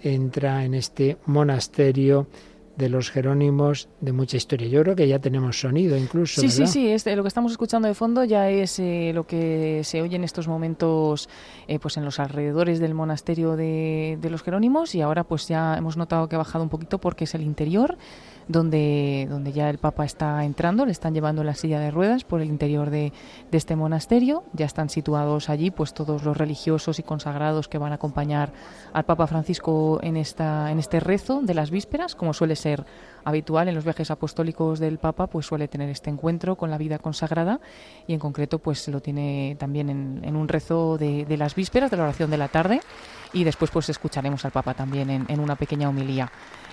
entra 0.03 0.65
en 0.65 0.75
este 0.75 1.19
monasterio 1.27 2.29
de 2.77 2.91
los 2.91 3.11
Jerónimos 3.11 3.89
de 4.01 4.13
mucha 4.13 4.37
historia. 4.37 4.69
Yo 4.69 4.83
creo 4.83 4.95
que 4.95 5.09
ya 5.09 5.19
tenemos 5.19 5.59
sonido 5.59 5.97
incluso. 5.97 6.41
Sí, 6.41 6.51
sí, 6.51 6.67
sí. 6.67 6.89
Este, 6.89 7.17
lo 7.17 7.23
que 7.23 7.29
estamos 7.29 7.53
escuchando 7.53 7.89
de 7.89 7.95
fondo 7.95 8.23
ya 8.25 8.51
es 8.51 8.79
eh, 8.79 9.13
lo 9.15 9.27
que 9.27 9.81
se 9.83 10.03
oye 10.03 10.17
en 10.17 10.25
estos 10.25 10.47
momentos 10.47 11.29
eh, 11.69 11.79
pues 11.79 11.97
en 11.97 12.05
los 12.05 12.21
alrededores 12.21 12.79
del 12.79 12.95
monasterio 12.95 13.57
de, 13.57 14.19
de 14.21 14.31
los 14.31 14.43
Jerónimos 14.43 14.95
y 14.95 15.01
ahora 15.01 15.25
pues 15.25 15.49
ya 15.49 15.77
hemos 15.77 15.97
notado 15.97 16.29
que 16.29 16.37
ha 16.37 16.39
bajado 16.39 16.65
un 16.65 16.71
poquito 16.71 16.99
porque 16.99 17.25
es 17.25 17.35
el 17.35 17.43
interior 17.43 17.97
donde, 18.49 19.27
donde 19.29 19.53
ya 19.53 19.69
el 19.69 19.79
Papa 19.79 20.05
está 20.05 20.45
entrando, 20.45 20.87
le 20.87 20.93
están 20.93 21.15
llevando 21.15 21.43
la 21.43 21.55
silla 21.55 21.81
de 21.81 21.91
ruedas 21.91 22.25
por 22.25 22.41
el 22.41 22.49
interior 22.49 22.91
de, 22.91 23.13
de, 23.51 23.59
este 23.59 23.75
monasterio, 23.75 24.45
ya 24.53 24.67
están 24.67 24.89
situados 24.89 25.49
allí 25.49 25.71
pues 25.71 25.95
todos 25.95 26.23
los 26.25 26.37
religiosos 26.37 26.99
y 26.99 27.03
consagrados 27.03 27.69
que 27.69 27.79
van 27.79 27.93
a 27.93 27.97
acompañar 27.97 28.53
al 28.93 29.05
Papa 29.05 29.27
Francisco 29.27 29.99
en, 30.03 30.17
esta, 30.17 30.71
en 30.71 30.79
este 30.79 31.01
rezo 31.01 31.41
de 31.43 31.55
las 31.55 31.71
vísperas, 31.71 32.15
como 32.15 32.33
suele 32.33 32.57
ser 32.57 32.85
habitual 33.25 33.67
en 33.69 33.75
los 33.75 33.85
viajes 33.85 34.11
apostólicos 34.13 34.79
del 34.79 34.99
Papa, 34.99 35.27
pues 35.27 35.47
suele 35.47 35.67
tener 35.67 35.89
este 35.91 36.11
encuentro 36.11 36.55
con 36.55 36.71
la 36.71 36.79
vida 36.79 36.99
consagrada 37.01 37.61
y 38.07 38.15
en 38.15 38.21
concreto 38.21 38.61
pues 38.61 38.87
lo 38.87 39.01
tiene 39.01 39.57
también 39.59 39.91
en, 39.91 40.21
en 40.23 40.37
un 40.37 40.47
rezo 40.47 40.97
de, 40.97 41.25
de, 41.25 41.37
las 41.37 41.57
vísperas, 41.57 41.91
de 41.91 41.97
la 41.97 42.05
oración 42.05 42.31
de 42.31 42.39
la 42.39 42.49
tarde. 42.49 42.81
Y 43.33 43.43
después 43.43 43.73
pues 43.73 43.89
escucharemos 43.89 44.45
al 44.45 44.53
Papa 44.53 44.75
también 44.75 45.11
en, 45.11 45.27
en 45.29 45.41
una 45.41 45.57
pequeña 45.57 45.89
homilía. 45.89 46.31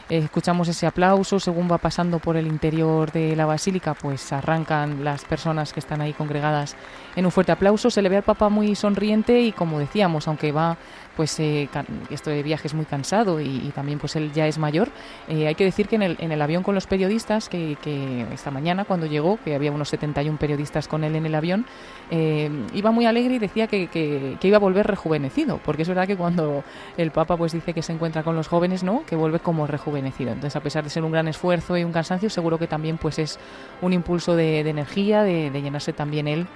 Eh, 0.10 0.18
escuchamos 0.18 0.68
ese 0.68 0.86
aplauso 0.86 1.40
según 1.40 1.72
va 1.72 1.78
pasando 1.78 2.20
por 2.20 2.36
el 2.36 2.48
interior 2.48 3.12
de 3.12 3.36
la 3.36 3.46
basílica, 3.46 3.94
pues 3.94 4.34
arrancan 4.34 5.04
las 5.04 5.24
personas 5.24 5.72
que 5.72 5.80
están 5.80 6.02
ahí 6.02 6.14
congregadas 6.14 6.76
en 7.16 7.26
un 7.26 7.32
fuerte 7.32 7.52
aplauso. 7.52 7.90
Se 7.90 8.02
le 8.02 8.10
ve 8.10 8.18
al 8.18 8.24
Papa 8.24 8.50
muy 8.50 8.76
sonriente 8.76 9.42
y 9.42 9.52
como 9.52 9.80
decíamos, 9.80 10.28
aunque 10.28 10.52
va 10.52 10.78
pues 11.16 11.40
eh, 11.40 11.70
esto 12.10 12.30
de 12.30 12.44
viaje 12.44 12.68
es 12.68 12.74
muy 12.74 12.86
cansado 12.86 13.40
y, 13.40 13.46
y, 13.46 13.72
también 13.74 14.00
pues 14.00 14.16
él 14.16 14.32
ya 14.34 14.48
es 14.48 14.58
mayor. 14.58 14.90
Eh, 15.28 15.48
hay 15.48 15.56
que 15.56 15.64
decir 15.64 15.88
que 15.88 15.96
en 15.96 16.04
el, 16.04 16.18
en 16.20 16.32
el 16.32 16.42
avión 16.42 16.64
con 16.64 16.76
los 16.76 16.88
periodistas, 16.88 17.50
que, 17.50 17.78
que, 17.82 18.26
esta 18.34 18.52
mañana 18.52 18.86
cuando 18.86 19.06
llegó, 19.06 19.38
que 19.44 19.56
había 19.56 19.72
unos 19.72 19.90
71 19.90 20.38
periodistas 20.38 20.88
con 20.88 21.04
él 21.04 21.16
en 21.16 21.26
el 21.26 21.36
avión, 21.36 21.66
eh, 22.12 22.50
iba 22.74 22.92
muy 22.92 23.06
alegre 23.06 23.36
y 23.36 23.40
decía 23.40 23.68
que, 23.68 23.88
que, 23.88 24.38
iba 24.42 24.58
a 24.58 24.60
volver 24.60 24.88
rejuvenecido, 24.88 25.60
porque 25.64 25.84
es 25.84 25.88
verdad 25.88 26.08
que 26.08 26.18
cuando 26.18 26.64
el 26.98 27.12
Papa 27.12 27.38
pues 27.38 27.54
dice 27.54 27.74
que 27.74 27.82
se 27.82 27.94
encuentra 27.94 28.24
con 28.24 28.36
los 28.36 28.48
jóvenes, 28.48 28.84
¿no? 28.84 29.06
Que 29.06 29.16
vuelve 29.16 29.40
como 29.40 29.68
rejuvenecido. 29.68 30.32
Entonces, 30.32 30.56
a 30.56 30.62
pesar 30.62 30.84
de 30.84 30.90
ser 30.90 31.04
un 31.04 31.12
gran 31.12 31.28
esfuerzo 31.28 31.78
y 31.78 31.84
un 31.84 31.92
cansancio, 31.92 32.30
seguro 32.30 32.58
que 32.58 32.68
también 32.68 32.98
pues 32.98 33.20
es 33.20 33.40
un 33.82 33.94
impulso 33.94 34.36
de, 34.36 34.60
energía, 34.60 35.24
de 35.24 35.62
llenarse 35.62 35.94
también 35.94 36.28
él 36.28 36.48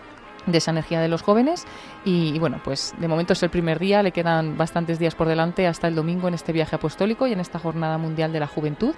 de 0.47 0.57
esa 0.57 0.71
energía 0.71 0.99
de 0.99 1.07
los 1.07 1.21
jóvenes 1.21 1.65
y, 2.03 2.39
bueno, 2.39 2.59
pues 2.63 2.93
de 2.97 3.07
momento 3.07 3.33
es 3.33 3.43
el 3.43 3.49
primer 3.49 3.79
día, 3.79 4.01
le 4.01 4.11
quedan 4.11 4.57
bastantes 4.57 4.97
días 4.97 5.13
por 5.13 5.27
delante 5.27 5.67
hasta 5.67 5.87
el 5.87 5.95
domingo 5.95 6.27
en 6.27 6.33
este 6.33 6.53
viaje 6.53 6.75
apostólico 6.75 7.27
y 7.27 7.33
en 7.33 7.39
esta 7.39 7.59
jornada 7.59 7.97
mundial 7.97 8.31
de 8.33 8.39
la 8.39 8.47
juventud, 8.47 8.95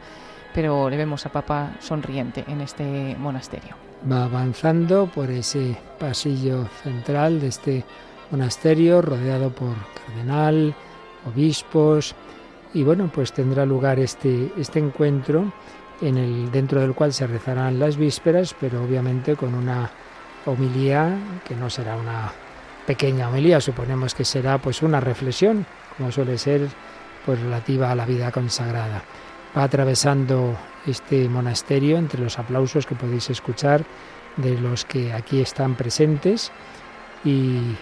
pero 0.54 0.90
le 0.90 0.98
vemos 0.98 1.26
a 1.26 1.32
Papa 1.32 1.76
sonriente 1.80 2.46
en 2.48 2.62
este 2.62 3.16
monasterio. 3.20 3.76
Va 4.10 4.24
avanzando 4.24 5.08
por 5.08 5.30
ese 5.30 5.78
pasillo 6.00 6.68
central 6.84 7.42
de 7.42 7.48
este 7.48 7.84
monasterio 8.32 9.02
rodeado 9.02 9.50
por 9.50 9.76
cardenal, 10.06 10.74
obispos 11.26 12.16
y 12.74 12.84
bueno, 12.84 13.10
pues 13.14 13.34
tendrá 13.34 13.66
lugar 13.66 14.00
este, 14.00 14.52
este 14.58 14.80
encuentro 14.80 15.52
en 16.02 16.18
el, 16.18 16.52
dentro 16.52 16.80
del 16.80 16.94
cual 16.94 17.14
se 17.14 17.28
rezarán 17.28 17.80
las 17.80 17.98
vísperas, 17.98 18.56
pero 18.60 18.84
obviamente 18.84 19.36
con 19.36 19.54
una 19.54 19.92
homilía, 20.46 21.18
que 21.48 21.56
no 21.56 21.70
será 21.70 21.96
una 21.96 22.32
pequeña 22.86 23.30
homilía, 23.30 23.62
suponemos 23.62 24.16
que 24.16 24.26
será 24.26 24.58
pues 24.58 24.82
una 24.82 25.00
reflexión, 25.00 25.66
como 25.98 26.12
suele 26.12 26.38
ser 26.38 26.68
pues 27.26 27.40
relativa 27.40 27.92
a 27.92 27.96
la 27.96 28.06
vida 28.06 28.32
consagrada. 28.32 29.04
Va 29.56 29.64
atravesando 29.64 30.56
este 30.88 31.28
monasterio 31.30 31.98
entre 31.98 32.22
los 32.22 32.40
aplausos 32.40 32.86
que 32.86 32.96
podéis 32.96 33.30
escuchar 33.30 33.84
de 34.38 34.58
los 34.60 34.86
que 34.86 35.14
aquí 35.14 35.42
están 35.42 35.76
presentes 35.76 36.52
y 37.24 37.76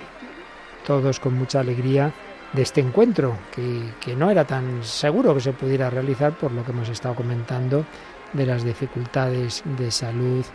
todos 0.85 1.19
con 1.19 1.35
mucha 1.35 1.59
alegría 1.59 2.11
de 2.53 2.61
este 2.61 2.81
encuentro, 2.81 3.37
que, 3.53 3.93
que, 3.99 4.15
no 4.15 4.31
era 4.31 4.45
tan 4.45 4.83
seguro 4.83 5.33
que 5.35 5.41
se 5.41 5.51
pudiera 5.51 5.89
realizar 5.89 6.33
por 6.33 6.51
lo 6.51 6.63
que 6.63 6.71
hemos 6.71 6.89
estado 6.89 7.13
comentando 7.13 7.85
de 8.33 8.45
las 8.45 8.63
dificultades 8.63 9.63
de 9.77 9.91
salud 9.91 10.45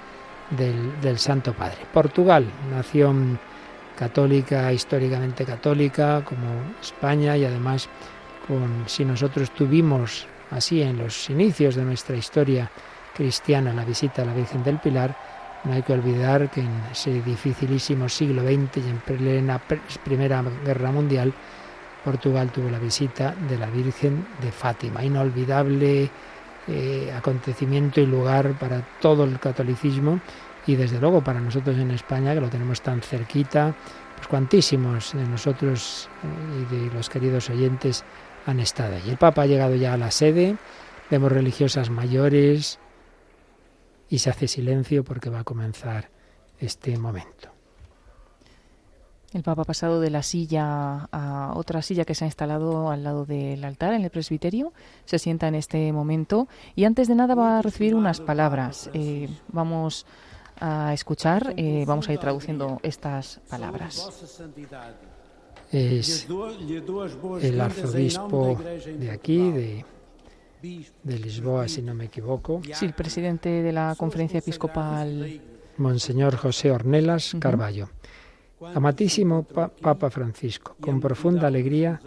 del, 0.56 1.18
Santo 1.18 1.52
Padre. 1.52 1.78
Portugal, 1.92 2.46
nación 2.70 3.38
católica, 3.96 4.72
históricamente 4.72 5.44
católica, 5.44 6.22
como 6.24 6.46
España, 6.80 7.36
y 7.36 7.44
además, 7.44 7.88
con, 8.46 8.84
si 8.86 9.04
nosotros 9.04 9.50
tuvimos 9.50 10.26
así 10.50 10.82
en 10.82 10.98
los 10.98 11.30
inicios 11.30 11.74
de 11.74 11.84
nuestra 11.84 12.16
historia 12.16 12.70
cristiana 13.14 13.72
la 13.72 13.84
visita 13.84 14.22
a 14.22 14.24
la 14.24 14.34
Virgen 14.34 14.62
del 14.62 14.78
Pilar, 14.78 15.16
no 15.64 15.74
hay 15.74 15.82
que 15.82 15.92
olvidar 15.92 16.50
que 16.50 16.60
en 16.60 16.82
ese 16.90 17.22
dificilísimo 17.22 18.08
siglo 18.08 18.42
XX 18.42 18.78
y 18.78 18.90
en 18.90 18.98
plena 18.98 19.60
Primera 20.04 20.42
Guerra 20.64 20.90
Mundial, 20.90 21.32
Portugal 22.04 22.50
tuvo 22.50 22.68
la 22.68 22.80
visita 22.80 23.34
de 23.48 23.56
la 23.56 23.66
Virgen 23.66 24.26
de 24.40 24.50
Fátima, 24.50 25.04
inolvidable 25.04 26.10
eh, 26.68 27.12
acontecimiento 27.16 28.00
y 28.00 28.06
lugar 28.06 28.58
para 28.58 28.82
todo 29.00 29.24
el 29.24 29.38
catolicismo 29.38 30.20
y 30.66 30.76
desde 30.76 31.00
luego 31.00 31.22
para 31.22 31.40
nosotros 31.40 31.76
en 31.76 31.90
España, 31.90 32.34
que 32.34 32.40
lo 32.40 32.48
tenemos 32.48 32.82
tan 32.82 33.02
cerquita, 33.02 33.74
pues 34.16 34.28
cuantísimos 34.28 35.12
de 35.12 35.26
nosotros 35.26 36.08
eh, 36.22 36.62
y 36.62 36.74
de 36.76 36.94
los 36.94 37.08
queridos 37.08 37.50
oyentes 37.50 38.04
han 38.46 38.60
estado 38.60 38.96
allí. 38.96 39.10
El 39.10 39.18
Papa 39.18 39.42
ha 39.42 39.46
llegado 39.46 39.74
ya 39.74 39.94
a 39.94 39.96
la 39.96 40.10
sede, 40.10 40.56
vemos 41.10 41.32
religiosas 41.32 41.90
mayores 41.90 42.78
y 44.08 44.18
se 44.18 44.30
hace 44.30 44.46
silencio 44.46 45.04
porque 45.04 45.30
va 45.30 45.40
a 45.40 45.44
comenzar 45.44 46.10
este 46.58 46.96
momento. 46.96 47.51
El 49.32 49.42
Papa 49.42 49.62
ha 49.62 49.64
pasado 49.64 50.00
de 50.00 50.10
la 50.10 50.22
silla 50.22 51.08
a 51.10 51.52
otra 51.56 51.80
silla 51.80 52.04
que 52.04 52.14
se 52.14 52.24
ha 52.24 52.28
instalado 52.28 52.90
al 52.90 53.02
lado 53.02 53.24
del 53.24 53.64
altar 53.64 53.94
en 53.94 54.04
el 54.04 54.10
presbiterio. 54.10 54.72
Se 55.06 55.18
sienta 55.18 55.48
en 55.48 55.54
este 55.54 55.90
momento 55.92 56.48
y 56.76 56.84
antes 56.84 57.08
de 57.08 57.14
nada 57.14 57.34
va 57.34 57.58
a 57.58 57.62
recibir 57.62 57.94
unas 57.94 58.20
palabras. 58.20 58.90
Eh, 58.92 59.28
vamos 59.48 60.04
a 60.60 60.92
escuchar, 60.92 61.54
eh, 61.56 61.84
vamos 61.86 62.08
a 62.08 62.12
ir 62.12 62.18
traduciendo 62.18 62.78
estas 62.82 63.40
palabras. 63.48 64.06
Es 65.70 66.28
el 67.40 67.60
arzobispo 67.60 68.58
de 68.98 69.10
aquí, 69.10 69.50
de, 69.50 69.84
de 71.02 71.18
Lisboa, 71.18 71.68
si 71.68 71.80
no 71.80 71.94
me 71.94 72.04
equivoco. 72.04 72.60
Sí, 72.74 72.84
el 72.84 72.92
presidente 72.92 73.48
de 73.48 73.72
la 73.72 73.94
conferencia 73.96 74.40
episcopal. 74.40 75.40
Monseñor 75.78 76.36
José 76.36 76.70
Ornelas 76.70 77.34
Carballo. 77.40 77.88
Amatísimo 78.74 79.44
Papa 79.44 80.10
Francisco, 80.10 80.76
con 80.80 81.00
profunda 81.00 81.46
alegría 81.46 82.00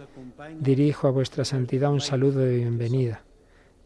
dirijo 0.58 1.08
a 1.08 1.10
vuestra 1.10 1.44
santidad 1.44 1.92
un 1.92 2.00
saludo 2.00 2.40
de 2.40 2.56
bienvenida 2.56 3.22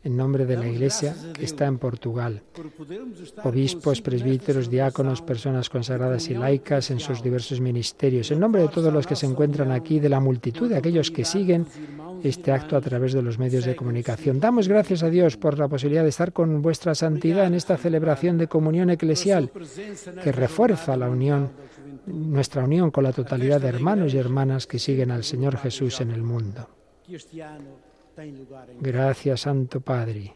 en 0.03 0.16
nombre 0.16 0.47
de 0.47 0.57
la 0.57 0.66
Iglesia 0.66 1.14
que 1.35 1.45
está 1.45 1.66
en 1.66 1.79
Portugal. 1.79 2.43
Obispos, 3.45 4.01
presbíteros, 4.01 4.71
diáconos, 4.71 5.21
personas 5.21 5.68
consagradas 5.68 6.29
y 6.31 6.35
laicas 6.35 6.91
en 6.91 7.01
sus 7.01 7.23
diversos 7.23 7.61
ministerios. 7.61 8.31
En 8.31 8.41
nombre 8.41 8.62
de 8.62 8.68
todos 8.68 8.93
los 8.93 9.07
que 9.07 9.16
se 9.16 9.27
encuentran 9.27 9.71
aquí, 9.71 10.01
de 10.01 10.09
la 10.09 10.21
multitud 10.21 10.68
de 10.71 10.77
aquellos 10.77 11.11
que 11.11 11.25
siguen 11.25 11.66
este 12.23 12.53
acto 12.53 12.77
a 12.77 12.81
través 12.81 13.12
de 13.12 13.23
los 13.23 13.39
medios 13.39 13.64
de 13.64 13.77
comunicación. 13.77 14.41
Damos 14.41 14.68
gracias 14.68 15.03
a 15.03 15.11
Dios 15.11 15.37
por 15.37 15.59
la 15.59 15.68
posibilidad 15.68 16.03
de 16.03 16.11
estar 16.11 16.33
con 16.33 16.62
vuestra 16.62 16.95
santidad 16.95 17.47
en 17.47 17.55
esta 17.55 17.77
celebración 17.77 18.39
de 18.39 18.47
comunión 18.47 18.91
eclesial 18.91 19.51
que 20.23 20.33
refuerza 20.33 20.97
la 20.97 21.09
unión 21.09 21.51
nuestra 22.07 22.65
unión 22.65 22.91
con 22.91 23.05
la 23.05 23.13
totalidad 23.13 23.61
de 23.61 23.69
hermanos 23.69 24.15
y 24.15 24.19
hermanas 24.19 24.67
que 24.67 24.79
siguen 24.79 25.11
al 25.11 25.25
Señor 25.25 25.57
Jesús 25.57 26.01
en 26.01 26.11
el 26.11 26.23
mundo. 26.23 26.69
Gracias, 28.81 29.41
Santo 29.41 29.81
Padre. 29.81 30.35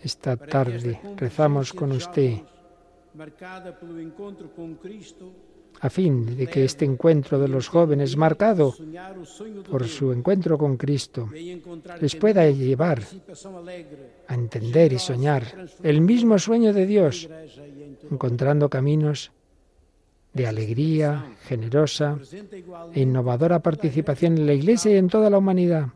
Esta 0.00 0.36
tarde 0.36 1.00
rezamos 1.16 1.72
con 1.72 1.92
usted 1.92 2.38
a 5.80 5.88
fin 5.90 6.36
de 6.36 6.46
que 6.46 6.64
este 6.64 6.84
encuentro 6.84 7.38
de 7.38 7.48
los 7.48 7.68
jóvenes, 7.68 8.16
marcado 8.16 8.74
por 9.70 9.86
su 9.86 10.12
encuentro 10.12 10.58
con 10.58 10.76
Cristo, 10.76 11.28
les 12.00 12.16
pueda 12.16 12.48
llevar 12.50 13.02
a 14.26 14.34
entender 14.34 14.92
y 14.92 14.98
soñar 14.98 15.44
el 15.82 16.00
mismo 16.00 16.38
sueño 16.38 16.72
de 16.72 16.86
Dios, 16.86 17.28
encontrando 18.10 18.68
caminos 18.68 19.30
de 20.32 20.46
alegría, 20.46 21.36
generosa 21.48 22.18
e 22.92 23.00
innovadora 23.00 23.60
participación 23.60 24.38
en 24.38 24.46
la 24.46 24.54
Iglesia 24.54 24.92
y 24.92 24.96
en 24.96 25.08
toda 25.08 25.30
la 25.30 25.38
humanidad. 25.38 25.88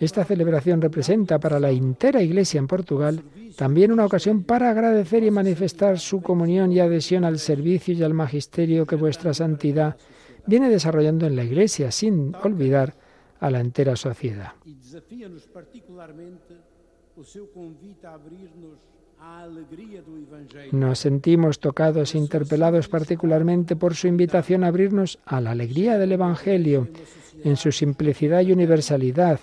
Esta 0.00 0.24
celebración 0.24 0.80
representa 0.82 1.38
para 1.38 1.58
la 1.58 1.70
entera 1.70 2.22
Iglesia 2.22 2.58
en 2.58 2.66
Portugal 2.66 3.22
también 3.56 3.92
una 3.92 4.04
ocasión 4.04 4.44
para 4.44 4.70
agradecer 4.70 5.22
y 5.24 5.30
manifestar 5.30 5.98
su 5.98 6.20
comunión 6.20 6.72
y 6.72 6.80
adhesión 6.80 7.24
al 7.24 7.38
servicio 7.38 7.94
y 7.94 8.02
al 8.02 8.14
magisterio 8.14 8.86
que 8.86 8.96
vuestra 8.96 9.32
santidad 9.32 9.96
viene 10.46 10.68
desarrollando 10.68 11.26
en 11.26 11.36
la 11.36 11.44
Iglesia, 11.44 11.90
sin 11.90 12.34
olvidar 12.36 12.94
a 13.40 13.50
la 13.50 13.60
entera 13.60 13.96
sociedad. 13.96 14.52
Nos 20.72 20.98
sentimos 20.98 21.58
tocados 21.58 22.14
e 22.14 22.18
interpelados 22.18 22.88
particularmente 22.88 23.76
por 23.76 23.94
su 23.94 24.06
invitación 24.06 24.64
a 24.64 24.68
abrirnos 24.68 25.18
a 25.24 25.40
la 25.40 25.52
alegría 25.52 25.98
del 25.98 26.12
Evangelio 26.12 26.88
en 27.44 27.56
su 27.56 27.72
simplicidad 27.72 28.42
y 28.42 28.52
universalidad, 28.52 29.40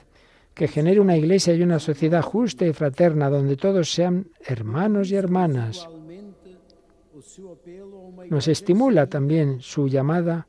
que 0.53 0.67
genere 0.67 0.99
una 0.99 1.17
iglesia 1.17 1.53
y 1.53 1.61
una 1.61 1.79
sociedad 1.79 2.21
justa 2.21 2.65
y 2.65 2.73
fraterna 2.73 3.29
donde 3.29 3.57
todos 3.57 3.91
sean 3.91 4.27
hermanos 4.45 5.11
y 5.11 5.15
hermanas. 5.15 5.87
Nos 8.29 8.47
estimula 8.47 9.07
también 9.07 9.59
su 9.61 9.87
llamada 9.87 10.47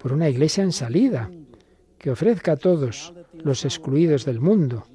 por 0.00 0.12
una 0.12 0.28
iglesia 0.28 0.64
en 0.64 0.72
salida, 0.72 1.30
que 1.98 2.10
ofrezca 2.10 2.52
a 2.52 2.56
todos 2.56 3.14
los 3.32 3.64
excluidos 3.64 4.24
del 4.24 4.40
mundo, 4.40 4.86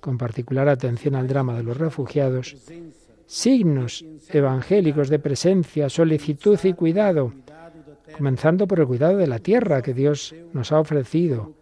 con 0.00 0.18
particular 0.18 0.68
atención 0.68 1.14
al 1.14 1.28
drama 1.28 1.56
de 1.56 1.62
los 1.62 1.76
refugiados, 1.76 2.56
signos 3.26 4.04
evangélicos 4.28 5.08
de 5.08 5.18
presencia, 5.18 5.88
solicitud 5.88 6.58
y 6.64 6.72
cuidado, 6.72 7.32
comenzando 8.16 8.66
por 8.66 8.80
el 8.80 8.86
cuidado 8.86 9.16
de 9.16 9.26
la 9.26 9.38
tierra 9.38 9.82
que 9.82 9.94
Dios 9.94 10.34
nos 10.52 10.72
ha 10.72 10.80
ofrecido 10.80 11.54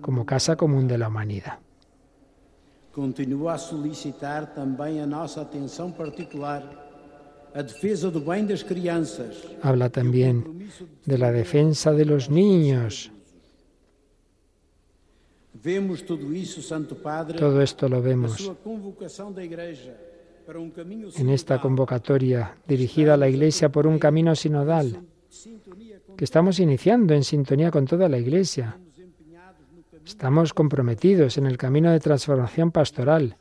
como 0.00 0.24
casa 0.24 0.56
común 0.56 0.86
de 0.86 0.98
la 0.98 1.08
humanidad. 1.08 1.58
A 3.48 3.58
solicitar 3.58 4.54
también 4.54 5.00
a 5.00 5.06
nuestra 5.06 5.42
atención 5.42 5.92
particular. 5.92 6.90
Habla 9.62 9.88
también 9.90 10.68
de 11.06 11.18
la 11.18 11.32
defensa 11.32 11.92
de 11.92 12.04
los 12.04 12.30
niños. 12.30 13.10
Vemos 15.62 16.02
todo 16.02 16.32
isso, 16.32 16.62
Santo 16.62 16.94
Padre, 16.96 17.38
Todo 17.38 17.60
esto 17.60 17.88
lo 17.88 18.00
vemos 18.00 18.50
en 21.16 21.28
esta 21.28 21.60
convocatoria 21.60 22.56
dirigida 22.66 23.14
a 23.14 23.16
la 23.18 23.28
Iglesia 23.28 23.68
por 23.68 23.86
un 23.86 23.98
camino 23.98 24.34
sinodal 24.34 25.02
que 26.16 26.24
estamos 26.24 26.58
iniciando 26.60 27.12
en 27.14 27.24
sintonía 27.24 27.70
con 27.70 27.86
toda 27.86 28.08
la 28.08 28.16
Iglesia. 28.16 28.78
Estamos 30.04 30.54
comprometidos 30.54 31.36
en 31.36 31.46
el 31.46 31.58
camino 31.58 31.92
de 31.92 32.00
transformación 32.00 32.70
pastoral, 32.70 33.36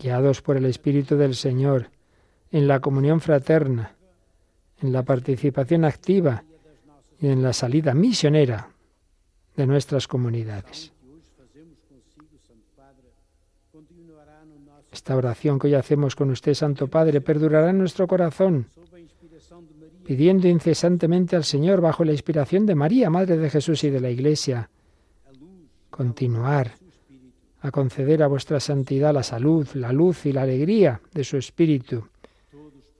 guiados 0.00 0.42
por 0.42 0.56
el 0.56 0.64
Espíritu 0.64 1.16
del 1.16 1.36
Señor, 1.36 1.90
en 2.50 2.66
la 2.66 2.80
comunión 2.80 3.20
fraterna, 3.20 3.94
en 4.80 4.92
la 4.92 5.04
participación 5.04 5.84
activa 5.84 6.42
y 7.20 7.28
en 7.28 7.40
la 7.40 7.52
salida 7.52 7.94
misionera 7.94 8.71
de 9.56 9.66
nuestras 9.66 10.08
comunidades. 10.08 10.92
Esta 14.92 15.16
oración 15.16 15.58
que 15.58 15.68
hoy 15.68 15.74
hacemos 15.74 16.14
con 16.14 16.30
usted, 16.30 16.52
Santo 16.54 16.86
Padre, 16.86 17.20
perdurará 17.22 17.70
en 17.70 17.78
nuestro 17.78 18.06
corazón, 18.06 18.66
pidiendo 20.04 20.48
incesantemente 20.48 21.34
al 21.34 21.44
Señor, 21.44 21.80
bajo 21.80 22.04
la 22.04 22.12
inspiración 22.12 22.66
de 22.66 22.74
María, 22.74 23.08
Madre 23.08 23.38
de 23.38 23.48
Jesús 23.48 23.84
y 23.84 23.90
de 23.90 24.00
la 24.00 24.10
Iglesia, 24.10 24.68
continuar 25.90 26.72
a 27.62 27.70
conceder 27.70 28.22
a 28.22 28.26
vuestra 28.26 28.60
santidad 28.60 29.14
la 29.14 29.22
salud, 29.22 29.66
la 29.74 29.92
luz 29.92 30.26
y 30.26 30.32
la 30.32 30.42
alegría 30.42 31.00
de 31.12 31.24
su 31.24 31.36
Espíritu 31.38 32.08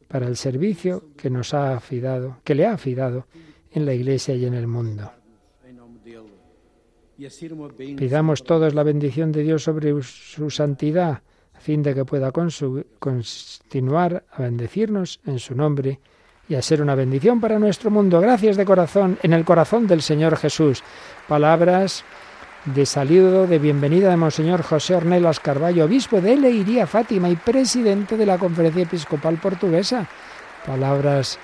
para 0.09 0.27
el 0.27 0.37
servicio 0.37 1.05
que 1.17 1.31
nos 1.31 1.53
ha 1.53 1.75
afidado, 1.75 2.39
que 2.45 2.55
le 2.55 2.67
ha 2.67 2.73
afidado 2.73 3.27
en 3.73 3.85
la 3.85 3.93
Iglesia 3.93 4.35
y 4.35 4.45
en 4.45 4.55
el 4.55 4.67
mundo. 4.67 5.11
Pidamos 7.97 8.45
todos 8.45 8.75
la 8.75 8.83
bendición 8.83 9.33
de 9.33 9.43
Dios 9.43 9.63
sobre 9.65 10.03
su 10.03 10.51
santidad, 10.51 11.23
fin 11.61 11.83
de 11.83 11.95
que 11.95 12.05
pueda 12.05 12.33
continuar 12.33 14.25
a 14.33 14.43
bendecirnos 14.43 15.21
en 15.27 15.39
su 15.39 15.55
nombre 15.55 16.01
y 16.49 16.55
a 16.55 16.63
ser 16.63 16.83
una 16.83 16.95
bendición 16.95 17.41
para 17.41 17.59
nuestro 17.59 17.91
mundo. 17.91 18.21
Gracias 18.21 18.57
de 18.57 18.65
corazón, 18.65 19.19
en 19.23 19.33
el 19.33 19.45
corazón 19.45 19.87
del 19.87 20.03
Señor 20.03 20.37
Jesús. 20.37 20.83
Palabras 21.29 22.05
de 22.65 22.87
saludo, 22.87 23.47
de 23.47 23.59
bienvenida 23.59 24.11
de 24.11 24.17
Monseñor 24.17 24.63
José 24.63 24.95
Ornelas 24.95 25.41
Carballo, 25.41 25.85
obispo 25.85 26.21
de 26.21 26.37
Leiría 26.37 26.87
Fátima 26.87 27.29
y 27.29 27.37
presidente 27.37 28.17
de 28.17 28.27
la 28.27 28.39
Conferencia 28.39 28.83
Episcopal 28.83 29.37
Portuguesa. 29.37 30.09
Palabras 30.67 31.39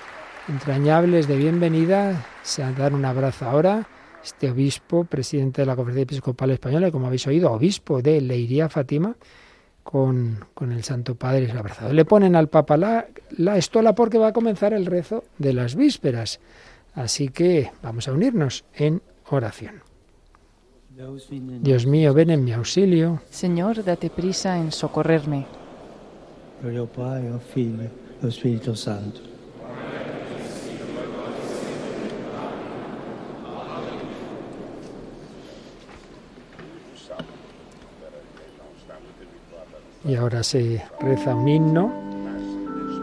entrañables 0.49 1.29
de 1.29 1.37
bienvenida. 1.37 2.25
Se 2.43 2.63
dan 2.73 2.95
un 2.95 3.05
abrazo 3.05 3.47
ahora. 3.47 3.87
Este 4.23 4.51
obispo, 4.51 5.05
presidente 5.05 5.63
de 5.63 5.67
la 5.67 5.77
Conferencia 5.77 6.03
Episcopal 6.03 6.51
Española, 6.51 6.91
como 6.91 7.07
habéis 7.07 7.27
oído, 7.27 7.53
obispo 7.53 8.03
de 8.03 8.21
Leiría 8.21 8.69
Fátima, 8.69 9.17
con, 9.83 10.45
con, 10.55 10.73
el 10.73 10.85
Santo 10.85 11.15
Padre 11.15 11.51
abrazado. 11.51 11.93
Le 11.93 12.05
ponen 12.05 12.37
al 12.37 12.49
Papa 12.49 12.77
la, 12.77 13.07
la 13.37 13.57
estola 13.57 13.95
porque 13.95 14.19
va 14.19 14.29
a 14.29 14.33
comenzar 14.33 14.75
el 14.75 14.87
rezo 14.87 15.25
de 15.39 15.55
las 15.55 15.77
vísperas. 15.77 16.41
Así 16.95 17.29
que 17.29 17.71
vamos 17.83 18.09
a 18.09 18.13
unirnos 18.13 18.65
en 18.75 19.01
oración. 19.31 19.89
Dios 21.61 21.87
mío, 21.87 22.13
ven 22.13 22.31
en 22.31 22.45
mi 22.45 22.53
auxilio. 22.53 23.23
Señor, 23.31 23.85
date 23.85 24.11
prisa 24.11 24.59
en 24.59 24.73
socorrerme. 24.73 25.47
Gloria 26.61 26.81
al 26.81 26.89
Padre, 26.89 27.29
al 27.29 27.41
e 27.81 27.91
al 28.21 28.33
Spirito 28.33 28.75
Santo. 28.75 29.28
Y 40.05 40.15
ahora 40.15 40.43
se 40.43 40.83
reza 41.01 41.35
un 41.35 41.49
himno 41.49 41.93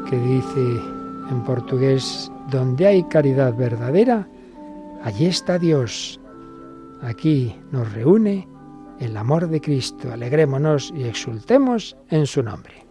que 0.10 0.18
dice 0.18 0.82
en 1.30 1.43
portugués, 1.46 2.32
donde 2.52 2.88
hay 2.88 3.04
caridad 3.04 3.56
verdadera, 3.56 4.28
allí 5.04 5.26
está 5.26 5.58
Dios. 5.58 6.20
Aquí 7.02 7.56
nos 7.72 7.91
reúne 7.93 8.48
el 9.00 9.18
amor 9.18 9.48
de 9.50 9.62
Cristo. 9.62 10.12
Alegrémonos 10.12 10.93
y 10.96 11.04
exultemos 11.04 11.98
en 12.10 12.26
su 12.26 12.43
nombre. 12.43 12.86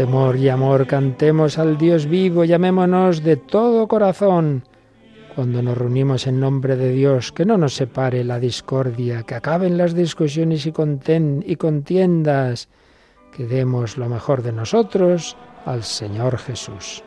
Temor 0.00 0.36
y 0.38 0.48
amor 0.48 0.86
cantemos 0.86 1.58
al 1.58 1.76
Dios 1.76 2.06
vivo, 2.06 2.46
llamémonos 2.46 3.22
de 3.22 3.36
todo 3.36 3.86
corazón. 3.86 4.64
Cuando 5.34 5.60
nos 5.60 5.76
reunimos 5.76 6.26
en 6.26 6.40
nombre 6.40 6.76
de 6.76 6.90
Dios, 6.90 7.32
que 7.32 7.44
no 7.44 7.58
nos 7.58 7.74
separe 7.74 8.24
la 8.24 8.40
discordia, 8.40 9.24
que 9.24 9.34
acaben 9.34 9.76
las 9.76 9.92
discusiones 9.92 10.64
y, 10.64 10.72
y 10.72 11.56
contiendas, 11.56 12.70
que 13.36 13.44
demos 13.44 13.98
lo 13.98 14.08
mejor 14.08 14.42
de 14.42 14.52
nosotros 14.52 15.36
al 15.66 15.82
Señor 15.82 16.38
Jesús. 16.38 17.04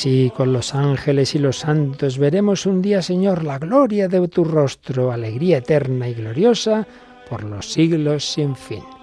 Así 0.00 0.32
con 0.34 0.54
los 0.54 0.74
ángeles 0.74 1.34
y 1.34 1.38
los 1.38 1.58
santos 1.58 2.16
veremos 2.16 2.64
un 2.64 2.80
día, 2.80 3.02
Señor, 3.02 3.44
la 3.44 3.58
gloria 3.58 4.08
de 4.08 4.26
tu 4.28 4.44
rostro, 4.44 5.12
alegría 5.12 5.58
eterna 5.58 6.08
y 6.08 6.14
gloriosa 6.14 6.86
por 7.28 7.44
los 7.44 7.70
siglos 7.70 8.24
sin 8.24 8.56
fin. 8.56 8.99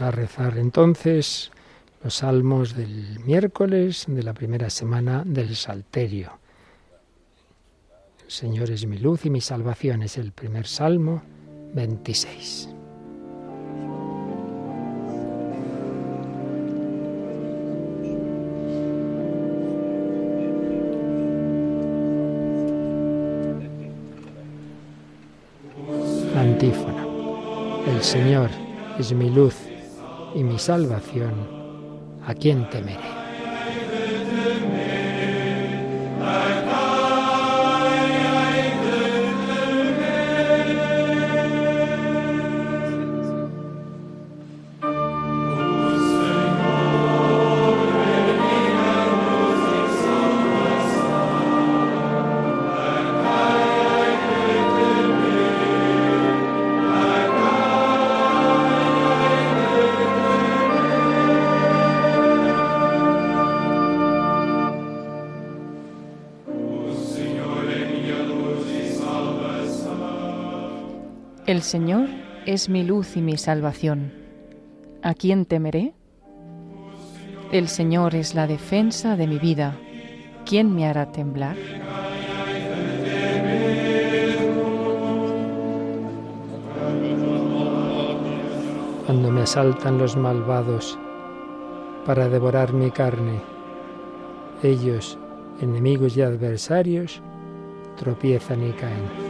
A 0.00 0.10
rezar 0.10 0.58
entonces 0.58 1.50
los 2.02 2.14
salmos 2.14 2.74
del 2.74 3.20
miércoles 3.20 4.04
de 4.08 4.22
la 4.22 4.34
primera 4.34 4.70
semana 4.70 5.22
del 5.24 5.56
Salterio. 5.56 6.38
El 8.24 8.30
Señor 8.30 8.70
es 8.70 8.86
mi 8.86 8.98
luz 8.98 9.24
y 9.26 9.30
mi 9.30 9.40
salvación 9.40 10.02
es 10.02 10.16
el 10.16 10.32
primer 10.32 10.66
salmo 10.66 11.22
26. 11.74 12.70
antífona. 26.36 27.06
El 27.86 28.02
Señor 28.02 28.50
es 28.98 29.12
mi 29.12 29.30
luz 29.30 29.54
y 30.34 30.42
mi 30.42 30.58
salvación, 30.58 31.34
¿a 32.26 32.34
quién 32.34 32.68
temeré? 32.68 33.23
Señor 71.64 72.10
es 72.44 72.68
mi 72.68 72.84
luz 72.84 73.16
y 73.16 73.22
mi 73.22 73.38
salvación. 73.38 74.12
¿A 75.02 75.14
quién 75.14 75.46
temeré? 75.46 75.94
El 77.52 77.68
Señor 77.68 78.14
es 78.14 78.34
la 78.34 78.46
defensa 78.46 79.16
de 79.16 79.26
mi 79.26 79.38
vida. 79.38 79.74
¿Quién 80.44 80.74
me 80.74 80.86
hará 80.86 81.10
temblar? 81.10 81.56
Cuando 89.06 89.30
me 89.30 89.40
asaltan 89.40 89.96
los 89.96 90.18
malvados 90.18 90.98
para 92.04 92.28
devorar 92.28 92.74
mi 92.74 92.90
carne, 92.90 93.40
ellos, 94.62 95.18
enemigos 95.62 96.14
y 96.18 96.20
adversarios, 96.20 97.22
tropiezan 97.96 98.68
y 98.68 98.72
caen. 98.72 99.23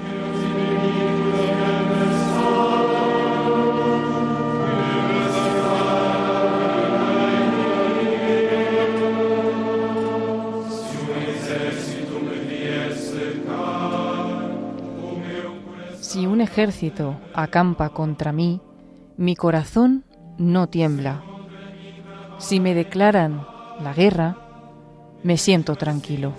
Ejército 16.55 17.17
acampa 17.35 17.89
contra 17.89 18.31
mí, 18.31 18.61
mi 19.17 19.35
corazón 19.35 20.05
no 20.39 20.69
tiembla. 20.69 21.21
Si 22.39 22.61
me 22.61 22.77
declaran 22.77 23.45
la 23.83 23.93
guerra, 23.93 24.37
me 25.25 25.37
siento 25.37 25.75
tranquilo. 25.75 26.33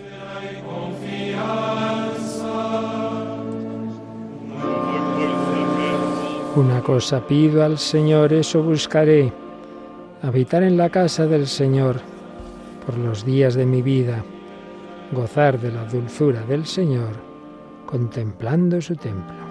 Una 6.56 6.82
cosa 6.82 7.28
pido 7.28 7.66
al 7.66 7.78
Señor, 7.78 8.32
eso 8.32 8.64
buscaré, 8.64 9.34
habitar 10.22 10.64
en 10.64 10.78
la 10.78 10.90
casa 10.90 11.28
del 11.28 11.46
Señor 11.46 12.00
por 12.86 12.98
los 12.98 13.26
días 13.26 13.56
de 13.56 13.66
mi 13.66 13.82
vida, 13.82 14.24
gozar 15.12 15.60
de 15.60 15.74
la 15.74 15.84
dulzura 15.84 16.42
del 16.44 16.66
Señor, 16.66 17.12
contemplando 17.86 18.80
su 18.80 18.96
templo. 18.96 19.45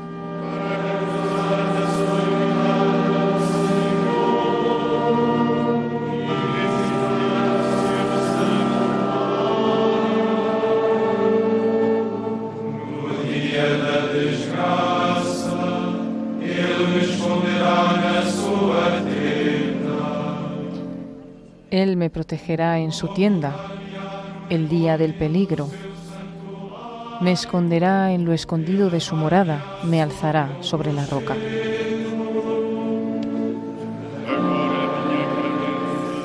Protegerá 22.15 22.79
en 22.79 22.93
su 22.93 23.09
tienda 23.09 23.55
el 24.49 24.69
día 24.69 24.97
del 24.97 25.15
peligro. 25.15 25.69
Me 27.21 27.33
esconderá 27.33 28.12
en 28.12 28.25
lo 28.25 28.33
escondido 28.33 28.89
de 28.89 29.01
su 29.01 29.17
morada, 29.17 29.81
me 29.85 30.01
alzará 30.01 30.57
sobre 30.61 30.93
la 30.93 31.05
roca. 31.07 31.35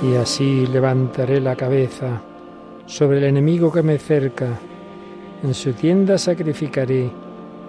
Y 0.01 0.15
así 0.15 0.67
levantaré 0.67 1.41
la 1.41 1.55
cabeza 1.55 2.21
sobre 2.85 3.17
el 3.17 3.23
enemigo 3.25 3.71
que 3.71 3.81
me 3.81 3.97
cerca. 3.97 4.47
En 5.43 5.53
su 5.53 5.73
tienda 5.73 6.17
sacrificaré 6.17 7.11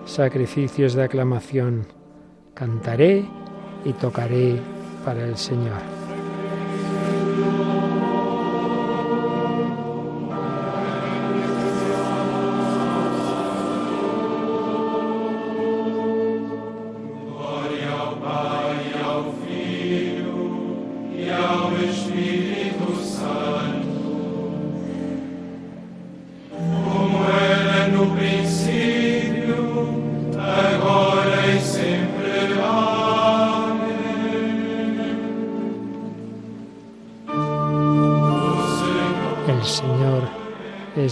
sacrificios 0.05 0.95
de 0.95 1.05
aclamación. 1.05 1.87
Cantaré 2.55 3.25
y 3.85 3.93
tocaré 3.95 4.61
para 5.05 5.25
el 5.25 5.37
Señor. 5.37 6.00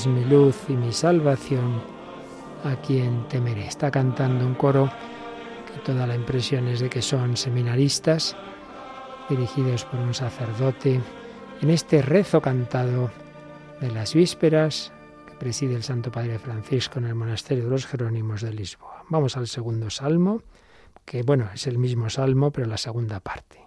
Mi 0.06 0.24
luz 0.24 0.56
y 0.68 0.74
mi 0.74 0.92
salvación, 0.92 1.82
a 2.64 2.76
quien 2.76 3.26
temeré. 3.28 3.66
Está 3.66 3.90
cantando 3.90 4.46
un 4.46 4.54
coro 4.54 4.90
que 5.72 5.80
toda 5.80 6.06
la 6.06 6.14
impresión 6.14 6.68
es 6.68 6.80
de 6.80 6.88
que 6.88 7.02
son 7.02 7.36
seminaristas, 7.36 8.36
dirigidos 9.28 9.84
por 9.84 10.00
un 10.00 10.14
sacerdote, 10.14 11.00
en 11.60 11.70
este 11.70 12.02
rezo 12.02 12.40
cantado 12.40 13.10
de 13.80 13.90
las 13.90 14.14
vísperas 14.14 14.92
que 15.26 15.34
preside 15.34 15.74
el 15.74 15.82
Santo 15.82 16.10
Padre 16.10 16.38
Francisco 16.38 16.98
en 16.98 17.06
el 17.06 17.14
Monasterio 17.14 17.64
de 17.64 17.70
los 17.70 17.86
Jerónimos 17.86 18.42
de 18.42 18.52
Lisboa. 18.52 19.04
Vamos 19.08 19.36
al 19.36 19.48
segundo 19.48 19.90
salmo, 19.90 20.42
que 21.04 21.22
bueno, 21.22 21.48
es 21.52 21.66
el 21.66 21.78
mismo 21.78 22.10
salmo, 22.10 22.50
pero 22.50 22.66
la 22.66 22.78
segunda 22.78 23.20
parte. 23.20 23.60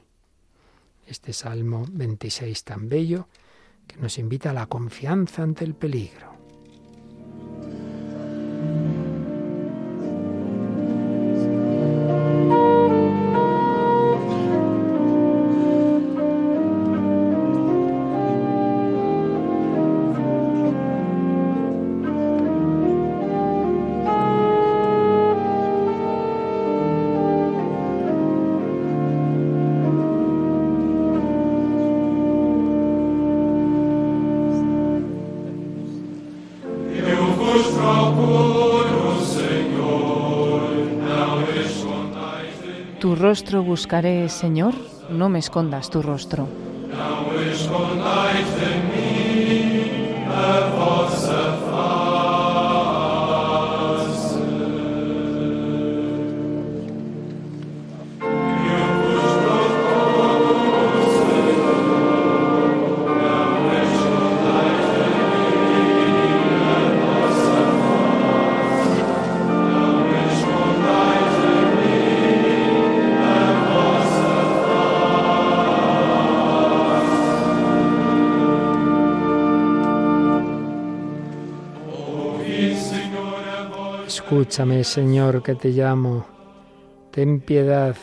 Este 1.06 1.34
salmo 1.34 1.86
26 1.90 2.64
tan 2.64 2.90
bello, 2.90 3.28
que 3.88 3.98
nos 3.98 4.18
invita 4.18 4.52
a 4.52 4.54
la 4.54 4.68
confianza 4.68 5.44
ante 5.44 5.66
el 5.66 5.76
peligro. 5.76 6.31
Rostro 43.32 43.64
buscaré, 43.64 44.28
Señor, 44.28 44.74
no 45.10 45.30
me 45.30 45.40
escondas 45.40 45.90
tu 45.90 46.02
rostro. 46.02 46.50
Escúchame, 84.52 84.84
Señor, 84.84 85.42
que 85.42 85.56
te 85.56 85.70
llamo. 85.70 86.26
Ten 87.10 87.40
piedad. 87.40 87.96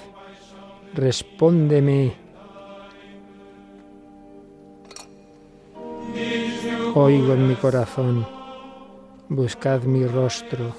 Respóndeme. 0.94 2.14
Oigo 6.94 7.34
en 7.34 7.49
mi 7.49 7.55
corazón. 7.55 8.26
Buscad 9.28 9.82
mi 9.82 10.07
rostro. 10.07 10.72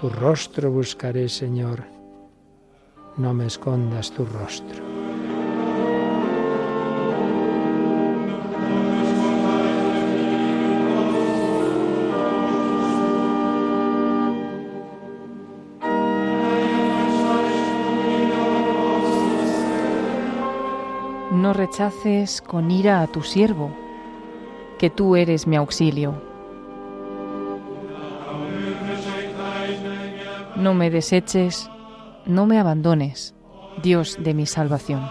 Tu 0.00 0.08
rostro 0.08 0.70
buscaré, 0.70 1.28
Señor. 1.28 1.84
No 3.18 3.34
me 3.34 3.44
escondas 3.44 4.10
tu 4.12 4.24
rostro. 4.24 4.87
No 21.48 21.54
rechaces 21.54 22.42
con 22.42 22.70
ira 22.70 23.00
a 23.00 23.06
tu 23.06 23.22
siervo, 23.22 23.70
que 24.78 24.90
tú 24.90 25.16
eres 25.16 25.46
mi 25.46 25.56
auxilio. 25.56 26.20
No 30.56 30.74
me 30.74 30.90
deseches, 30.90 31.70
no 32.26 32.44
me 32.44 32.58
abandones, 32.58 33.34
Dios 33.82 34.18
de 34.20 34.34
mi 34.34 34.44
salvación. 34.44 35.08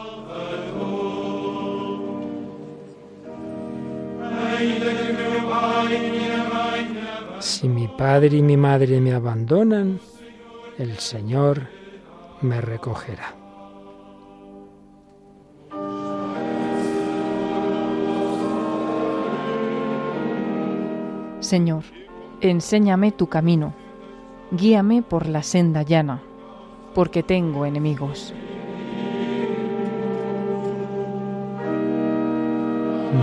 Si 7.40 7.68
mi 7.68 7.88
padre 7.88 8.38
y 8.38 8.44
mi 8.44 8.58
madre 8.58 9.02
me 9.02 9.12
abandonan, 9.12 10.00
el 10.78 11.00
Señor 11.00 11.64
me 12.42 12.62
recogerá. 12.62 13.37
Señor, 21.48 21.84
enséñame 22.42 23.14
tu 23.14 23.28
camino, 23.28 23.74
guíame 24.52 25.02
por 25.02 25.28
la 25.28 25.44
senda 25.44 25.82
llana, 25.82 26.22
porque 26.94 27.24
tengo 27.24 27.66
enemigos. 27.66 28.34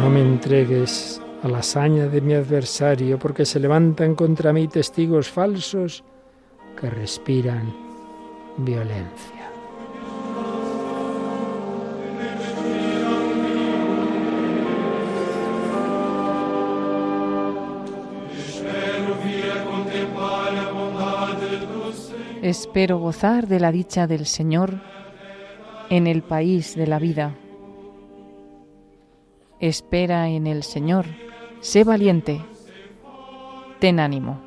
No 0.01 0.09
me 0.09 0.23
entregues 0.23 1.21
a 1.43 1.49
la 1.49 1.59
hazaña 1.59 2.07
de 2.07 2.23
mi 2.23 2.33
adversario, 2.33 3.19
porque 3.19 3.45
se 3.45 3.61
levantan 3.61 4.15
contra 4.15 4.55
mí 4.55 4.69
testigos 4.69 5.29
falsos 5.29 6.03
que 6.81 6.89
respiran 6.89 7.75
violencia. 8.57 9.44
Espero 22.45 22.99
gozar 22.99 23.49
de 23.49 23.59
la 23.59 23.73
dicha 23.73 24.07
del 24.07 24.27
Señor 24.27 24.79
en 25.89 26.07
el 26.07 26.23
país 26.23 26.77
de 26.77 26.87
la 26.87 26.99
vida. 26.99 27.35
Espera 29.61 30.29
en 30.29 30.47
el 30.47 30.63
Señor, 30.63 31.07
sé 31.61 31.85
valiente, 31.85 32.43
ten 33.79 33.99
ánimo, 33.99 34.43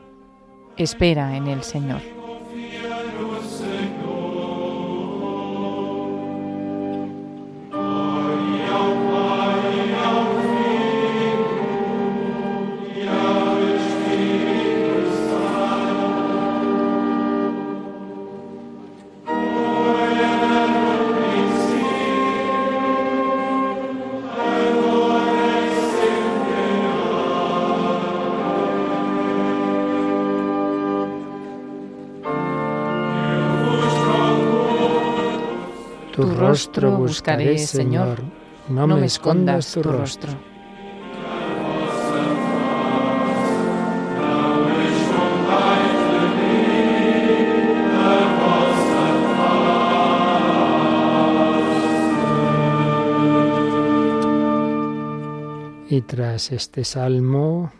espera 0.77 1.35
en 1.37 1.47
el 1.47 1.63
Señor. 1.63 2.16
Rostro 36.57 36.97
buscaré, 36.97 37.55
Señor, 37.59 38.23
no, 38.69 38.87
me 38.87 39.05
escondas 39.05 39.73
tu 39.73 39.83
rostro. 39.83 40.31
Y 55.89 56.01
tras 56.01 56.51
este 56.51 56.83
salmo, 56.83 57.71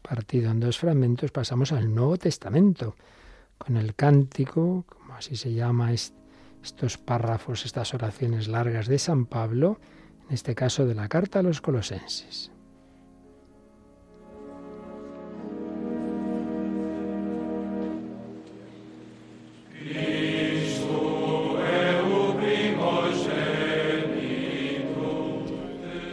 partido 0.00 0.50
en 0.50 0.60
dos 0.60 0.78
fragmentos, 0.78 1.30
pasamos 1.30 1.72
al 1.72 1.94
Nuevo 1.94 2.16
Testamento, 2.16 2.96
con 3.58 3.76
el 3.76 3.94
cántico, 3.94 4.86
como 4.88 5.12
así 5.14 5.36
se 5.36 5.52
llama 5.52 5.92
estos 6.62 6.98
párrafos, 6.98 7.64
estas 7.64 7.94
oraciones 7.94 8.48
largas 8.48 8.86
de 8.86 8.98
San 8.98 9.26
Pablo, 9.26 9.80
en 10.28 10.34
este 10.34 10.54
caso 10.54 10.86
de 10.86 10.94
la 10.94 11.08
carta 11.08 11.38
a 11.38 11.42
los 11.42 11.60
colosenses. 11.60 12.50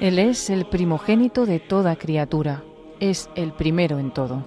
Él 0.05 0.19
es 0.19 0.51
el 0.51 0.67
primogénito 0.67 1.47
de 1.47 1.59
toda 1.59 1.95
criatura, 1.95 2.63
es 2.99 3.27
el 3.35 3.53
primero 3.53 3.97
en 3.97 4.13
todo. 4.13 4.45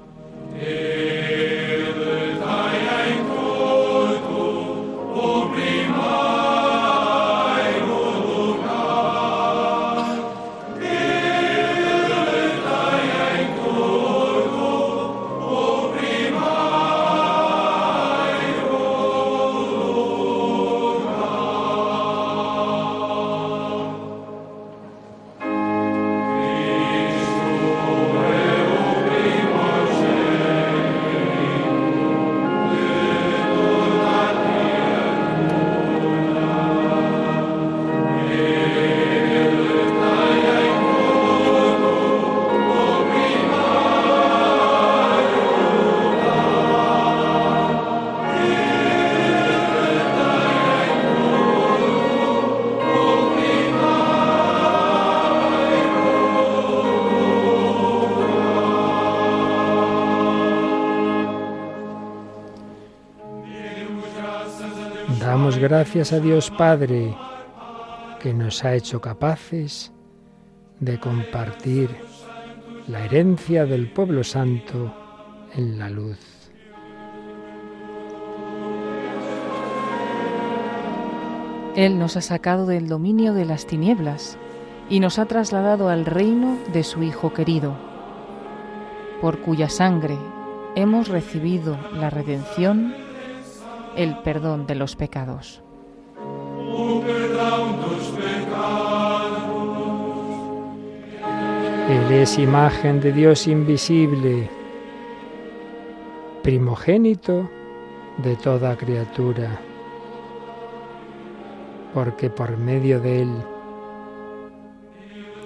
Gracias 65.68 66.14
a 66.14 66.18
Dios 66.18 66.50
Padre 66.50 67.14
que 68.22 68.32
nos 68.32 68.64
ha 68.64 68.74
hecho 68.74 69.02
capaces 69.02 69.92
de 70.80 70.98
compartir 70.98 71.94
la 72.86 73.04
herencia 73.04 73.66
del 73.66 73.92
pueblo 73.92 74.24
santo 74.24 74.94
en 75.52 75.78
la 75.78 75.90
luz. 75.90 76.18
Él 81.76 81.98
nos 81.98 82.16
ha 82.16 82.22
sacado 82.22 82.64
del 82.64 82.88
dominio 82.88 83.34
de 83.34 83.44
las 83.44 83.66
tinieblas 83.66 84.38
y 84.88 85.00
nos 85.00 85.18
ha 85.18 85.26
trasladado 85.26 85.90
al 85.90 86.06
reino 86.06 86.56
de 86.72 86.82
su 86.82 87.02
Hijo 87.02 87.34
querido, 87.34 87.76
por 89.20 89.40
cuya 89.40 89.68
sangre 89.68 90.16
hemos 90.76 91.08
recibido 91.08 91.76
la 91.92 92.08
redención, 92.08 93.07
el 93.98 94.16
perdón 94.18 94.66
de 94.68 94.76
los 94.76 94.94
pecados. 94.94 95.60
Él 101.90 102.12
es 102.12 102.38
imagen 102.38 103.00
de 103.00 103.12
Dios 103.12 103.48
invisible, 103.48 104.48
primogénito 106.44 107.50
de 108.18 108.36
toda 108.36 108.76
criatura, 108.76 109.58
porque 111.92 112.30
por 112.30 112.56
medio 112.56 113.00
de 113.00 113.22
Él 113.22 113.32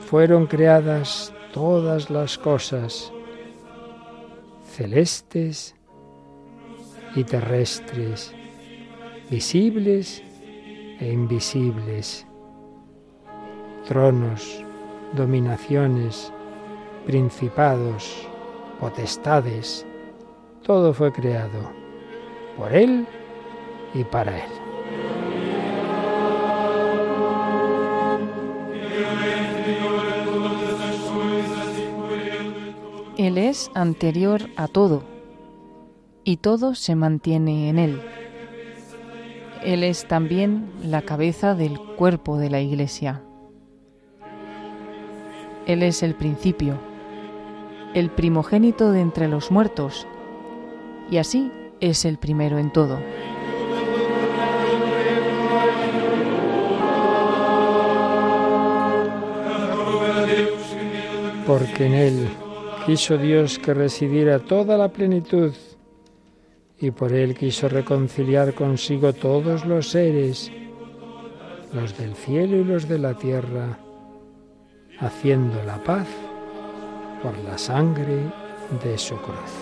fueron 0.01 0.47
creadas 0.47 1.33
todas 1.55 2.11
las 2.11 2.37
cosas, 2.37 3.11
celestes 4.67 5.75
y 7.15 7.25
terrestres, 7.25 8.35
visibles 9.33 10.23
e 11.01 11.11
invisibles, 11.11 12.27
tronos, 13.89 14.63
dominaciones, 15.15 16.31
principados, 17.07 18.29
potestades, 18.79 19.87
todo 20.63 20.93
fue 20.93 21.11
creado 21.11 21.73
por 22.59 22.75
Él 22.75 23.07
y 23.95 24.05
para 24.05 24.37
Él. 24.37 24.51
Él 33.17 33.39
es 33.39 33.71
anterior 33.73 34.43
a 34.57 34.69
todo 34.69 35.05
y 36.23 36.37
todo 36.37 36.75
se 36.75 36.95
mantiene 36.95 37.71
en 37.71 37.79
Él. 37.79 38.22
Él 39.65 39.85
es 39.85 40.07
también 40.09 40.69
la 40.83 41.03
cabeza 41.03 41.55
del 41.55 41.79
cuerpo 41.79 42.37
de 42.37 42.51
la 42.51 42.61
Iglesia. 42.61 43.23
Él 45.67 45.85
es 45.85 46.03
el 46.03 46.17
principio, 46.17 46.79
el 47.95 48.11
primogénito 48.11 48.91
de 48.91 49.01
entre 49.01 49.29
los 49.29 49.53
muertos, 49.53 50.09
y 51.11 51.19
así 51.19 51.53
es 51.79 52.05
el 52.05 52.19
primero 52.19 52.59
en 52.59 52.73
todo. 52.73 52.99
Porque 61.47 61.87
en 61.87 61.95
Él 61.95 62.29
quiso 62.85 63.17
Dios 63.17 63.61
que 63.61 63.75
residiera 63.75 64.41
toda 64.41 64.77
la 64.77 64.89
plenitud 64.89 65.53
y 66.83 66.91
por 66.91 67.13
él 67.13 67.37
quiso 67.37 67.69
reconciliar 67.69 68.55
consigo 68.55 69.13
todos 69.13 69.65
los 69.65 69.91
seres, 69.91 70.51
los 71.73 71.97
del 71.97 72.17
cielo 72.17 72.57
y 72.57 72.65
los 72.65 72.89
de 72.89 72.99
la 72.99 73.15
tierra, 73.15 73.79
haciendo 74.99 75.63
la 75.63 75.83
paz 75.85 76.09
por 77.23 77.39
la 77.49 77.57
sangre 77.57 78.33
de 78.83 78.99
su 78.99 79.15
cruz. 79.15 79.62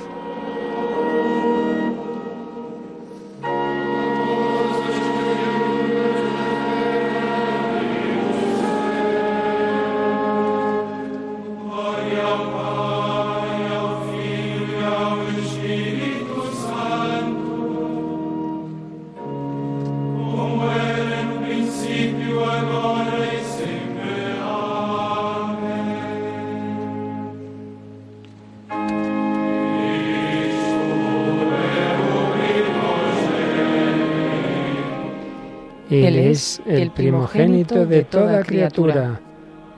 Él 35.90 36.18
es 36.18 36.62
el 36.66 36.90
primogénito 36.92 37.84
de 37.84 38.04
toda 38.04 38.42
criatura, 38.44 39.20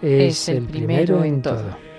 es 0.02 0.48
el 0.48 0.64
primero 0.64 1.24
en 1.24 1.40
todo. 1.40 1.91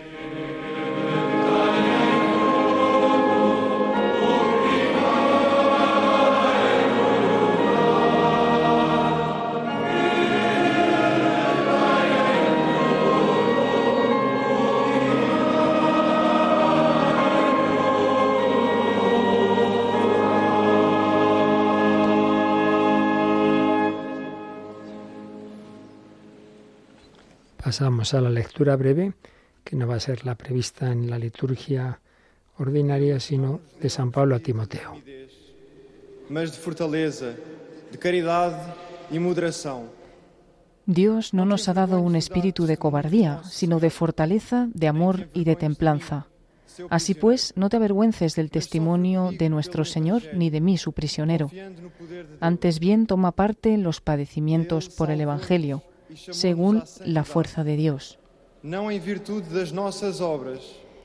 Pasamos 27.73 28.13
a 28.13 28.21
la 28.21 28.29
lectura 28.29 28.75
breve, 28.75 29.13
que 29.63 29.75
no 29.75 29.87
va 29.87 29.95
a 29.95 29.99
ser 29.99 30.27
la 30.27 30.35
prevista 30.35 30.91
en 30.91 31.09
la 31.09 31.17
liturgia 31.17 31.99
ordinaria, 32.59 33.19
sino 33.19 33.61
de 33.81 33.89
San 33.89 34.11
Pablo 34.11 34.35
a 34.35 34.39
Timoteo. 34.39 35.01
Dios 40.85 41.33
no 41.33 41.45
nos 41.45 41.67
ha 41.67 41.73
dado 41.73 41.99
un 41.99 42.15
espíritu 42.15 42.67
de 42.67 42.77
cobardía, 42.77 43.41
sino 43.43 43.79
de 43.79 43.89
fortaleza, 43.89 44.67
de 44.71 44.87
amor 44.87 45.29
y 45.33 45.43
de 45.43 45.55
templanza. 45.55 46.27
Así 46.91 47.15
pues, 47.15 47.53
no 47.55 47.69
te 47.69 47.77
avergüences 47.77 48.35
del 48.35 48.51
testimonio 48.51 49.31
de 49.31 49.49
nuestro 49.49 49.83
Señor 49.83 50.21
ni 50.35 50.51
de 50.51 50.61
mí, 50.61 50.77
su 50.77 50.91
prisionero. 50.91 51.49
Antes 52.39 52.79
bien, 52.79 53.07
toma 53.07 53.31
parte 53.31 53.73
en 53.73 53.81
los 53.81 53.99
padecimientos 53.99 54.89
por 54.89 55.09
el 55.09 55.21
Evangelio 55.21 55.81
según 56.15 56.83
la 57.05 57.23
fuerza 57.23 57.63
de 57.63 57.75
Dios. 57.75 58.19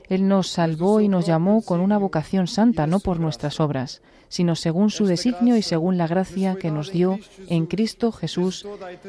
Él 0.09 0.27
nos 0.27 0.47
salvó 0.47 1.01
y 1.01 1.07
nos 1.07 1.25
llamó 1.25 1.61
con 1.61 1.81
una 1.81 1.97
vocación 1.97 2.47
santa, 2.47 2.87
no 2.87 2.99
por 2.99 3.19
nuestras 3.19 3.59
obras, 3.59 4.01
sino 4.27 4.55
según 4.55 4.89
su 4.89 5.05
designio 5.05 5.55
y 5.55 5.61
según 5.61 5.97
la 5.97 6.07
gracia 6.07 6.55
que 6.55 6.71
nos 6.71 6.91
dio 6.91 7.19
en 7.47 7.65
Cristo 7.65 8.11
Jesús 8.11 8.65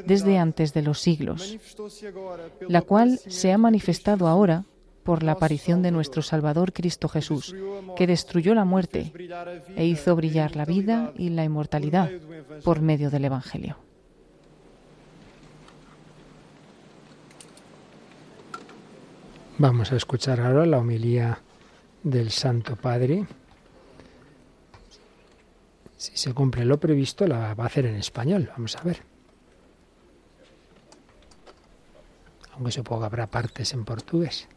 desde 0.07 0.39
antes 0.39 0.75
de 0.75 0.83
los 0.83 1.01
siglos, 1.01 1.59
la 2.69 2.83
cual 2.83 3.19
se 3.27 3.53
ha 3.53 3.59
manifestado 3.59 4.27
ahora 4.29 4.65
por 5.05 5.23
la 5.23 5.33
aparición 5.33 5.83
de 5.83 5.91
nuestro 5.91 6.23
Salvador 6.23 6.73
Cristo 6.73 7.09
Jesús, 7.09 7.55
que 7.97 8.07
destruyó 8.07 8.55
la 8.55 8.65
muerte 8.65 9.13
e 9.77 9.87
hizo 9.87 10.15
brillar 10.17 10.57
la 10.57 10.65
vida 10.65 11.13
y 11.17 11.31
la 11.31 11.45
inmortalidad 11.45 12.11
por 12.65 12.81
medio 12.81 13.11
del 13.11 13.25
Evangelio. 13.25 13.90
Vamos 19.61 19.93
a 19.93 19.97
escuchar 19.97 20.41
ahora 20.41 20.65
la 20.65 20.79
homilía 20.79 21.39
del 22.03 22.31
Santo 22.31 22.77
Padre. 22.77 23.27
Si 25.99 26.17
se 26.17 26.33
cumple 26.33 26.65
lo 26.65 26.81
previsto, 26.81 27.27
la 27.27 27.53
va 27.53 27.65
a 27.65 27.67
hacer 27.67 27.85
en 27.85 27.97
español. 27.97 28.49
Vamos 28.53 28.75
a 28.77 28.83
ver. 28.83 29.03
Aunque 32.55 32.73
supongo 32.73 33.03
que 33.03 33.07
habrá 33.07 33.27
partes 33.27 33.75
en 33.75 33.85
portugués. 33.85 34.49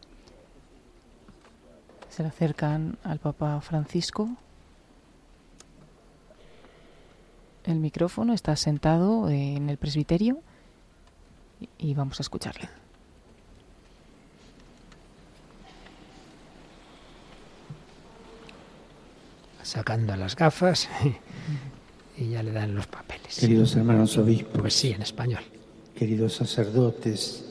Se 2.08 2.22
le 2.22 2.30
acercan 2.30 2.96
al 3.04 3.18
Papa 3.18 3.60
Francisco. 3.60 4.30
El 7.64 7.78
micrófono 7.78 8.32
está 8.32 8.56
sentado 8.56 9.28
en 9.28 9.68
el 9.68 9.76
presbiterio 9.76 10.40
y 11.76 11.92
vamos 11.92 12.20
a 12.20 12.22
escucharle. 12.22 12.83
Sacando 19.64 20.14
las 20.16 20.36
gafas 20.36 20.88
y 22.16 22.30
ya 22.30 22.42
le 22.42 22.52
dan 22.52 22.74
los 22.74 22.86
papeles. 22.86 23.38
Queridos 23.38 23.74
hermanos 23.76 24.16
obispos. 24.18 24.60
Pues 24.60 24.74
sí, 24.74 24.92
en 24.92 25.02
español. 25.02 25.42
Queridos 25.96 26.34
sacerdotes, 26.34 27.44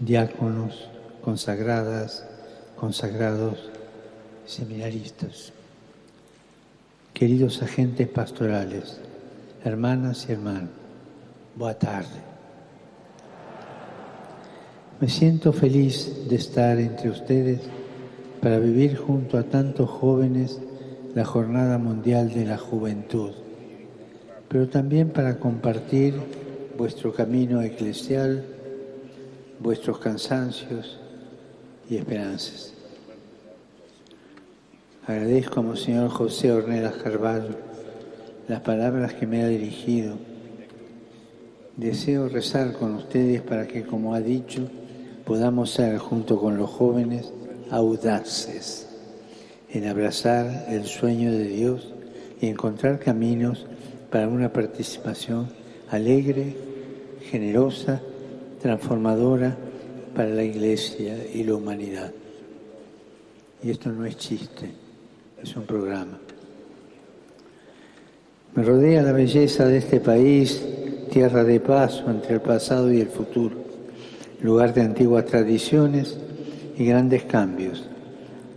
diáconos, 0.00 0.88
consagradas, 1.22 2.26
consagrados, 2.76 3.70
seminaristas. 4.46 5.52
Queridos 7.14 7.62
agentes 7.62 8.08
pastorales, 8.08 9.00
hermanas 9.64 10.26
y 10.28 10.32
hermanos, 10.32 10.70
buena 11.56 11.78
tarde. 11.78 12.26
Me 15.00 15.08
siento 15.08 15.52
feliz 15.52 16.28
de 16.28 16.36
estar 16.36 16.78
entre 16.78 17.10
ustedes 17.10 17.60
para 18.40 18.58
vivir 18.58 18.96
junto 18.96 19.38
a 19.38 19.42
tantos 19.42 19.88
jóvenes 19.90 20.60
la 21.16 21.24
Jornada 21.24 21.78
Mundial 21.78 22.30
de 22.34 22.44
la 22.44 22.58
Juventud, 22.58 23.30
pero 24.50 24.68
también 24.68 25.08
para 25.08 25.38
compartir 25.38 26.12
vuestro 26.76 27.14
camino 27.14 27.62
eclesial, 27.62 28.44
vuestros 29.58 29.98
cansancios 29.98 31.00
y 31.88 31.96
esperanzas. 31.96 32.74
Agradezco 35.06 35.60
a 35.60 35.62
Monseñor 35.62 36.10
José 36.10 36.52
Ornelas 36.52 36.96
Carvalho 36.96 37.56
las 38.46 38.60
palabras 38.60 39.14
que 39.14 39.26
me 39.26 39.42
ha 39.42 39.48
dirigido. 39.48 40.18
Deseo 41.78 42.28
rezar 42.28 42.74
con 42.74 42.94
ustedes 42.94 43.40
para 43.40 43.66
que, 43.66 43.86
como 43.86 44.14
ha 44.14 44.20
dicho, 44.20 44.68
podamos 45.24 45.70
ser, 45.70 45.96
junto 45.96 46.38
con 46.38 46.58
los 46.58 46.68
jóvenes, 46.68 47.32
audaces 47.70 48.85
en 49.70 49.86
abrazar 49.86 50.66
el 50.68 50.84
sueño 50.84 51.32
de 51.32 51.44
Dios 51.44 51.92
y 52.40 52.46
encontrar 52.46 52.98
caminos 52.98 53.66
para 54.10 54.28
una 54.28 54.52
participación 54.52 55.48
alegre, 55.90 56.54
generosa, 57.30 58.00
transformadora 58.62 59.56
para 60.14 60.30
la 60.30 60.44
Iglesia 60.44 61.16
y 61.32 61.44
la 61.44 61.54
humanidad. 61.54 62.12
Y 63.62 63.70
esto 63.70 63.90
no 63.90 64.04
es 64.04 64.16
chiste, 64.16 64.70
es 65.42 65.56
un 65.56 65.64
programa. 65.64 66.18
Me 68.54 68.62
rodea 68.62 69.02
la 69.02 69.12
belleza 69.12 69.66
de 69.66 69.78
este 69.78 70.00
país, 70.00 70.64
tierra 71.10 71.44
de 71.44 71.60
paso 71.60 72.10
entre 72.10 72.34
el 72.34 72.40
pasado 72.40 72.92
y 72.92 73.00
el 73.00 73.08
futuro, 73.08 73.56
lugar 74.40 74.72
de 74.72 74.82
antiguas 74.82 75.26
tradiciones 75.26 76.16
y 76.78 76.86
grandes 76.86 77.24
cambios 77.24 77.86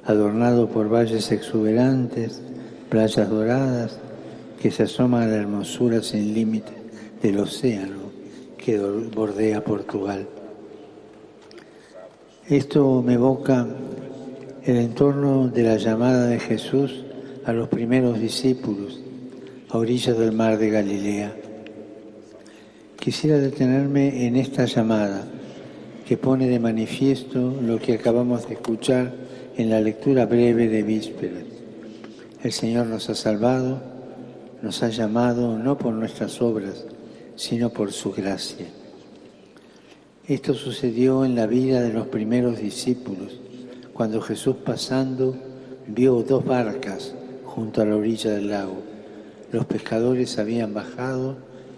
adornado 0.09 0.67
por 0.69 0.89
valles 0.89 1.31
exuberantes, 1.31 2.41
playas 2.89 3.29
doradas 3.29 3.99
que 4.59 4.71
se 4.71 4.83
asoman 4.83 5.21
a 5.21 5.27
la 5.27 5.35
hermosura 5.35 6.01
sin 6.01 6.33
límite 6.33 6.71
del 7.21 7.37
océano 7.37 8.09
que 8.57 8.79
bordea 8.79 9.63
Portugal. 9.63 10.27
Esto 12.47 13.03
me 13.03 13.13
evoca 13.13 13.67
el 14.63 14.77
entorno 14.77 15.47
de 15.47 15.61
la 15.61 15.77
llamada 15.77 16.25
de 16.25 16.39
Jesús 16.39 17.05
a 17.45 17.53
los 17.53 17.69
primeros 17.69 18.19
discípulos 18.19 18.99
a 19.69 19.77
orillas 19.77 20.17
del 20.17 20.31
mar 20.31 20.57
de 20.57 20.71
Galilea. 20.71 21.35
Quisiera 22.99 23.37
detenerme 23.37 24.25
en 24.25 24.37
esta 24.37 24.65
llamada, 24.65 25.27
que 26.07 26.17
pone 26.17 26.47
de 26.47 26.59
manifiesto 26.59 27.53
lo 27.61 27.77
que 27.77 27.93
acabamos 27.93 28.47
de 28.47 28.55
escuchar 28.55 29.29
en 29.59 29.69
la 29.69 29.81
lectura 29.81 30.25
breve 30.25 30.69
de 30.69 30.83
vísperas. 30.83 31.43
El 32.41 32.53
Señor 32.53 32.85
nos 32.87 33.09
ha 33.09 33.15
salvado, 33.15 33.81
nos 34.61 34.81
ha 34.83 34.87
llamado 34.87 35.59
no 35.59 35.77
por 35.77 35.93
nuestras 35.93 36.41
obras, 36.41 36.85
sino 37.35 37.69
por 37.69 37.91
su 37.91 38.13
gracia. 38.13 38.67
Esto 40.25 40.53
sucedió 40.53 41.25
en 41.25 41.35
la 41.35 41.45
vida 41.45 41.81
de 41.81 41.91
los 41.91 42.07
primeros 42.07 42.57
discípulos, 42.57 43.37
cuando 43.91 44.21
Jesús 44.21 44.55
pasando 44.63 45.35
vio 45.87 46.23
dos 46.23 46.45
barcas 46.45 47.13
junto 47.43 47.81
a 47.81 47.85
la 47.85 47.97
orilla 47.97 48.31
del 48.31 48.51
lago. 48.51 48.81
Los 49.51 49.65
pescadores 49.65 50.39
habían 50.39 50.73
bajado 50.73 51.35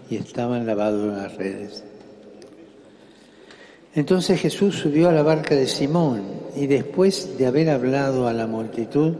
y 0.08 0.14
estaban 0.14 0.66
lavados 0.68 1.16
las 1.16 1.34
redes. 1.34 1.82
Entonces 3.92 4.40
Jesús 4.40 4.76
subió 4.76 5.08
a 5.08 5.12
la 5.12 5.24
barca 5.24 5.56
de 5.56 5.66
Simón 5.66 6.41
y 6.54 6.66
después 6.66 7.38
de 7.38 7.46
haber 7.46 7.70
hablado 7.70 8.28
a 8.28 8.32
la 8.32 8.46
multitud, 8.46 9.14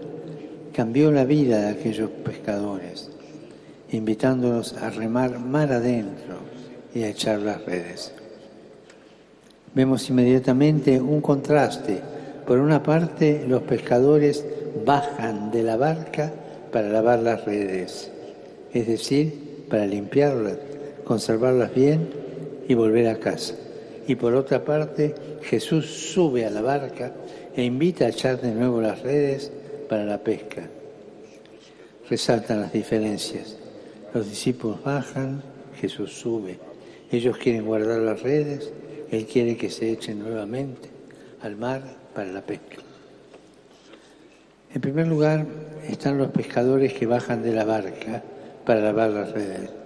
cambió 0.73 1.11
la 1.11 1.25
vida 1.25 1.63
de 1.63 1.69
aquellos 1.71 2.11
pescadores, 2.11 3.11
invitándolos 3.91 4.75
a 4.75 4.91
remar 4.91 5.39
mar 5.39 5.73
adentro 5.73 6.37
y 6.95 7.03
a 7.03 7.09
echar 7.09 7.41
las 7.41 7.65
redes. 7.65 8.13
Vemos 9.75 10.09
inmediatamente 10.11 11.01
un 11.01 11.21
contraste. 11.21 12.01
Por 12.47 12.59
una 12.59 12.83
parte, 12.83 13.45
los 13.47 13.63
pescadores 13.63 14.45
bajan 14.85 15.51
de 15.51 15.63
la 15.63 15.77
barca 15.77 16.33
para 16.71 16.89
lavar 16.89 17.21
las 17.21 17.45
redes, 17.45 18.11
es 18.73 18.87
decir, 18.87 19.67
para 19.69 19.87
limpiarlas, 19.87 20.59
conservarlas 21.05 21.75
bien 21.75 22.09
y 22.69 22.75
volver 22.75 23.09
a 23.09 23.19
casa. 23.19 23.55
Y 24.07 24.17
por 24.17 24.35
otra 24.35 24.65
parte, 24.65 25.15
Jesús 25.43 25.87
sube 25.87 26.45
a 26.45 26.51
la 26.51 26.61
barca 26.61 27.13
e 27.55 27.63
invita 27.63 28.07
a 28.07 28.09
echar 28.09 28.41
de 28.41 28.53
nuevo 28.53 28.81
las 28.81 29.01
redes 29.03 29.51
para 29.89 30.05
la 30.05 30.19
pesca. 30.19 30.69
Resaltan 32.09 32.61
las 32.61 32.73
diferencias. 32.73 33.57
Los 34.13 34.29
discípulos 34.29 34.83
bajan, 34.83 35.43
Jesús 35.81 36.13
sube. 36.13 36.59
Ellos 37.11 37.37
quieren 37.37 37.65
guardar 37.65 38.01
las 38.01 38.23
redes, 38.23 38.73
Él 39.11 39.27
quiere 39.27 39.57
que 39.57 39.71
se 39.71 39.91
echen 39.91 40.19
nuevamente 40.19 40.89
al 41.43 41.57
mar 41.57 41.83
para 42.15 42.33
la 42.33 42.43
pesca. 42.43 42.77
En 44.75 44.81
primer 44.81 45.07
lugar 45.07 45.47
están 45.89 46.19
los 46.19 46.31
pescadores 46.31 46.95
que 46.95 47.07
bajan 47.07 47.43
de 47.43 47.53
la 47.53 47.65
barca 47.65 48.23
para 48.65 48.81
lavar 48.81 49.11
las 49.11 49.33
redes. 49.33 49.82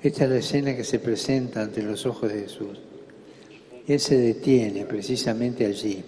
Esta 0.00 0.24
es 0.24 0.30
la 0.30 0.36
escena 0.36 0.76
que 0.76 0.84
se 0.84 1.00
presenta 1.00 1.60
ante 1.60 1.82
los 1.82 2.06
ojos 2.06 2.32
de 2.32 2.42
Jesús. 2.42 2.78
Él 3.88 3.98
se 3.98 4.16
detiene 4.16 4.84
precisamente 4.84 5.66
allí. 5.66 6.04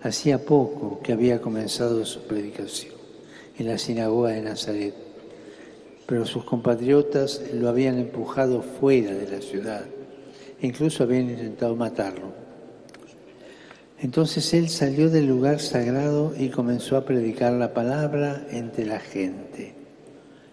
Hacía 0.00 0.42
poco 0.42 1.00
que 1.02 1.12
había 1.12 1.42
comenzado 1.42 2.06
su 2.06 2.22
predicación 2.22 2.94
en 3.58 3.66
la 3.66 3.76
sinagoga 3.76 4.30
de 4.30 4.40
Nazaret, 4.40 4.94
pero 6.06 6.24
sus 6.24 6.44
compatriotas 6.44 7.42
lo 7.52 7.68
habían 7.68 7.98
empujado 7.98 8.62
fuera 8.62 9.12
de 9.12 9.28
la 9.28 9.42
ciudad 9.42 9.84
e 10.60 10.66
incluso 10.66 11.02
habían 11.02 11.28
intentado 11.28 11.76
matarlo. 11.76 12.32
Entonces 14.00 14.54
él 14.54 14.70
salió 14.70 15.10
del 15.10 15.26
lugar 15.26 15.60
sagrado 15.60 16.34
y 16.38 16.48
comenzó 16.48 16.96
a 16.96 17.04
predicar 17.04 17.52
la 17.52 17.74
palabra 17.74 18.46
entre 18.50 18.86
la 18.86 18.98
gente, 18.98 19.74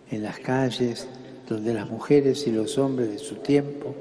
en 0.10 0.24
las 0.24 0.40
calles 0.40 1.08
donde 1.52 1.74
las 1.74 1.90
mujeres 1.90 2.48
y 2.48 2.52
los 2.54 2.78
hombres 2.78 3.12
de 3.12 3.20
su 3.20 3.36
tiempo 3.36 3.94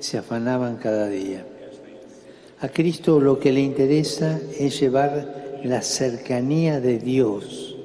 se 0.00 0.18
afanaban 0.18 0.76
cada 0.76 1.08
día. 1.08 1.46
A 2.58 2.68
Cristo 2.68 3.20
lo 3.20 3.38
que 3.38 3.52
le 3.52 3.60
interesa 3.60 4.40
es 4.58 4.80
llevar 4.80 5.60
la 5.62 5.82
cercanía 5.82 6.80
de 6.80 6.98
Dios, 6.98 7.76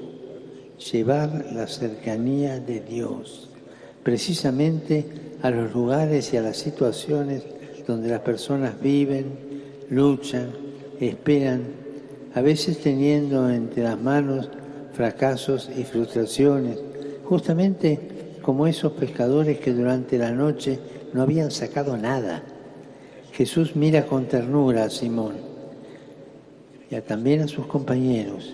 llevar 0.92 1.46
la 1.54 1.68
cercanía 1.68 2.60
de 2.60 2.80
Dios, 2.80 3.50
precisamente 4.02 5.06
a 5.44 5.52
los 5.52 5.72
lugares 5.72 6.34
y 6.34 6.38
a 6.38 6.42
las 6.42 6.58
situaciones 6.58 7.44
donde 7.86 8.10
las 8.10 8.22
personas 8.22 8.82
viven, 8.82 9.26
luchan, 9.92 10.50
esperan, 11.00 11.62
a 12.34 12.42
veces 12.42 12.80
teniendo 12.80 13.52
entre 13.52 13.84
las 13.84 14.02
manos 14.02 14.50
fracasos 14.94 15.70
y 15.78 15.84
frustraciones, 15.84 16.80
justamente 17.24 18.11
como 18.42 18.68
esos 18.68 18.94
pescadores 18.94 19.60
que 19.60 19.74
durante 19.74 20.18
la 20.18 20.32
noche 20.32 20.80
no 21.14 21.22
habían 21.22 21.52
sacado 21.52 21.98
nada. 21.98 22.44
Jesús 23.34 23.76
mira 23.76 24.06
con 24.06 24.26
ternura 24.26 24.86
a 24.86 24.90
Simón 24.90 25.36
y 26.90 27.00
también 27.02 27.42
a 27.42 27.48
sus 27.48 27.66
compañeros 27.68 28.54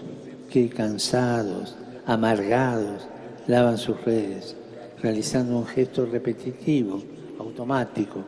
que 0.50 0.70
cansados, 0.70 1.76
amargados, 2.06 3.08
lavan 3.48 3.78
sus 3.78 4.04
redes, 4.04 4.56
realizando 5.02 5.58
un 5.58 5.66
gesto 5.66 6.06
repetitivo, 6.06 7.02
automático, 7.40 8.24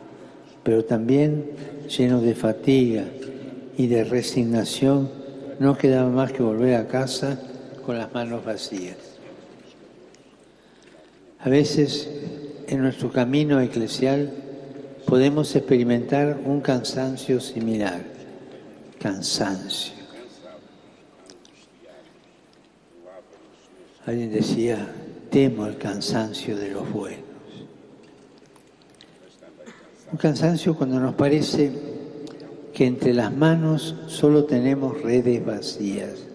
pero 0.63 0.83
también 0.83 1.51
lleno 1.87 2.21
de 2.21 2.35
fatiga 2.35 3.05
y 3.77 3.87
de 3.87 4.03
resignación, 4.03 5.09
no 5.59 5.77
quedaba 5.77 6.09
más 6.09 6.31
que 6.31 6.43
volver 6.43 6.75
a 6.75 6.87
casa 6.87 7.39
con 7.85 7.97
las 7.97 8.13
manos 8.13 8.43
vacías. 8.43 9.08
A 11.41 11.47
veces 11.47 12.09
en 12.67 12.81
nuestro 12.81 13.13
camino 13.13 13.61
eclesial 13.61 14.33
podemos 15.05 15.55
experimentar 15.55 16.37
un 16.43 16.59
cansancio 16.59 17.39
similar, 17.39 18.03
cansancio. 18.99 19.93
Alguien 24.05 24.33
decía, 24.33 24.85
temo 25.29 25.65
el 25.65 25.77
cansancio 25.77 26.57
de 26.57 26.71
los 26.71 26.91
buenos. 26.91 27.23
Un 30.11 30.17
cansancio 30.17 30.75
cuando 30.75 30.99
nos 30.99 31.15
parece 31.15 31.71
que 32.73 32.85
entre 32.85 33.13
las 33.13 33.33
manos 33.33 33.95
solo 34.07 34.43
tenemos 34.43 35.01
redes 35.01 35.45
vacías. 35.45 36.25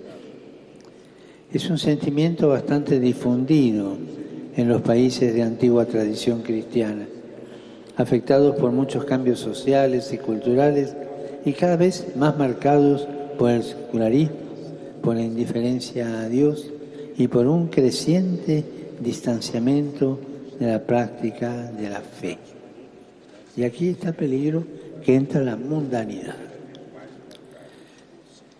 Es 1.52 1.68
un 1.68 1.76
sentimiento 1.76 2.48
bastante 2.48 2.98
difundido 3.00 3.98
en 4.56 4.68
los 4.68 4.82
países 4.82 5.34
de 5.34 5.42
antigua 5.42 5.86
tradición 5.86 6.42
cristiana, 6.42 7.06
afectados 7.96 8.56
por 8.56 8.70
muchos 8.70 9.04
cambios 9.04 9.40
sociales 9.40 10.12
y 10.12 10.18
culturales 10.18 10.94
y 11.44 11.52
cada 11.52 11.76
vez 11.76 12.16
más 12.16 12.36
marcados 12.38 13.06
por 13.38 13.50
el 13.50 13.62
secularismo, 13.62 14.36
por 15.02 15.16
la 15.16 15.22
indiferencia 15.22 16.20
a 16.20 16.28
Dios 16.28 16.70
y 17.16 17.28
por 17.28 17.46
un 17.46 17.68
creciente 17.68 18.64
distanciamiento 19.00 20.18
de 20.58 20.66
la 20.66 20.80
práctica 20.80 21.70
de 21.72 21.90
la 21.90 22.00
fe. 22.00 22.38
Y 23.56 23.64
aquí 23.64 23.88
está 23.88 24.08
el 24.08 24.14
peligro 24.14 24.64
que 25.04 25.14
entra 25.14 25.42
la 25.42 25.56
mundanidad. 25.56 26.36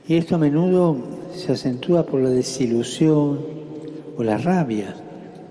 Y 0.07 0.16
esto 0.16 0.34
a 0.34 0.38
menudo 0.38 0.97
se 1.34 1.53
acentúa 1.53 2.05
por 2.05 2.20
la 2.20 2.28
desilusión 2.28 3.40
o 4.16 4.22
la 4.22 4.36
rabia 4.36 4.95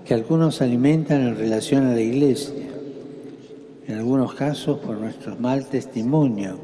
que 0.04 0.12
algunos 0.12 0.60
alimentan 0.60 1.22
en 1.22 1.36
relación 1.36 1.86
a 1.86 1.94
la 1.94 2.00
iglesia, 2.00 2.66
en 3.86 3.94
algunos 3.94 4.34
casos 4.34 4.78
por 4.78 4.98
nuestro 4.98 5.36
mal 5.36 5.66
testimonio 5.66 6.58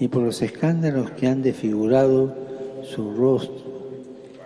y 0.00 0.08
por 0.08 0.22
los 0.22 0.40
escándalos 0.40 1.10
que 1.12 1.26
han 1.26 1.42
desfigurado 1.42 2.34
su 2.82 3.14
rostro 3.14 3.76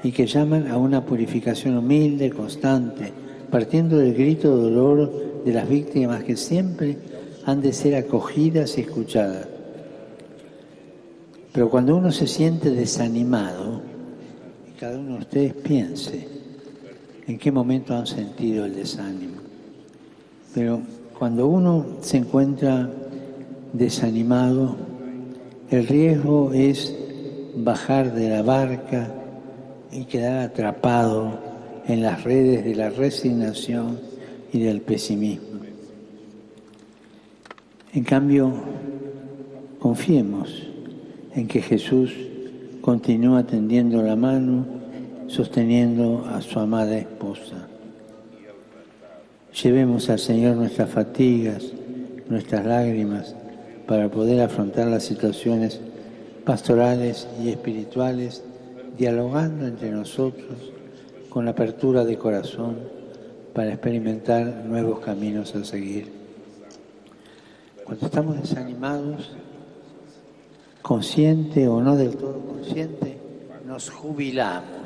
y 0.03 0.11
que 0.11 0.27
llaman 0.27 0.69
a 0.69 0.77
una 0.77 1.05
purificación 1.05 1.77
humilde, 1.77 2.31
constante, 2.31 3.13
partiendo 3.51 3.99
del 3.99 4.15
grito 4.15 4.57
de 4.57 4.63
dolor 4.63 5.43
de 5.45 5.53
las 5.53 5.69
víctimas 5.69 6.25
que 6.25 6.37
siempre 6.37 6.97
han 7.45 7.61
de 7.61 7.73
ser 7.73 7.95
acogidas 7.95 8.77
y 8.77 8.83
escuchadas. 8.83 9.47
Pero 11.53 11.69
cuando 11.69 11.97
uno 11.97 12.11
se 12.11 12.27
siente 12.27 12.71
desanimado, 12.71 13.83
y 14.69 14.79
cada 14.79 14.99
uno 14.99 15.15
de 15.15 15.19
ustedes 15.19 15.55
piense 15.55 16.40
en 17.31 17.39
qué 17.39 17.53
momento 17.53 17.95
han 17.95 18.09
sentido 18.09 18.65
el 18.65 18.75
desánimo, 18.75 19.37
pero 20.53 20.81
cuando 21.17 21.47
uno 21.47 21.87
se 22.01 22.17
encuentra 22.17 22.91
desanimado, 23.73 24.75
el 25.71 25.87
riesgo 25.87 26.53
es 26.53 26.93
bajar 27.55 28.13
de 28.15 28.31
la 28.31 28.43
barca 28.43 29.15
y 29.93 30.07
quedar 30.07 30.41
atrapado 30.41 31.39
en 31.87 32.03
las 32.03 32.25
redes 32.25 32.65
de 32.65 32.75
la 32.75 32.91
resignación 32.91 34.01
y 34.53 34.59
del 34.59 34.81
pesimismo. 34.81 35.61
En 37.93 38.03
cambio, 38.03 38.53
confiemos 39.79 40.67
en 41.33 41.47
que 41.47 41.63
Jesús 41.63 42.13
continúa 42.81 43.45
tendiendo 43.47 44.03
la 44.03 44.17
mano, 44.17 44.80
sosteniendo 45.31 46.27
a 46.27 46.43
su 46.43 46.59
amada 46.59 46.99
esposa. 46.99 47.69
Llevemos 49.63 50.11
al 50.11 50.19
Señor 50.19 50.57
nuestras 50.57 50.91
fatigas, 50.91 51.65
nuestras 52.29 52.67
lágrimas, 52.67 53.35
para 53.87 54.09
poder 54.11 54.41
afrontar 54.43 54.89
las 54.89 55.05
situaciones 55.05 55.81
pastorales 56.45 57.29
y 57.43 57.51
espirituales, 57.51 58.43
dialogando 58.99 59.67
entre 59.67 59.91
nosotros 59.93 60.73
con 61.29 61.47
apertura 61.47 62.05
de 62.05 62.19
corazón 62.19 62.79
para 63.55 63.73
experimentar 63.73 64.65
nuevos 64.67 64.99
caminos 64.99 65.55
a 65.55 65.65
seguir. 65.65 66.11
Cuando 67.85 68.07
estamos 68.07 68.41
desanimados, 68.41 69.31
consciente 70.83 71.69
o 71.69 71.81
no 71.81 71.97
del 71.97 72.17
todo 72.17 72.41
consciente, 72.41 73.19
nos 73.65 73.91
jubilamos. 73.91 74.80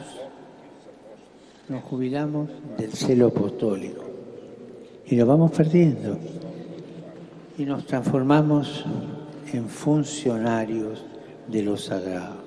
Nos 1.69 1.83
jubilamos 1.85 2.51
del 2.77 2.93
celo 2.93 3.29
apostólico 3.29 4.05
y 5.07 5.17
lo 5.17 5.25
vamos 5.25 5.51
perdiendo 5.51 6.19
y 7.57 7.65
nos 7.65 7.87
transformamos 7.87 8.85
en 9.53 9.69
funcionarios 9.69 11.03
de 11.49 11.63
lo 11.63 11.77
sagrado. 11.77 12.45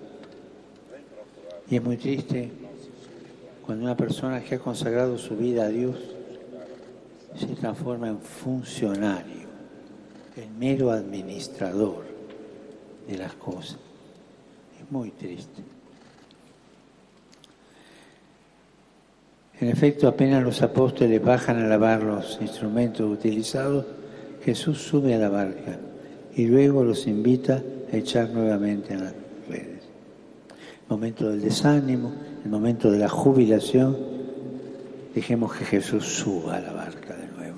Y 1.70 1.78
es 1.78 1.84
muy 1.84 1.97
triste 1.97 2.51
cuando 3.65 3.86
una 3.86 3.97
persona 3.97 4.43
que 4.43 4.55
ha 4.55 4.59
consagrado 4.59 5.18
su 5.18 5.36
vida 5.36 5.65
a 5.65 5.70
Dios 5.70 5.97
se 7.36 7.47
transforma 7.47 8.07
en 8.07 8.20
funcionario, 8.20 9.47
en 10.36 10.59
mero 10.59 10.91
administrador 10.91 12.03
de 13.07 13.18
las 13.18 13.34
cosas. 13.34 13.78
Es 14.80 14.91
muy 14.91 15.11
triste. 15.11 15.77
En 19.60 19.70
efecto, 19.70 20.08
apenas 20.08 20.43
los 20.43 20.62
apóstoles 20.62 21.24
bajan 21.24 21.58
a 21.58 21.68
lavar 21.68 22.03
los 22.03 22.38
instrumentos 22.41 23.10
utilizados, 23.12 23.86
Jesús 24.43 24.84
sube 24.84 25.16
a 25.16 25.18
la 25.18 25.30
barca 25.30 25.80
y 26.36 26.45
luego 26.45 26.84
los 26.84 27.08
invita 27.08 27.64
a 27.91 27.95
echar 27.95 28.30
nuevamente 28.30 28.93
en 28.93 29.03
las 29.03 29.14
redes. 29.49 29.82
El 30.49 30.89
momento 30.89 31.30
del 31.30 31.41
desánimo, 31.41 32.14
el 32.43 32.51
momento 32.51 32.91
de 32.91 32.99
la 32.99 33.10
jubilación, 33.10 33.97
dejemos 35.16 35.53
que 35.55 35.66
Jesús 35.66 36.05
suba 36.05 36.58
a 36.58 36.62
la 36.62 36.74
barca 36.74 37.16
de 37.16 37.28
nuevo, 37.36 37.58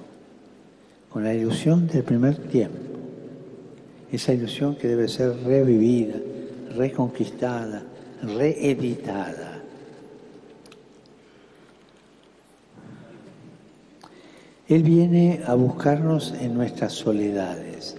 con 1.10 1.26
la 1.26 1.34
ilusión 1.34 1.86
del 1.88 2.04
primer 2.04 2.38
tiempo, 2.38 2.78
esa 4.10 4.34
ilusión 4.34 4.78
que 4.78 4.88
debe 4.88 5.10
ser 5.10 5.36
revivida, 5.43 6.16
reconquistada, 6.78 7.84
reeditada 8.24 9.49
Él 14.70 14.84
viene 14.84 15.42
a 15.48 15.56
buscarnos 15.56 16.32
en 16.40 16.54
nuestras 16.54 16.94
soledades, 16.94 17.98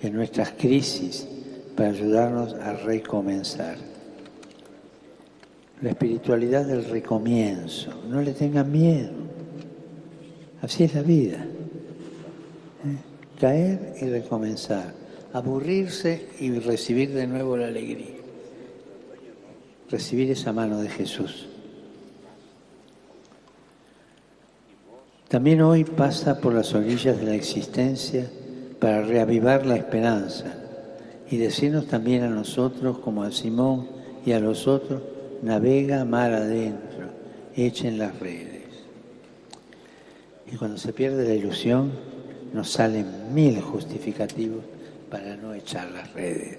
en 0.00 0.14
nuestras 0.14 0.52
crisis, 0.52 1.26
para 1.76 1.88
ayudarnos 1.88 2.54
a 2.54 2.74
recomenzar. 2.74 3.76
La 5.80 5.90
espiritualidad 5.90 6.64
del 6.64 6.84
recomienzo. 6.84 7.90
No 8.08 8.22
le 8.22 8.34
tengan 8.34 8.70
miedo. 8.70 9.10
Así 10.60 10.84
es 10.84 10.94
la 10.94 11.02
vida. 11.02 11.38
¿Eh? 11.38 12.96
Caer 13.40 13.94
y 14.00 14.08
recomenzar. 14.08 14.94
Aburrirse 15.32 16.28
y 16.38 16.52
recibir 16.52 17.12
de 17.12 17.26
nuevo 17.26 17.56
la 17.56 17.66
alegría. 17.66 18.14
Recibir 19.90 20.30
esa 20.30 20.52
mano 20.52 20.80
de 20.80 20.88
Jesús. 20.88 21.48
También 25.32 25.62
hoy 25.62 25.84
pasa 25.84 26.38
por 26.42 26.52
las 26.52 26.74
orillas 26.74 27.18
de 27.18 27.24
la 27.24 27.34
existencia 27.34 28.30
para 28.78 29.00
reavivar 29.00 29.64
la 29.64 29.76
esperanza 29.76 30.52
y 31.30 31.38
decirnos 31.38 31.86
también 31.86 32.22
a 32.22 32.28
nosotros, 32.28 32.98
como 32.98 33.22
a 33.22 33.32
Simón 33.32 33.88
y 34.26 34.32
a 34.32 34.40
los 34.40 34.68
otros, 34.68 35.00
navega 35.40 36.04
mar 36.04 36.34
adentro, 36.34 37.06
echen 37.56 37.96
las 37.96 38.20
redes. 38.20 38.66
Y 40.52 40.56
cuando 40.56 40.76
se 40.76 40.92
pierde 40.92 41.26
la 41.26 41.34
ilusión, 41.34 41.92
nos 42.52 42.68
salen 42.68 43.32
mil 43.32 43.58
justificativos 43.62 44.62
para 45.10 45.34
no 45.36 45.54
echar 45.54 45.90
las 45.92 46.12
redes. 46.12 46.58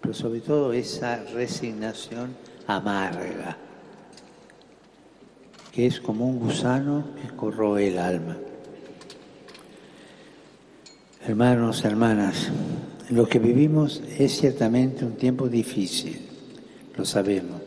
Pero 0.00 0.14
sobre 0.14 0.40
todo 0.40 0.72
esa 0.72 1.22
resignación 1.34 2.34
amarga 2.66 3.58
es 5.86 6.00
como 6.00 6.26
un 6.26 6.38
gusano 6.38 7.04
que 7.20 7.34
corroe 7.34 7.88
el 7.88 7.98
alma. 7.98 8.36
Hermanos, 11.26 11.84
hermanas, 11.84 12.50
lo 13.10 13.28
que 13.28 13.38
vivimos 13.38 14.02
es 14.18 14.38
ciertamente 14.40 15.04
un 15.04 15.16
tiempo 15.16 15.48
difícil, 15.48 16.20
lo 16.96 17.04
sabemos, 17.04 17.60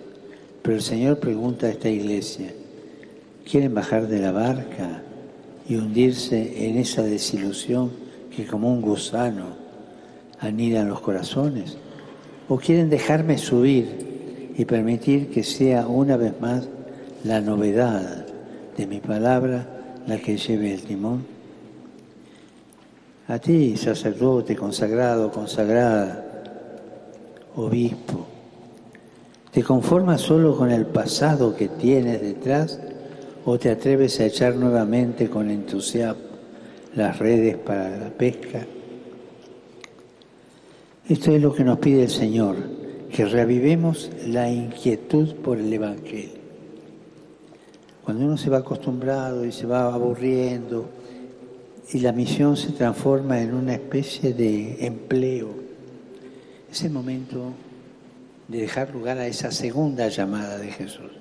pero 0.61 0.77
el 0.77 0.81
Señor 0.81 1.19
pregunta 1.19 1.67
a 1.67 1.69
esta 1.69 1.89
iglesia, 1.89 2.51
¿quieren 3.49 3.73
bajar 3.73 4.07
de 4.07 4.19
la 4.19 4.31
barca 4.31 5.03
y 5.67 5.75
hundirse 5.75 6.67
en 6.67 6.77
esa 6.77 7.03
desilusión 7.03 7.91
que 8.35 8.45
como 8.45 8.71
un 8.71 8.81
gusano 8.81 9.47
anida 10.39 10.81
en 10.81 10.89
los 10.89 11.01
corazones? 11.01 11.77
¿O 12.49 12.57
quieren 12.57 12.89
dejarme 12.89 13.37
subir 13.37 14.53
y 14.57 14.65
permitir 14.65 15.29
que 15.29 15.43
sea 15.43 15.87
una 15.87 16.17
vez 16.17 16.39
más 16.41 16.67
la 17.23 17.39
novedad 17.39 18.25
de 18.77 18.87
mi 18.87 18.99
palabra 18.99 19.65
la 20.07 20.17
que 20.17 20.37
lleve 20.37 20.73
el 20.73 20.81
timón. 20.83 21.25
A 23.27 23.39
ti, 23.39 23.77
sacerdote, 23.77 24.55
consagrado, 24.55 25.31
consagrada, 25.31 26.25
obispo, 27.55 28.25
¿te 29.51 29.63
conformas 29.63 30.21
solo 30.21 30.57
con 30.57 30.71
el 30.71 30.85
pasado 30.85 31.55
que 31.55 31.69
tienes 31.69 32.21
detrás 32.21 32.79
o 33.45 33.57
te 33.57 33.69
atreves 33.69 34.19
a 34.19 34.25
echar 34.25 34.55
nuevamente 34.55 35.29
con 35.29 35.49
entusiasmo 35.49 36.21
las 36.95 37.17
redes 37.17 37.55
para 37.57 37.97
la 37.97 38.09
pesca? 38.09 38.65
Esto 41.07 41.31
es 41.31 41.41
lo 41.41 41.53
que 41.53 41.63
nos 41.63 41.79
pide 41.79 42.03
el 42.03 42.09
Señor, 42.09 42.57
que 43.09 43.25
reavivemos 43.25 44.09
la 44.27 44.49
inquietud 44.49 45.33
por 45.35 45.57
el 45.57 45.71
Evangelio. 45.71 46.32
Cuando 48.03 48.25
uno 48.25 48.37
se 48.37 48.49
va 48.49 48.57
acostumbrado 48.57 49.45
y 49.45 49.51
se 49.51 49.65
va 49.65 49.93
aburriendo 49.93 50.89
y 51.91 51.99
la 51.99 52.11
misión 52.11 52.57
se 52.57 52.71
transforma 52.71 53.39
en 53.39 53.53
una 53.53 53.73
especie 53.73 54.33
de 54.33 54.85
empleo, 54.85 55.49
es 56.69 56.83
el 56.83 56.91
momento 56.91 57.53
de 58.47 58.61
dejar 58.61 58.93
lugar 58.93 59.17
a 59.19 59.27
esa 59.27 59.51
segunda 59.51 60.09
llamada 60.09 60.57
de 60.57 60.71
Jesús, 60.71 61.11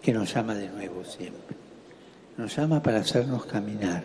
que 0.00 0.12
nos 0.12 0.32
llama 0.32 0.54
de 0.54 0.68
nuevo 0.68 1.04
siempre. 1.04 1.56
Nos 2.36 2.54
llama 2.54 2.82
para 2.82 2.98
hacernos 2.98 3.46
caminar, 3.46 4.04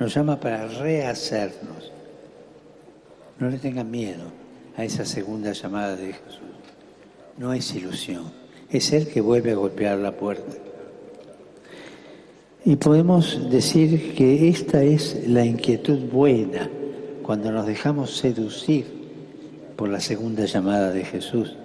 nos 0.00 0.14
llama 0.14 0.40
para 0.40 0.66
rehacernos. 0.66 1.92
No 3.38 3.48
le 3.48 3.58
tengan 3.58 3.90
miedo 3.90 4.24
a 4.76 4.84
esa 4.84 5.04
segunda 5.04 5.52
llamada 5.52 5.94
de 5.94 6.14
Jesús. 6.14 6.40
No 7.36 7.52
es 7.52 7.72
ilusión, 7.74 8.32
es 8.70 8.92
Él 8.92 9.06
que 9.06 9.20
vuelve 9.20 9.52
a 9.52 9.56
golpear 9.56 9.98
la 9.98 10.12
puerta. 10.12 10.56
Y 12.68 12.76
podemos 12.76 13.50
decir 13.50 14.14
que 14.14 14.50
esta 14.50 14.82
es 14.82 15.26
la 15.26 15.42
inquietud 15.42 16.00
buena 16.12 16.68
cuando 17.22 17.50
nos 17.50 17.66
dejamos 17.66 18.18
seducir 18.18 18.84
por 19.74 19.88
la 19.88 20.00
segunda 20.00 20.44
llamada 20.44 20.92
de 20.92 21.02
Jesús. 21.02 21.56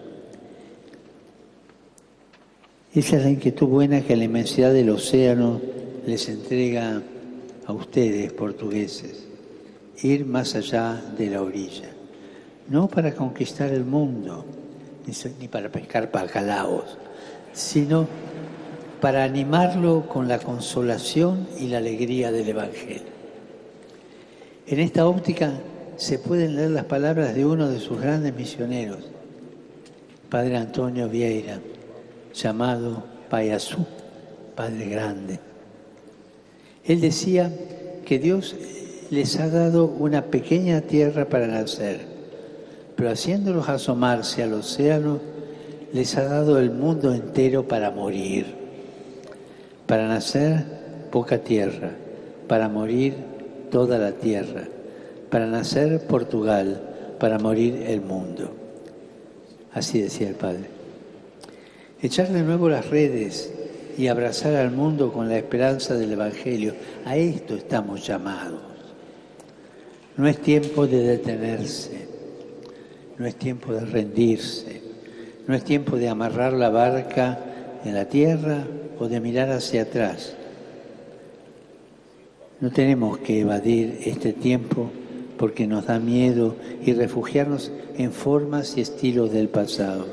Esa 2.95 3.17
es 3.17 3.23
la 3.23 3.31
inquietud 3.31 3.67
buena 3.67 3.99
que 3.99 4.15
la 4.15 4.23
inmensidad 4.23 4.71
del 4.71 4.91
océano 4.91 5.59
les 6.05 6.29
entrega 6.29 7.01
a 7.65 7.73
ustedes, 7.73 8.31
portugueses, 8.31 9.27
ir 10.03 10.25
más 10.25 10.55
allá 10.55 11.03
de 11.17 11.29
la 11.31 11.41
orilla, 11.41 11.89
no 12.69 12.87
para 12.87 13.13
conquistar 13.13 13.73
el 13.73 13.83
mundo, 13.83 14.45
ni 15.37 15.49
para 15.49 15.69
pescar 15.69 16.09
bacalaos, 16.09 16.97
sino 17.51 18.07
para 19.03 19.25
animarlo 19.25 20.07
con 20.07 20.29
la 20.29 20.39
consolación 20.39 21.45
y 21.59 21.67
la 21.67 21.79
alegría 21.79 22.31
del 22.31 22.47
Evangelio. 22.47 23.11
En 24.65 24.79
esta 24.79 25.05
óptica 25.05 25.51
se 25.97 26.19
pueden 26.19 26.55
leer 26.55 26.71
las 26.71 26.85
palabras 26.85 27.35
de 27.35 27.45
uno 27.45 27.67
de 27.67 27.81
sus 27.81 27.99
grandes 27.99 28.33
misioneros, 28.33 28.99
Padre 30.29 30.55
Antonio 30.55 31.09
Vieira, 31.09 31.59
llamado 32.33 33.03
Payasú, 33.29 33.85
Padre 34.55 34.85
Grande. 34.85 35.39
Él 36.85 37.01
decía 37.01 37.51
que 38.05 38.19
Dios 38.19 38.55
les 39.09 39.37
ha 39.37 39.49
dado 39.49 39.83
una 39.85 40.27
pequeña 40.27 40.79
tierra 40.79 41.25
para 41.27 41.47
nacer, 41.47 41.99
pero 42.95 43.09
haciéndolos 43.09 43.67
asomarse 43.67 44.43
al 44.43 44.53
océano, 44.53 45.19
les 45.91 46.15
ha 46.15 46.23
dado 46.23 46.57
el 46.57 46.71
mundo 46.71 47.13
entero 47.13 47.67
para 47.67 47.91
morir. 47.91 48.62
Para 49.93 50.07
nacer, 50.07 50.65
poca 51.11 51.37
tierra, 51.37 51.91
para 52.47 52.67
morir, 52.67 53.13
toda 53.69 53.99
la 53.99 54.13
tierra, 54.13 54.63
para 55.29 55.45
nacer 55.45 56.07
Portugal, 56.07 56.81
para 57.19 57.37
morir 57.37 57.75
el 57.85 58.01
mundo. 58.01 58.55
Así 59.71 60.01
decía 60.01 60.29
el 60.29 60.33
Padre. 60.33 60.65
Echar 62.01 62.29
de 62.29 62.41
nuevo 62.41 62.69
las 62.69 62.89
redes 62.89 63.53
y 63.95 64.07
abrazar 64.07 64.55
al 64.55 64.71
mundo 64.71 65.13
con 65.13 65.29
la 65.29 65.37
esperanza 65.37 65.93
del 65.93 66.13
Evangelio. 66.13 66.73
A 67.05 67.15
esto 67.15 67.53
estamos 67.53 68.03
llamados. 68.03 68.63
No 70.17 70.27
es 70.27 70.39
tiempo 70.39 70.87
de 70.87 71.03
detenerse, 71.03 72.07
no 73.19 73.27
es 73.27 73.35
tiempo 73.35 73.71
de 73.71 73.81
rendirse, 73.81 74.81
no 75.45 75.53
es 75.53 75.63
tiempo 75.63 75.97
de 75.97 76.09
amarrar 76.09 76.53
la 76.53 76.71
barca 76.71 77.52
en 77.85 77.93
la 77.93 78.05
tierra 78.05 78.65
o 78.99 79.07
de 79.07 79.19
mirar 79.19 79.51
hacia 79.51 79.83
atrás. 79.83 80.35
No 82.59 82.71
tenemos 82.71 83.17
que 83.17 83.41
evadir 83.41 83.99
este 84.05 84.33
tiempo 84.33 84.89
porque 85.37 85.67
nos 85.67 85.87
da 85.87 85.99
miedo 85.99 86.55
y 86.85 86.93
refugiarnos 86.93 87.71
en 87.97 88.11
formas 88.11 88.77
y 88.77 88.81
estilos 88.81 89.31
del 89.31 89.49
pasado. 89.49 90.05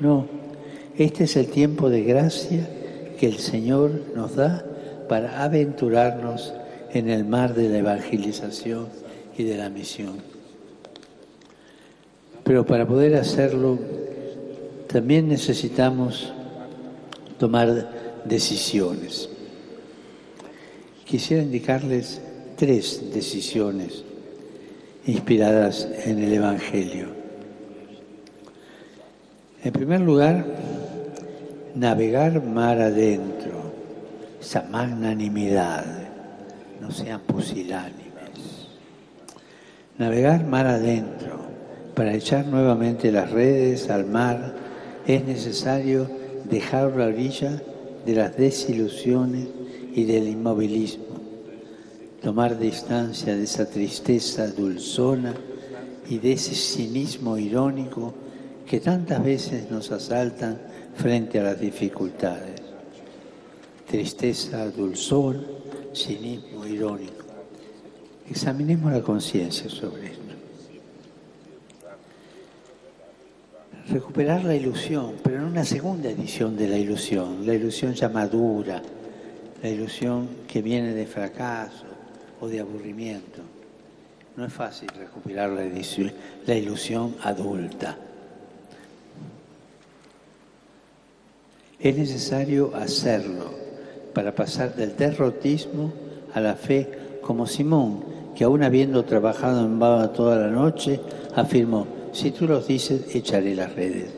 No, 0.00 0.26
este 0.96 1.24
es 1.24 1.36
el 1.36 1.48
tiempo 1.48 1.90
de 1.90 2.04
gracia 2.04 2.66
que 3.18 3.26
el 3.26 3.38
Señor 3.38 3.90
nos 4.14 4.36
da 4.36 4.64
para 5.08 5.42
aventurarnos 5.42 6.54
en 6.92 7.10
el 7.10 7.24
mar 7.24 7.54
de 7.54 7.68
la 7.68 7.78
evangelización 7.78 8.86
y 9.36 9.44
de 9.44 9.56
la 9.56 9.68
misión. 9.68 10.16
Pero 12.44 12.64
para 12.64 12.86
poder 12.86 13.14
hacerlo, 13.16 13.78
también 14.86 15.28
necesitamos 15.28 16.32
tomar 17.38 18.22
decisiones. 18.24 19.28
Quisiera 21.04 21.42
indicarles 21.42 22.20
tres 22.56 23.12
decisiones 23.14 24.04
inspiradas 25.06 25.88
en 26.04 26.18
el 26.22 26.32
Evangelio. 26.34 27.06
En 29.64 29.72
primer 29.72 30.00
lugar, 30.00 30.44
navegar 31.74 32.42
mar 32.44 32.80
adentro, 32.80 33.72
esa 34.40 34.62
magnanimidad, 34.64 35.84
no 36.80 36.90
sean 36.90 37.20
pusilánimes. 37.20 38.68
Navegar 39.96 40.44
mar 40.44 40.66
adentro, 40.66 41.38
para 41.94 42.14
echar 42.14 42.46
nuevamente 42.46 43.10
las 43.10 43.30
redes 43.30 43.90
al 43.90 44.06
mar, 44.06 44.54
es 45.06 45.24
necesario 45.24 46.17
dejar 46.48 46.96
la 46.96 47.06
orilla 47.06 47.62
de 48.04 48.14
las 48.14 48.36
desilusiones 48.36 49.48
y 49.94 50.04
del 50.04 50.28
inmovilismo, 50.28 51.04
tomar 52.22 52.58
distancia 52.58 53.36
de 53.36 53.44
esa 53.44 53.68
tristeza 53.68 54.48
dulzona 54.48 55.34
y 56.08 56.18
de 56.18 56.32
ese 56.32 56.54
cinismo 56.54 57.36
irónico 57.36 58.14
que 58.66 58.80
tantas 58.80 59.22
veces 59.22 59.70
nos 59.70 59.90
asaltan 59.92 60.58
frente 60.94 61.40
a 61.40 61.44
las 61.44 61.60
dificultades. 61.60 62.60
Tristeza, 63.86 64.70
dulzor, 64.70 65.36
cinismo 65.94 66.66
irónico. 66.66 67.24
Examinemos 68.30 68.92
la 68.92 69.02
conciencia 69.02 69.70
sobre 69.70 70.06
esto. 70.08 70.17
Recuperar 73.90 74.44
la 74.44 74.54
ilusión, 74.54 75.14
pero 75.22 75.38
en 75.38 75.44
una 75.44 75.64
segunda 75.64 76.10
edición 76.10 76.56
de 76.58 76.68
la 76.68 76.76
ilusión, 76.76 77.46
la 77.46 77.54
ilusión 77.54 77.94
ya 77.94 78.10
madura, 78.10 78.82
la 79.62 79.68
ilusión 79.68 80.28
que 80.46 80.60
viene 80.60 80.92
de 80.92 81.06
fracaso 81.06 81.86
o 82.38 82.48
de 82.48 82.60
aburrimiento. 82.60 83.40
No 84.36 84.44
es 84.44 84.52
fácil 84.52 84.88
recuperar 84.90 85.50
la, 85.50 85.64
la 86.46 86.54
ilusión 86.54 87.16
adulta. 87.22 87.96
Es 91.80 91.96
necesario 91.96 92.74
hacerlo 92.76 93.54
para 94.12 94.34
pasar 94.34 94.74
del 94.74 94.96
derrotismo 94.96 95.92
a 96.34 96.40
la 96.40 96.56
fe 96.56 97.18
como 97.22 97.46
Simón, 97.46 98.04
que 98.36 98.44
aún 98.44 98.62
habiendo 98.62 99.04
trabajado 99.06 99.64
en 99.64 99.78
baba 99.78 100.12
toda 100.12 100.36
la 100.36 100.48
noche, 100.48 101.00
afirmó, 101.34 101.97
si 102.12 102.30
tú 102.30 102.46
los 102.46 102.66
dices, 102.66 103.14
echaré 103.14 103.54
las 103.54 103.74
redes. 103.74 104.10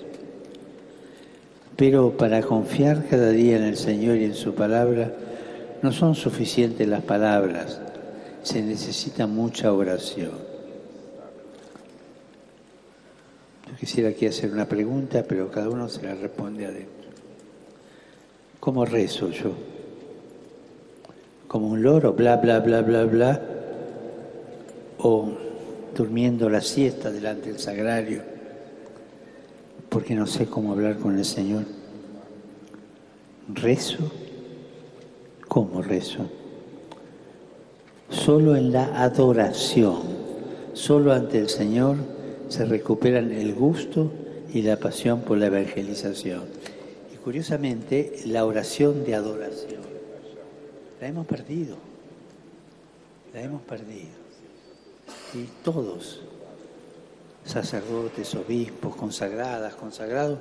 Pero 1.76 2.16
para 2.16 2.42
confiar 2.42 3.06
cada 3.08 3.30
día 3.30 3.56
en 3.56 3.64
el 3.64 3.76
Señor 3.76 4.16
y 4.16 4.24
en 4.24 4.34
su 4.34 4.54
palabra, 4.54 5.12
no 5.82 5.92
son 5.92 6.14
suficientes 6.14 6.86
las 6.86 7.02
palabras, 7.02 7.80
se 8.42 8.62
necesita 8.62 9.26
mucha 9.26 9.72
oración. 9.72 10.32
Yo 13.66 13.76
quisiera 13.78 14.10
aquí 14.10 14.26
hacer 14.26 14.52
una 14.52 14.66
pregunta, 14.66 15.24
pero 15.26 15.50
cada 15.50 15.68
uno 15.68 15.88
se 15.88 16.02
la 16.02 16.14
responde 16.14 16.66
adentro. 16.66 17.10
¿Cómo 18.58 18.84
rezo 18.84 19.30
yo? 19.30 19.52
¿Como 21.48 21.68
un 21.68 21.82
loro, 21.82 22.12
bla, 22.12 22.36
bla, 22.36 22.60
bla, 22.60 22.82
bla, 22.82 23.04
bla? 23.04 23.40
¿O 24.98 25.49
durmiendo 26.00 26.48
la 26.48 26.62
siesta 26.62 27.10
delante 27.10 27.50
del 27.50 27.58
sagrario? 27.58 28.22
Porque 29.90 30.14
no 30.14 30.26
sé 30.26 30.46
cómo 30.46 30.72
hablar 30.72 30.96
con 30.96 31.18
el 31.18 31.26
Señor. 31.26 31.64
¿Rezo? 33.52 34.10
¿Cómo 35.46 35.82
rezo? 35.82 36.26
Solo 38.08 38.56
en 38.56 38.72
la 38.72 39.02
adoración, 39.02 40.00
solo 40.72 41.12
ante 41.12 41.38
el 41.38 41.50
Señor 41.50 41.96
se 42.48 42.64
recuperan 42.64 43.30
el 43.30 43.54
gusto 43.54 44.10
y 44.54 44.62
la 44.62 44.78
pasión 44.78 45.20
por 45.20 45.36
la 45.36 45.46
evangelización. 45.46 46.44
Curiosamente, 47.22 48.14
la 48.24 48.46
oración 48.46 49.04
de 49.04 49.14
adoración 49.14 49.82
la 50.98 51.08
hemos 51.08 51.26
perdido, 51.26 51.76
la 53.34 53.42
hemos 53.42 53.60
perdido. 53.62 54.19
Y 55.34 55.44
todos, 55.64 56.20
sacerdotes, 57.44 58.34
obispos, 58.34 58.96
consagradas, 58.96 59.74
consagrados, 59.74 60.38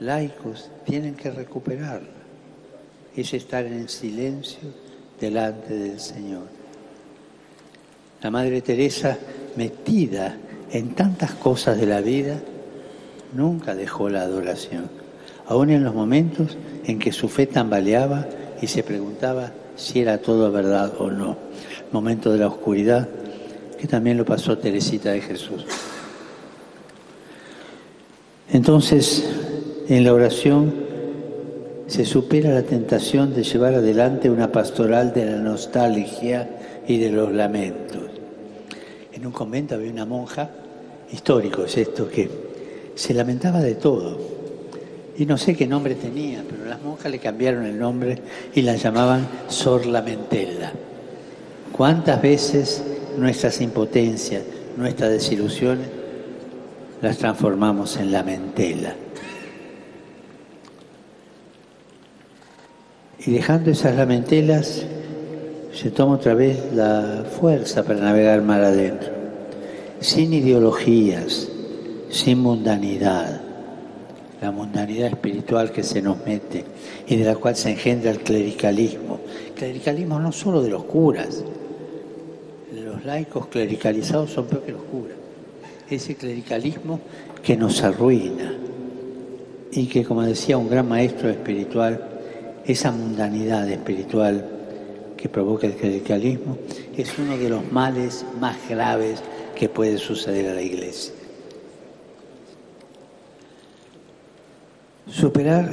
laicos, 0.00 0.70
tienen 0.84 1.14
que 1.14 1.30
recuperarla. 1.30 2.08
Es 3.16 3.34
estar 3.34 3.64
en 3.64 3.88
silencio 3.88 4.68
delante 5.20 5.74
del 5.74 5.98
Señor. 5.98 6.46
La 8.22 8.30
Madre 8.30 8.60
Teresa, 8.60 9.18
metida 9.56 10.36
en 10.70 10.94
tantas 10.94 11.32
cosas 11.32 11.78
de 11.78 11.86
la 11.86 12.00
vida, 12.00 12.40
nunca 13.34 13.74
dejó 13.74 14.08
la 14.08 14.22
adoración 14.22 14.88
aún 15.48 15.70
en 15.70 15.82
los 15.82 15.94
momentos 15.94 16.56
en 16.84 16.98
que 16.98 17.10
su 17.10 17.28
fe 17.28 17.46
tambaleaba 17.46 18.26
y 18.60 18.66
se 18.66 18.82
preguntaba 18.82 19.50
si 19.76 20.00
era 20.00 20.18
todo 20.18 20.52
verdad 20.52 20.92
o 20.98 21.10
no. 21.10 21.36
Momento 21.90 22.32
de 22.32 22.38
la 22.38 22.48
oscuridad, 22.48 23.08
que 23.78 23.86
también 23.86 24.16
lo 24.16 24.24
pasó 24.24 24.58
Teresita 24.58 25.12
de 25.12 25.20
Jesús. 25.20 25.64
Entonces, 28.52 29.28
en 29.88 30.04
la 30.04 30.12
oración 30.12 30.74
se 31.86 32.04
supera 32.04 32.50
la 32.50 32.62
tentación 32.62 33.34
de 33.34 33.44
llevar 33.44 33.74
adelante 33.74 34.30
una 34.30 34.52
pastoral 34.52 35.12
de 35.14 35.26
la 35.26 35.38
nostalgia 35.38 36.48
y 36.86 36.98
de 36.98 37.10
los 37.10 37.32
lamentos. 37.32 38.02
En 39.12 39.26
un 39.26 39.32
convento 39.32 39.74
había 39.74 39.90
una 39.90 40.04
monja, 40.04 40.50
histórico 41.12 41.64
es 41.64 41.76
esto, 41.78 42.08
que 42.08 42.28
se 42.94 43.14
lamentaba 43.14 43.60
de 43.60 43.74
todo 43.74 44.18
y 45.18 45.26
no 45.26 45.36
sé 45.36 45.56
qué 45.56 45.66
nombre 45.66 45.96
tenía, 45.96 46.44
pero 46.48 46.64
las 46.64 46.80
monjas 46.80 47.10
le 47.10 47.18
cambiaron 47.18 47.66
el 47.66 47.78
nombre 47.78 48.18
y 48.54 48.62
la 48.62 48.76
llamaban 48.76 49.26
Sor 49.48 49.86
Lamentela. 49.86 50.72
¿Cuántas 51.72 52.22
veces 52.22 52.82
nuestras 53.18 53.60
impotencias, 53.60 54.42
nuestras 54.76 55.10
desilusiones, 55.10 55.88
las 57.02 57.18
transformamos 57.18 57.96
en 57.96 58.12
lamentela? 58.12 58.94
Y 63.18 63.32
dejando 63.32 63.70
esas 63.70 63.96
lamentelas, 63.96 64.84
se 65.72 65.90
toma 65.90 66.14
otra 66.14 66.34
vez 66.34 66.72
la 66.72 67.24
fuerza 67.38 67.82
para 67.82 68.00
navegar 68.00 68.42
mar 68.42 68.62
adentro, 68.62 69.10
sin 70.00 70.32
ideologías, 70.32 71.48
sin 72.10 72.38
mundanidad 72.38 73.48
la 74.40 74.50
mundanidad 74.50 75.08
espiritual 75.08 75.72
que 75.72 75.82
se 75.82 76.00
nos 76.00 76.24
mete 76.24 76.64
y 77.06 77.16
de 77.16 77.24
la 77.24 77.36
cual 77.36 77.56
se 77.56 77.70
engendra 77.70 78.10
el 78.10 78.20
clericalismo. 78.20 79.20
Clericalismo 79.56 80.18
no 80.20 80.32
solo 80.32 80.62
de 80.62 80.70
los 80.70 80.84
curas, 80.84 81.42
laicos 83.08 83.46
clericalizados 83.46 84.30
son 84.30 84.46
peor 84.46 84.62
que 84.64 84.72
los 84.72 84.82
curas. 84.82 85.16
Ese 85.88 86.14
clericalismo 86.14 87.00
que 87.42 87.56
nos 87.56 87.82
arruina 87.82 88.52
y 89.72 89.86
que, 89.86 90.04
como 90.04 90.22
decía 90.22 90.58
un 90.58 90.68
gran 90.68 90.86
maestro 90.86 91.30
espiritual, 91.30 92.06
esa 92.66 92.92
mundanidad 92.92 93.66
espiritual 93.70 94.46
que 95.16 95.30
provoca 95.30 95.66
el 95.66 95.72
clericalismo 95.72 96.58
es 96.94 97.18
uno 97.18 97.38
de 97.38 97.48
los 97.48 97.72
males 97.72 98.26
más 98.38 98.56
graves 98.68 99.20
que 99.56 99.70
puede 99.70 99.96
suceder 99.96 100.50
a 100.50 100.54
la 100.54 100.62
iglesia. 100.62 101.14
Superar 105.10 105.72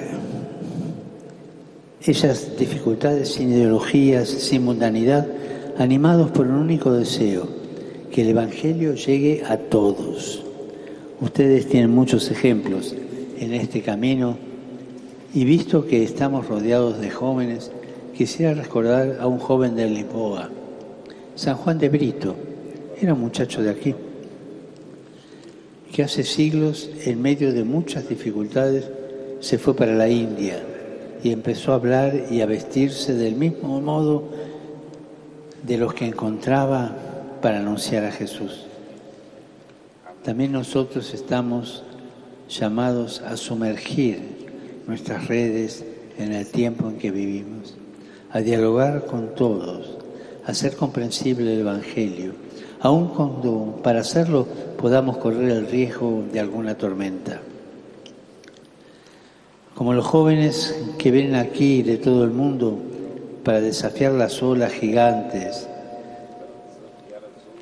esas 2.02 2.58
dificultades 2.58 3.34
sin 3.34 3.52
ideologías, 3.52 4.30
sin 4.30 4.64
mundanidad, 4.64 5.28
animados 5.78 6.32
por 6.32 6.48
un 6.48 6.56
único 6.56 6.94
deseo, 6.94 7.48
que 8.12 8.22
el 8.22 8.30
Evangelio 8.30 8.96
llegue 8.96 9.44
a 9.46 9.58
todos. 9.58 10.42
Ustedes 11.20 11.68
tienen 11.68 11.92
muchos 11.92 12.32
ejemplos 12.32 12.96
en 13.38 13.54
este 13.54 13.82
camino 13.82 14.38
y 15.34 15.44
visto 15.44 15.86
que 15.86 16.04
estamos 16.04 16.48
rodeados 16.48 17.00
de 17.02 17.10
jóvenes, 17.10 17.72
quisiera 18.16 18.54
recordar 18.54 19.18
a 19.20 19.28
un 19.28 19.40
joven 19.40 19.76
de 19.76 19.90
Lisboa, 19.90 20.50
San 21.36 21.58
Juan 21.58 21.78
de 21.78 21.90
Brito, 21.90 22.36
era 23.02 23.14
un 23.14 23.20
muchacho 23.20 23.62
de 23.62 23.70
aquí, 23.70 23.94
que 25.92 26.04
hace 26.04 26.24
siglos, 26.24 26.90
en 27.06 27.22
medio 27.22 27.52
de 27.52 27.66
muchas 27.66 28.08
dificultades, 28.08 28.90
se 29.42 29.58
fue 29.58 29.76
para 29.76 29.94
la 29.94 30.08
India 30.08 30.64
y 31.22 31.32
empezó 31.32 31.74
a 31.74 31.76
hablar 31.76 32.28
y 32.32 32.40
a 32.40 32.46
vestirse 32.46 33.14
del 33.14 33.36
mismo 33.36 33.82
modo 33.82 34.24
de 35.66 35.78
los 35.78 35.94
que 35.94 36.06
encontraba 36.06 36.96
para 37.42 37.60
anunciar 37.60 38.06
a 38.06 38.12
Jesús. 38.12 38.66
También 40.24 40.52
nosotros 40.52 41.14
estamos 41.14 41.84
llamados 42.50 43.22
a 43.22 43.38
sumergir 43.38 44.20
nuestras 44.88 45.28
redes 45.28 45.84
en 46.18 46.34
el 46.34 46.48
tiempo 46.48 46.88
en 46.88 46.98
que 46.98 47.12
vivimos, 47.12 47.76
a 48.32 48.40
dialogar 48.40 49.06
con 49.06 49.34
todos, 49.34 49.98
a 50.46 50.52
hacer 50.52 50.76
comprensible 50.76 51.54
el 51.54 51.62
Evangelio, 51.62 52.34
aun 52.80 53.08
cuando 53.08 53.80
para 53.84 54.02
hacerlo 54.02 54.48
podamos 54.78 55.18
correr 55.18 55.50
el 55.50 55.68
riesgo 55.68 56.24
de 56.32 56.40
alguna 56.40 56.76
tormenta. 56.76 57.42
Como 59.74 59.94
los 59.94 60.06
jóvenes 60.06 60.76
que 60.98 61.12
vienen 61.12 61.36
aquí 61.36 61.82
de 61.82 61.98
todo 61.98 62.24
el 62.24 62.32
mundo 62.32 62.80
para 63.46 63.62
desafiar 63.62 64.12
las 64.12 64.42
olas 64.42 64.74
gigantes, 64.74 65.70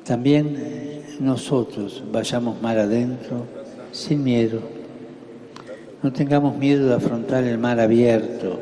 también 0.02 0.56
eh, 0.58 1.02
nosotros 1.20 2.02
vayamos 2.10 2.60
mar 2.60 2.78
adentro 2.78 3.46
sin 3.92 4.24
miedo. 4.24 4.60
No 6.02 6.10
tengamos 6.10 6.56
miedo 6.56 6.88
de 6.88 6.94
afrontar 6.94 7.44
el 7.44 7.58
mar 7.58 7.80
abierto, 7.80 8.58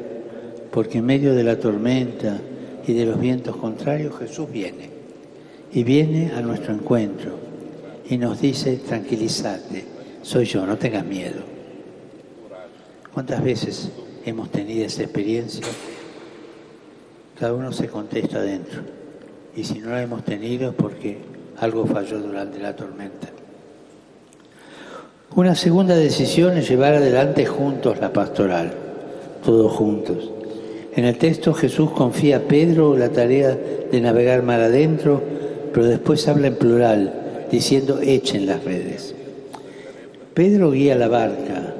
porque 0.72 0.98
en 0.98 1.06
medio 1.06 1.34
de 1.34 1.44
la 1.44 1.58
tormenta 1.58 2.40
y 2.86 2.92
de 2.92 3.06
los 3.06 3.20
vientos 3.20 3.56
contrarios 3.56 4.18
Jesús 4.18 4.50
viene. 4.50 4.90
Y 5.72 5.84
viene 5.84 6.32
a 6.36 6.40
nuestro 6.40 6.74
encuentro 6.74 7.38
y 8.10 8.18
nos 8.18 8.40
dice, 8.40 8.76
tranquilízate, 8.76 9.84
soy 10.22 10.44
yo, 10.44 10.66
no 10.66 10.76
tengas 10.76 11.06
miedo. 11.06 11.40
¿Cuántas 13.14 13.42
veces 13.42 13.90
hemos 14.24 14.50
tenido 14.50 14.84
esa 14.84 15.04
experiencia? 15.04 15.66
Cada 17.42 17.54
uno 17.54 17.72
se 17.72 17.88
contesta 17.88 18.38
adentro. 18.38 18.82
Y 19.56 19.64
si 19.64 19.80
no 19.80 19.90
la 19.90 20.00
hemos 20.00 20.24
tenido 20.24 20.68
es 20.68 20.76
porque 20.76 21.18
algo 21.58 21.84
falló 21.86 22.20
durante 22.20 22.60
la 22.60 22.76
tormenta. 22.76 23.26
Una 25.34 25.56
segunda 25.56 25.96
decisión 25.96 26.56
es 26.56 26.68
llevar 26.68 26.94
adelante 26.94 27.44
juntos 27.44 27.98
la 27.98 28.12
pastoral, 28.12 28.72
todos 29.44 29.72
juntos. 29.72 30.30
En 30.94 31.04
el 31.04 31.18
texto 31.18 31.52
Jesús 31.52 31.90
confía 31.90 32.36
a 32.36 32.40
Pedro 32.42 32.96
la 32.96 33.08
tarea 33.08 33.58
de 33.90 34.00
navegar 34.00 34.44
mar 34.44 34.60
adentro, 34.60 35.20
pero 35.74 35.86
después 35.86 36.28
habla 36.28 36.46
en 36.46 36.54
plural, 36.54 37.46
diciendo 37.50 37.98
echen 38.00 38.46
las 38.46 38.62
redes. 38.62 39.16
Pedro 40.32 40.70
guía 40.70 40.94
la 40.94 41.08
barca, 41.08 41.74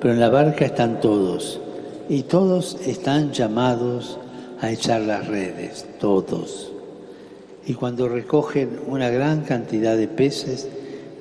pero 0.00 0.12
en 0.12 0.18
la 0.18 0.28
barca 0.28 0.64
están 0.64 1.00
todos 1.00 1.60
y 2.08 2.24
todos 2.24 2.78
están 2.84 3.30
llamados 3.30 4.18
a 4.64 4.72
echar 4.72 5.02
las 5.02 5.26
redes, 5.26 5.86
todos. 6.00 6.72
Y 7.66 7.74
cuando 7.74 8.08
recogen 8.08 8.80
una 8.86 9.10
gran 9.10 9.42
cantidad 9.42 9.96
de 9.96 10.08
peces, 10.08 10.68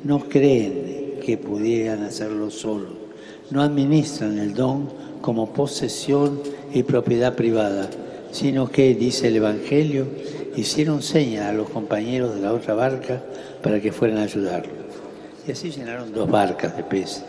no 0.03 0.28
creen 0.28 1.20
que 1.26 1.38
pudieran 1.38 2.03
hacerlo 2.03 2.52
solos, 2.52 2.94
no 3.49 3.61
administran 3.61 4.38
el 4.38 4.53
don 4.53 4.90
como 5.22 5.53
posesión 5.53 6.41
y 6.74 6.84
propiedad 6.84 7.36
privada, 7.36 7.90
sino 8.32 8.70
que, 8.70 8.94
dice 8.95 9.30
el 9.30 9.38
Evangelio, 9.38 10.07
hicieron 10.56 11.02
señas 11.02 11.45
a 11.45 11.53
los 11.53 11.70
compañeros 11.70 12.36
de 12.36 12.41
la 12.41 12.53
otra 12.53 12.74
barca 12.74 13.24
para 13.61 13.80
que 13.80 13.91
fueran 13.91 14.18
a 14.18 14.24
ayudarlo. 14.24 14.74
Y 15.48 15.52
así 15.52 15.72
llenaron 15.72 16.11
dos 16.11 16.30
barcas 16.30 16.76
de 16.76 16.84
peces. 16.84 17.24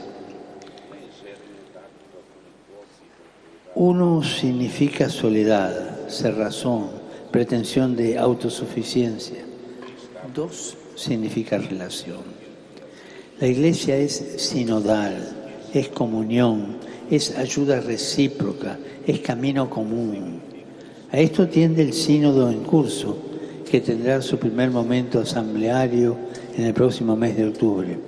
Uno 3.77 4.23
significa 4.23 5.09
soledad, 5.09 5.94
cerrazón, 6.15 6.87
pretensión 7.31 7.97
de 7.97 8.19
autosuficiencia. 8.19 9.39
Dos 10.35 10.77
significa 10.95 11.59
relación. 11.59 12.23
La 13.41 13.47
iglesia 13.47 13.97
es 13.97 14.35
sinodal, 14.37 15.17
es 15.73 15.89
comunión, 15.89 16.77
es 17.11 17.37
ayuda 17.37 17.81
recíproca, 17.81 18.79
es 19.07 19.21
camino 19.21 19.69
común. 19.69 20.41
A 21.13 21.19
esto 21.19 21.49
tiende 21.49 21.83
el 21.83 21.93
sínodo 21.93 22.51
en 22.51 22.61
curso, 22.61 23.19
que 23.71 23.81
tendrá 23.81 24.23
su 24.23 24.39
primer 24.39 24.71
momento 24.71 25.21
asambleario 25.21 26.17
en 26.57 26.65
el 26.65 26.75
próximo 26.75 27.17
mes 27.17 27.37
de 27.37 27.49
octubre. 27.49 27.99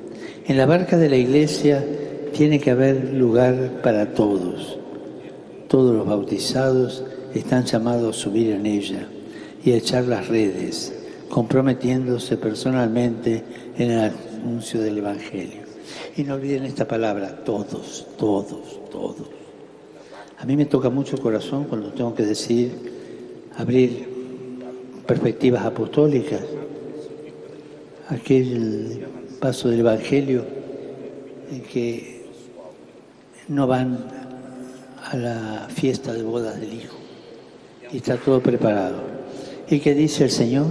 En 0.47 0.57
la 0.57 0.67
barca 0.67 0.97
de 0.97 1.09
la 1.09 1.17
iglesia 1.17 1.85
tiene 2.33 2.61
que 2.61 2.71
haber 2.71 3.15
lugar 3.15 3.81
para 3.83 4.15
todos 4.15 4.79
todos 5.69 5.95
los 5.95 6.07
bautizados 6.07 7.05
están 7.39 7.65
llamados 7.65 8.17
a 8.17 8.21
subir 8.21 8.51
en 8.51 8.67
ella 8.67 9.07
y 9.65 9.73
a 9.73 9.77
echar 9.77 10.05
las 10.05 10.29
redes, 10.29 10.93
comprometiéndose 11.29 12.37
personalmente 12.37 13.43
en 13.77 13.91
el 13.91 14.13
anuncio 14.43 14.81
del 14.81 14.99
Evangelio. 14.99 15.63
Y 16.17 16.23
no 16.23 16.35
olviden 16.35 16.65
esta 16.65 16.87
palabra, 16.87 17.45
todos, 17.45 18.07
todos, 18.17 18.91
todos. 18.91 19.29
A 20.39 20.45
mí 20.45 20.57
me 20.57 20.67
toca 20.67 20.91
mucho 20.91 21.17
el 21.17 21.23
corazón 21.23 21.65
cuando 21.65 21.93
tengo 21.93 22.15
que 22.15 22.25
decir, 22.25 22.73
abrir 23.57 24.07
perspectivas 25.07 25.65
apostólicas, 25.65 26.43
aquel 28.09 29.07
paso 29.41 29.69
del 29.69 29.81
Evangelio 29.81 30.45
en 31.51 31.63
que 31.63 32.25
no 33.49 33.67
van 33.67 33.99
a 35.11 35.17
la 35.17 35.69
fiesta 35.71 36.13
de 36.13 36.23
bodas 36.23 36.61
del 36.61 36.75
Hijo. 36.75 36.96
Y 37.97 38.01
está 38.01 38.19
todo 38.19 38.43
preparado. 38.43 38.99
¿Y 39.71 39.81
qué 39.81 39.95
dice 39.95 40.25
el 40.25 40.31
Señor? 40.31 40.67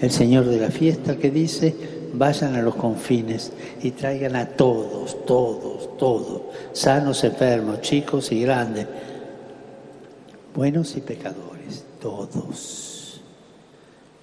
El 0.00 0.10
Señor 0.10 0.46
de 0.46 0.58
la 0.58 0.68
fiesta 0.68 1.16
que 1.16 1.30
dice, 1.30 1.72
vayan 2.12 2.56
a 2.56 2.60
los 2.62 2.74
confines 2.74 3.52
y 3.84 3.92
traigan 3.92 4.34
a 4.34 4.48
todos, 4.48 5.24
todos, 5.26 5.96
todos, 5.96 6.42
sanos, 6.72 7.22
enfermos, 7.22 7.82
chicos 7.82 8.32
y 8.32 8.42
grandes, 8.42 8.88
buenos 10.56 10.96
y 10.96 11.02
pecadores, 11.02 11.84
todos. 12.02 13.20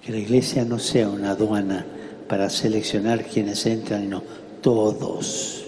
Que 0.02 0.12
la 0.12 0.18
iglesia 0.18 0.66
no 0.66 0.78
sea 0.78 1.08
una 1.08 1.30
aduana 1.30 1.86
para 2.28 2.50
seleccionar 2.50 3.24
quienes 3.24 3.64
entran, 3.64 4.10
no, 4.10 4.22
todos. 4.60 5.64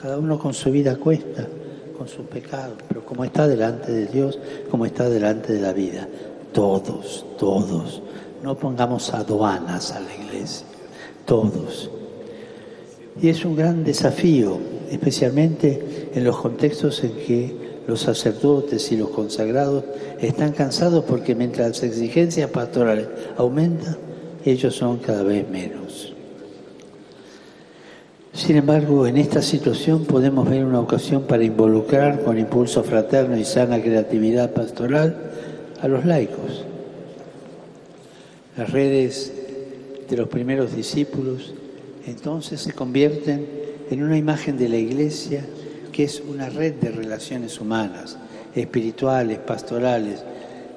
Cada 0.00 0.16
uno 0.16 0.38
con 0.38 0.54
su 0.54 0.70
vida 0.70 0.96
cuesta 0.96 1.46
con 1.98 2.06
sus 2.06 2.26
pecados, 2.26 2.78
pero 2.86 3.04
como 3.04 3.24
está 3.24 3.48
delante 3.48 3.90
de 3.90 4.06
Dios, 4.06 4.38
como 4.70 4.86
está 4.86 5.08
delante 5.08 5.52
de 5.52 5.60
la 5.60 5.72
vida. 5.72 6.08
Todos, 6.52 7.26
todos. 7.38 8.00
No 8.42 8.56
pongamos 8.56 9.12
aduanas 9.12 9.90
a 9.90 10.00
la 10.00 10.14
iglesia. 10.14 10.64
Todos. 11.26 11.90
Y 13.20 13.28
es 13.28 13.44
un 13.44 13.56
gran 13.56 13.82
desafío, 13.82 14.58
especialmente 14.90 16.10
en 16.14 16.22
los 16.22 16.38
contextos 16.38 17.02
en 17.02 17.12
que 17.12 17.68
los 17.88 18.00
sacerdotes 18.00 18.92
y 18.92 18.96
los 18.96 19.08
consagrados 19.08 19.82
están 20.20 20.52
cansados 20.52 21.04
porque 21.04 21.34
mientras 21.34 21.68
las 21.68 21.82
exigencias 21.82 22.48
pastorales 22.50 23.08
aumentan, 23.36 23.96
ellos 24.44 24.76
son 24.76 24.98
cada 24.98 25.24
vez 25.24 25.48
menos. 25.48 26.14
Sin 28.32 28.56
embargo, 28.56 29.06
en 29.06 29.16
esta 29.16 29.42
situación 29.42 30.04
podemos 30.04 30.48
ver 30.48 30.64
una 30.64 30.80
ocasión 30.80 31.22
para 31.22 31.44
involucrar 31.44 32.22
con 32.22 32.38
impulso 32.38 32.84
fraterno 32.84 33.36
y 33.36 33.44
sana 33.44 33.80
creatividad 33.82 34.52
pastoral 34.52 35.16
a 35.80 35.88
los 35.88 36.04
laicos. 36.04 36.64
Las 38.56 38.70
redes 38.70 39.32
de 40.08 40.16
los 40.16 40.28
primeros 40.28 40.74
discípulos 40.74 41.54
entonces 42.06 42.60
se 42.60 42.72
convierten 42.72 43.46
en 43.90 44.02
una 44.02 44.16
imagen 44.16 44.56
de 44.56 44.68
la 44.68 44.76
iglesia 44.76 45.44
que 45.92 46.04
es 46.04 46.22
una 46.26 46.48
red 46.48 46.74
de 46.74 46.90
relaciones 46.90 47.60
humanas, 47.60 48.16
espirituales, 48.54 49.38
pastorales, 49.38 50.22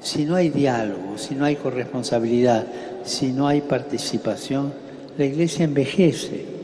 Si 0.01 0.25
no 0.25 0.33
hay 0.33 0.49
diálogo, 0.49 1.19
si 1.19 1.35
no 1.35 1.45
hay 1.45 1.55
corresponsabilidad, 1.55 2.65
si 3.03 3.31
no 3.31 3.47
hay 3.47 3.61
participación, 3.61 4.73
la 5.15 5.25
iglesia 5.25 5.63
envejece. 5.63 6.60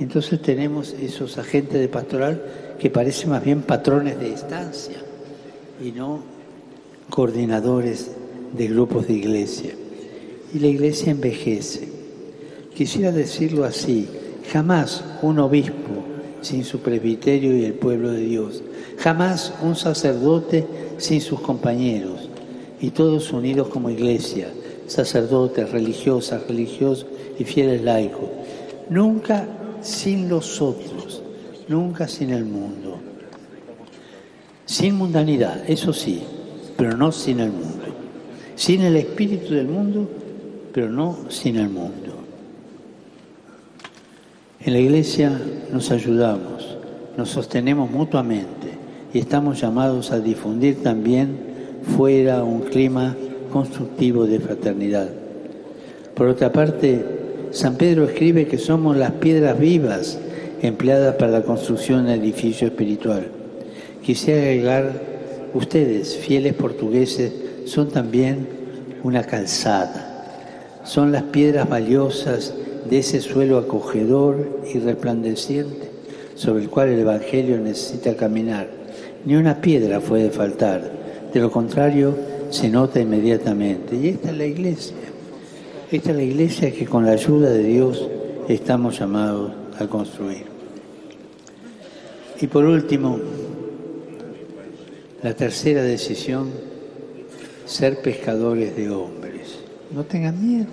Entonces 0.00 0.40
tenemos 0.40 0.94
esos 0.94 1.36
agentes 1.36 1.78
de 1.78 1.88
pastoral 1.88 2.42
que 2.78 2.88
parecen 2.88 3.30
más 3.30 3.44
bien 3.44 3.60
patrones 3.60 4.18
de 4.18 4.32
estancia 4.32 4.96
y 5.84 5.92
no 5.92 6.22
coordinadores 7.10 8.10
de 8.56 8.68
grupos 8.68 9.06
de 9.06 9.12
iglesia. 9.12 9.72
Y 10.54 10.58
la 10.58 10.68
iglesia 10.68 11.12
envejece. 11.12 11.88
Quisiera 12.74 13.12
decirlo 13.12 13.64
así, 13.64 14.08
jamás 14.50 15.04
un 15.20 15.38
obispo 15.38 16.04
sin 16.40 16.64
su 16.64 16.80
presbiterio 16.80 17.54
y 17.54 17.66
el 17.66 17.74
pueblo 17.74 18.10
de 18.10 18.20
Dios, 18.20 18.62
jamás 18.96 19.52
un 19.62 19.76
sacerdote 19.76 20.66
sin 20.96 21.20
sus 21.20 21.40
compañeros 21.40 22.30
y 22.80 22.90
todos 22.90 23.32
unidos 23.32 23.68
como 23.68 23.90
iglesia, 23.90 24.48
sacerdotes, 24.86 25.70
religiosas, 25.70 26.46
religiosos 26.48 27.06
y 27.38 27.44
fieles 27.44 27.82
laicos. 27.82 28.30
Nunca 28.88 29.46
sin 29.82 30.28
los 30.28 30.60
otros, 30.60 31.22
nunca 31.68 32.08
sin 32.08 32.30
el 32.30 32.44
mundo. 32.44 32.98
Sin 34.66 34.96
mundanidad, 34.96 35.68
eso 35.68 35.92
sí, 35.92 36.22
pero 36.76 36.96
no 36.96 37.10
sin 37.12 37.40
el 37.40 37.50
mundo. 37.50 37.86
Sin 38.54 38.82
el 38.82 38.96
espíritu 38.96 39.54
del 39.54 39.66
mundo, 39.66 40.08
pero 40.72 40.88
no 40.88 41.18
sin 41.28 41.56
el 41.56 41.68
mundo. 41.68 42.14
En 44.60 44.74
la 44.74 44.78
iglesia 44.78 45.40
nos 45.72 45.90
ayudamos, 45.90 46.76
nos 47.16 47.30
sostenemos 47.30 47.90
mutuamente 47.90 48.68
y 49.12 49.18
estamos 49.18 49.60
llamados 49.60 50.12
a 50.12 50.20
difundir 50.20 50.82
también 50.82 51.36
fuera 51.96 52.44
un 52.44 52.60
clima 52.60 53.16
constructivo 53.50 54.26
de 54.26 54.38
fraternidad. 54.38 55.08
Por 56.14 56.28
otra 56.28 56.52
parte, 56.52 57.19
San 57.52 57.76
Pedro 57.76 58.04
escribe 58.04 58.46
que 58.46 58.58
somos 58.58 58.96
las 58.96 59.10
piedras 59.12 59.58
vivas 59.58 60.18
empleadas 60.62 61.16
para 61.16 61.32
la 61.32 61.42
construcción 61.42 62.06
del 62.06 62.20
edificio 62.20 62.68
espiritual. 62.68 63.26
Quisiera 64.04 64.42
agregar, 64.42 64.92
ustedes, 65.52 66.16
fieles 66.16 66.54
portugueses, 66.54 67.32
son 67.64 67.88
también 67.88 68.46
una 69.02 69.24
calzada. 69.24 70.80
Son 70.84 71.10
las 71.10 71.24
piedras 71.24 71.68
valiosas 71.68 72.54
de 72.88 72.98
ese 72.98 73.20
suelo 73.20 73.58
acogedor 73.58 74.60
y 74.72 74.78
resplandeciente 74.78 75.90
sobre 76.36 76.62
el 76.62 76.70
cual 76.70 76.90
el 76.90 77.00
Evangelio 77.00 77.58
necesita 77.58 78.14
caminar. 78.14 78.68
Ni 79.24 79.34
una 79.34 79.60
piedra 79.60 79.98
puede 80.00 80.30
faltar. 80.30 80.82
De 81.34 81.40
lo 81.40 81.50
contrario, 81.50 82.14
se 82.50 82.68
nota 82.68 83.00
inmediatamente. 83.00 83.96
Y 83.96 84.08
esta 84.08 84.30
es 84.30 84.36
la 84.36 84.46
iglesia. 84.46 84.94
Esta 85.90 86.10
es 86.10 86.16
la 86.16 86.22
iglesia 86.22 86.72
que 86.72 86.86
con 86.86 87.04
la 87.04 87.12
ayuda 87.12 87.50
de 87.50 87.64
Dios 87.64 88.06
estamos 88.48 88.96
llamados 89.00 89.50
a 89.76 89.88
construir. 89.88 90.44
Y 92.40 92.46
por 92.46 92.64
último, 92.64 93.18
la 95.20 95.34
tercera 95.34 95.82
decisión, 95.82 96.52
ser 97.66 98.02
pescadores 98.02 98.76
de 98.76 98.88
hombres. 98.88 99.58
No 99.90 100.04
tengan 100.04 100.40
miedo. 100.40 100.68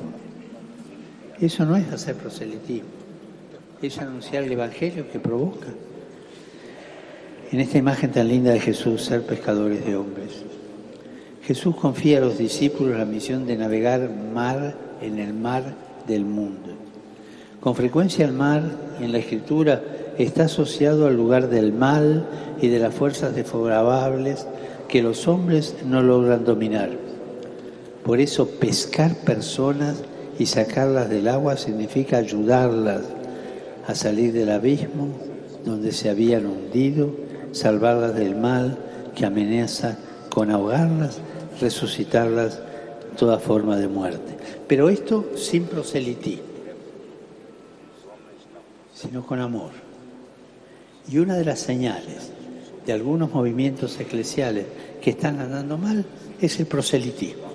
Eso 1.41 1.65
no 1.65 1.75
es 1.75 1.91
hacer 1.91 2.15
proselitismo, 2.15 2.89
es 3.81 3.97
anunciar 3.97 4.43
el 4.43 4.51
Evangelio 4.51 5.09
que 5.11 5.19
provoca. 5.19 5.67
En 7.51 7.59
esta 7.59 7.79
imagen 7.79 8.11
tan 8.11 8.27
linda 8.27 8.51
de 8.51 8.59
Jesús, 8.59 9.03
ser 9.03 9.23
pescadores 9.23 9.83
de 9.83 9.95
hombres. 9.95 10.43
Jesús 11.41 11.75
confía 11.75 12.19
a 12.19 12.21
los 12.21 12.37
discípulos 12.37 12.95
la 12.95 13.05
misión 13.05 13.47
de 13.47 13.57
navegar 13.57 14.11
mar 14.11 14.86
en 15.01 15.19
el 15.19 15.33
mar 15.33 15.63
del 16.07 16.25
mundo. 16.25 16.71
Con 17.59 17.75
frecuencia 17.75 18.25
el 18.25 18.33
mar 18.33 18.63
en 18.99 19.11
la 19.11 19.17
escritura 19.17 19.81
está 20.17 20.45
asociado 20.45 21.07
al 21.07 21.15
lugar 21.15 21.49
del 21.49 21.73
mal 21.73 22.25
y 22.61 22.69
de 22.69 22.79
las 22.79 22.93
fuerzas 22.93 23.35
desfavorables 23.35 24.47
que 24.87 25.01
los 25.01 25.27
hombres 25.27 25.75
no 25.85 26.01
logran 26.01 26.45
dominar. 26.45 26.89
Por 28.03 28.19
eso 28.19 28.47
pescar 28.47 29.15
personas 29.15 29.97
y 30.39 30.45
sacarlas 30.45 31.09
del 31.09 31.27
agua 31.27 31.57
significa 31.57 32.17
ayudarlas 32.17 33.01
a 33.87 33.95
salir 33.95 34.33
del 34.33 34.51
abismo 34.51 35.09
donde 35.65 35.91
se 35.91 36.09
habían 36.09 36.45
hundido, 36.45 37.11
salvarlas 37.51 38.15
del 38.15 38.35
mal 38.35 38.77
que 39.15 39.25
amenaza 39.25 39.97
con 40.29 40.51
ahogarlas, 40.51 41.19
resucitarlas 41.59 42.61
toda 43.17 43.39
forma 43.39 43.75
de 43.75 43.87
muerte. 43.87 44.37
Pero 44.67 44.89
esto 44.89 45.31
sin 45.35 45.65
proselitismo, 45.65 46.45
sino 48.93 49.25
con 49.25 49.39
amor. 49.39 49.71
Y 51.09 51.17
una 51.17 51.35
de 51.35 51.45
las 51.45 51.59
señales 51.59 52.31
de 52.85 52.93
algunos 52.93 53.33
movimientos 53.33 53.99
eclesiales 53.99 54.65
que 55.01 55.11
están 55.11 55.39
andando 55.39 55.77
mal 55.77 56.05
es 56.39 56.59
el 56.59 56.65
proselitismo. 56.67 57.47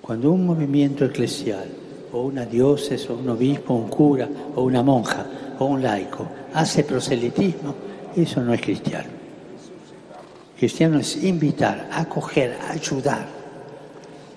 Cuando 0.00 0.30
un 0.30 0.46
movimiento 0.46 1.04
eclesial, 1.04 1.68
o 2.12 2.22
una 2.22 2.46
diócesis, 2.46 3.08
o 3.10 3.14
un 3.14 3.28
obispo, 3.28 3.74
un 3.74 3.88
cura, 3.88 4.28
o 4.54 4.62
una 4.62 4.82
monja, 4.82 5.26
o 5.58 5.64
un 5.64 5.82
laico, 5.82 6.26
hace 6.52 6.84
proselitismo, 6.84 7.74
eso 8.14 8.40
no 8.42 8.54
es 8.54 8.60
cristiano. 8.60 9.08
Cristiano 10.56 10.98
es 11.00 11.22
invitar, 11.24 11.88
acoger, 11.92 12.56
ayudar, 12.70 13.26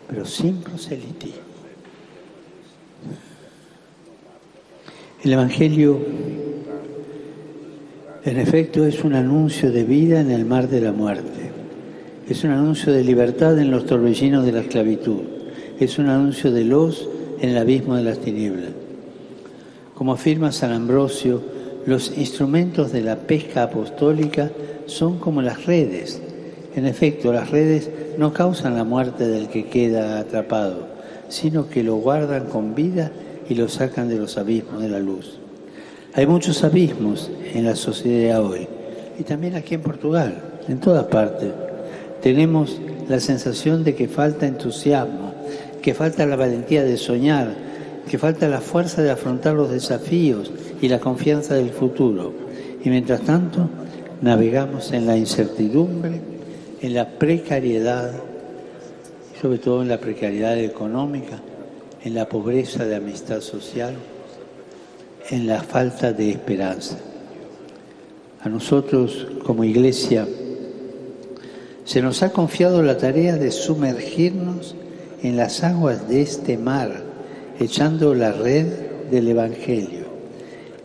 pero 0.07 0.25
sin 0.25 0.57
proselitismo. 0.57 1.41
El 5.23 5.33
Evangelio, 5.33 5.99
en 8.23 8.39
efecto, 8.39 8.85
es 8.85 9.03
un 9.03 9.13
anuncio 9.13 9.71
de 9.71 9.83
vida 9.83 10.21
en 10.21 10.31
el 10.31 10.45
mar 10.45 10.69
de 10.69 10.81
la 10.81 10.91
muerte. 10.91 11.51
Es 12.29 12.43
un 12.43 12.51
anuncio 12.51 12.93
de 12.93 13.03
libertad 13.03 13.57
en 13.59 13.71
los 13.71 13.85
torbellinos 13.85 14.45
de 14.45 14.51
la 14.51 14.61
esclavitud 14.61 15.37
es 15.79 15.99
un 15.99 16.07
anuncio 16.07 16.51
de 16.51 16.63
luz 16.63 17.07
en 17.39 17.49
el 17.49 17.57
abismo 17.57 17.95
de 17.95 18.03
las 18.03 18.19
tinieblas. 18.19 18.71
Como 19.93 20.13
afirma 20.13 20.51
San 20.51 20.71
Ambrosio, 20.71 21.41
los 21.85 22.17
instrumentos 22.17 22.91
de 22.91 23.01
la 23.01 23.15
pesca 23.15 23.63
apostólica 23.63 24.51
son 24.87 25.19
como 25.19 25.41
las 25.41 25.65
redes. 25.65 26.21
En 26.77 26.85
efecto, 26.85 27.33
las 27.33 27.49
redes 27.49 27.89
no 28.19 28.33
causan 28.33 28.75
la 28.75 28.83
muerte 28.83 29.27
del 29.27 29.47
que 29.47 29.65
queda 29.65 30.19
atrapado, 30.19 30.85
sino 31.27 31.67
que 31.67 31.81
lo 31.81 31.95
guardan 31.95 32.45
con 32.45 32.75
vida 32.75 33.11
y 33.49 33.55
lo 33.55 33.67
sacan 33.67 34.07
de 34.09 34.17
los 34.17 34.37
abismos 34.37 34.83
de 34.83 34.89
la 34.89 34.99
luz. 34.99 35.39
Hay 36.13 36.27
muchos 36.27 36.63
abismos 36.63 37.31
en 37.51 37.65
la 37.65 37.75
sociedad 37.75 38.45
hoy, 38.45 38.67
y 39.17 39.23
también 39.23 39.55
aquí 39.55 39.73
en 39.73 39.81
Portugal, 39.81 40.35
en 40.67 40.79
todas 40.79 41.05
partes. 41.05 41.49
Tenemos 42.21 42.79
la 43.09 43.19
sensación 43.21 43.83
de 43.83 43.95
que 43.95 44.07
falta 44.07 44.45
entusiasmo, 44.45 45.33
que 45.81 45.95
falta 45.95 46.27
la 46.27 46.35
valentía 46.35 46.83
de 46.83 46.97
soñar, 46.97 47.55
que 48.07 48.19
falta 48.19 48.47
la 48.47 48.61
fuerza 48.61 49.01
de 49.01 49.09
afrontar 49.09 49.55
los 49.55 49.71
desafíos 49.71 50.51
y 50.79 50.89
la 50.89 50.99
confianza 50.99 51.55
del 51.55 51.71
futuro. 51.71 52.33
Y 52.83 52.89
mientras 52.91 53.21
tanto, 53.21 53.67
navegamos 54.21 54.91
en 54.91 55.07
la 55.07 55.17
incertidumbre, 55.17 56.36
en 56.81 56.93
la 56.93 57.07
precariedad, 57.17 58.11
sobre 59.41 59.57
todo 59.57 59.81
en 59.81 59.87
la 59.87 59.99
precariedad 59.99 60.57
económica, 60.57 61.39
en 62.03 62.13
la 62.13 62.29
pobreza 62.29 62.85
de 62.85 62.95
amistad 62.95 63.41
social, 63.41 63.95
en 65.29 65.47
la 65.47 65.61
falta 65.61 66.13
de 66.13 66.29
esperanza. 66.29 66.97
A 68.41 68.49
nosotros 68.49 69.27
como 69.43 69.63
iglesia 69.63 70.27
se 71.83 72.01
nos 72.01 72.21
ha 72.21 72.31
confiado 72.31 72.83
la 72.83 72.97
tarea 72.97 73.37
de 73.37 73.51
sumergirnos 73.51 74.75
en 75.23 75.37
las 75.37 75.63
aguas 75.63 76.07
de 76.07 76.21
este 76.21 76.57
mar, 76.57 77.03
echando 77.59 78.13
la 78.13 78.31
red 78.31 78.67
del 79.09 79.29
Evangelio, 79.29 80.05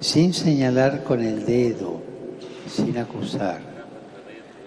sin 0.00 0.32
señalar 0.32 1.04
con 1.04 1.20
el 1.22 1.44
dedo, 1.44 2.00
sin 2.68 2.96
acusar, 2.96 3.71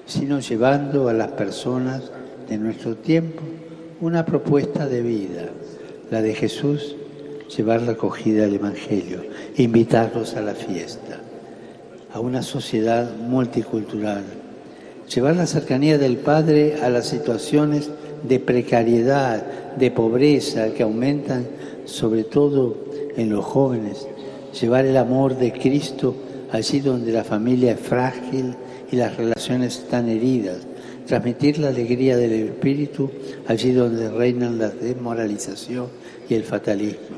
sino 0.06 0.40
llevando 0.40 1.10
a 1.10 1.14
las 1.14 1.30
personas 1.30 2.12
de 2.48 2.58
nuestro 2.58 2.96
tiempo 2.96 3.42
una 4.02 4.26
propuesta 4.26 4.88
de 4.88 5.02
vida, 5.02 5.50
la 6.12 6.22
de 6.22 6.36
Jesús, 6.36 6.96
llevar 7.56 7.82
la 7.82 7.94
acogida 7.94 8.44
del 8.44 8.56
Evangelio, 8.56 9.24
invitarlos 9.58 10.36
a 10.36 10.42
la 10.42 10.54
fiesta, 10.54 11.20
a 12.14 12.20
una 12.20 12.42
sociedad 12.42 13.16
multicultural, 13.18 14.24
llevar 15.14 15.36
la 15.36 15.48
cercanía 15.48 15.98
del 15.98 16.18
Padre 16.18 16.78
a 16.82 16.90
las 16.90 17.08
situaciones 17.08 17.90
de 18.24 18.40
precariedad, 18.40 19.44
de 19.76 19.92
pobreza 19.92 20.70
que 20.74 20.84
aumentan 20.84 21.46
sobre 21.86 22.24
todo 22.24 22.78
en 23.16 23.30
los 23.30 23.46
jóvenes. 23.46 24.08
Llevar 24.60 24.86
el 24.86 24.98
amor 24.98 25.38
de 25.38 25.52
Cristo 25.52 26.16
allí 26.52 26.80
donde 26.80 27.12
la 27.12 27.24
familia 27.24 27.74
es 27.74 27.80
frágil 27.80 28.56
y 28.92 28.96
las 28.96 29.18
relaciones 29.18 29.80
están 29.80 30.10
heridas. 30.10 30.58
transmitir 31.06 31.60
la 31.60 31.68
alegría 31.68 32.18
del 32.18 32.34
Espíritu 32.34 33.12
allí 33.48 33.72
donde 33.72 34.10
reinan 34.10 34.58
la 34.58 34.70
desmoralización 34.70 35.88
y 36.28 36.34
el 36.34 36.44
fatalismo. 36.44 37.18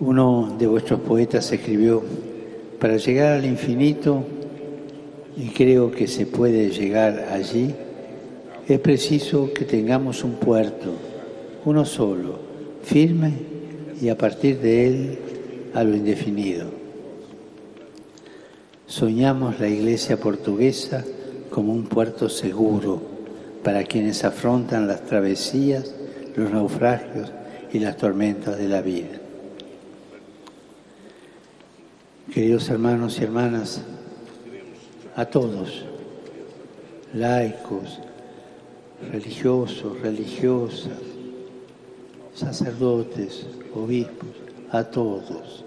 Uno 0.00 0.54
de 0.58 0.66
vuestros 0.66 1.00
poetas 1.00 1.50
escribió, 1.52 2.02
para 2.78 2.96
llegar 2.98 3.32
al 3.32 3.46
infinito, 3.46 4.24
y 5.36 5.48
creo 5.48 5.90
que 5.90 6.06
se 6.06 6.26
puede 6.26 6.70
llegar 6.70 7.28
allí, 7.30 7.74
es 8.68 8.78
preciso 8.80 9.52
que 9.54 9.64
tengamos 9.64 10.24
un 10.24 10.34
puerto, 10.34 10.92
uno 11.64 11.84
solo, 11.84 12.38
firme 12.82 13.32
y 14.00 14.08
a 14.08 14.18
partir 14.18 14.58
de 14.58 14.86
él 14.86 15.18
a 15.74 15.84
lo 15.84 15.96
indefinido. 15.96 16.81
Soñamos 18.92 19.58
la 19.58 19.68
iglesia 19.68 20.18
portuguesa 20.18 21.02
como 21.48 21.72
un 21.72 21.84
puerto 21.84 22.28
seguro 22.28 23.00
para 23.64 23.84
quienes 23.84 24.22
afrontan 24.22 24.86
las 24.86 25.06
travesías, 25.06 25.94
los 26.36 26.50
naufragios 26.50 27.32
y 27.72 27.78
las 27.78 27.96
tormentas 27.96 28.58
de 28.58 28.68
la 28.68 28.82
vida. 28.82 29.18
Queridos 32.34 32.68
hermanos 32.68 33.18
y 33.18 33.24
hermanas, 33.24 33.80
a 35.16 35.24
todos, 35.24 35.86
laicos, 37.14 37.98
religiosos, 39.10 40.02
religiosas, 40.02 40.98
sacerdotes, 42.34 43.46
obispos, 43.74 44.28
a 44.70 44.84
todos, 44.84 45.64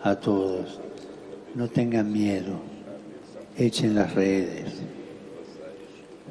a 0.00 0.14
todos. 0.14 0.78
No 1.56 1.66
tengan 1.66 2.12
miedo, 2.12 2.67
echen 3.58 3.94
las 3.94 4.14
redes. 4.14 4.72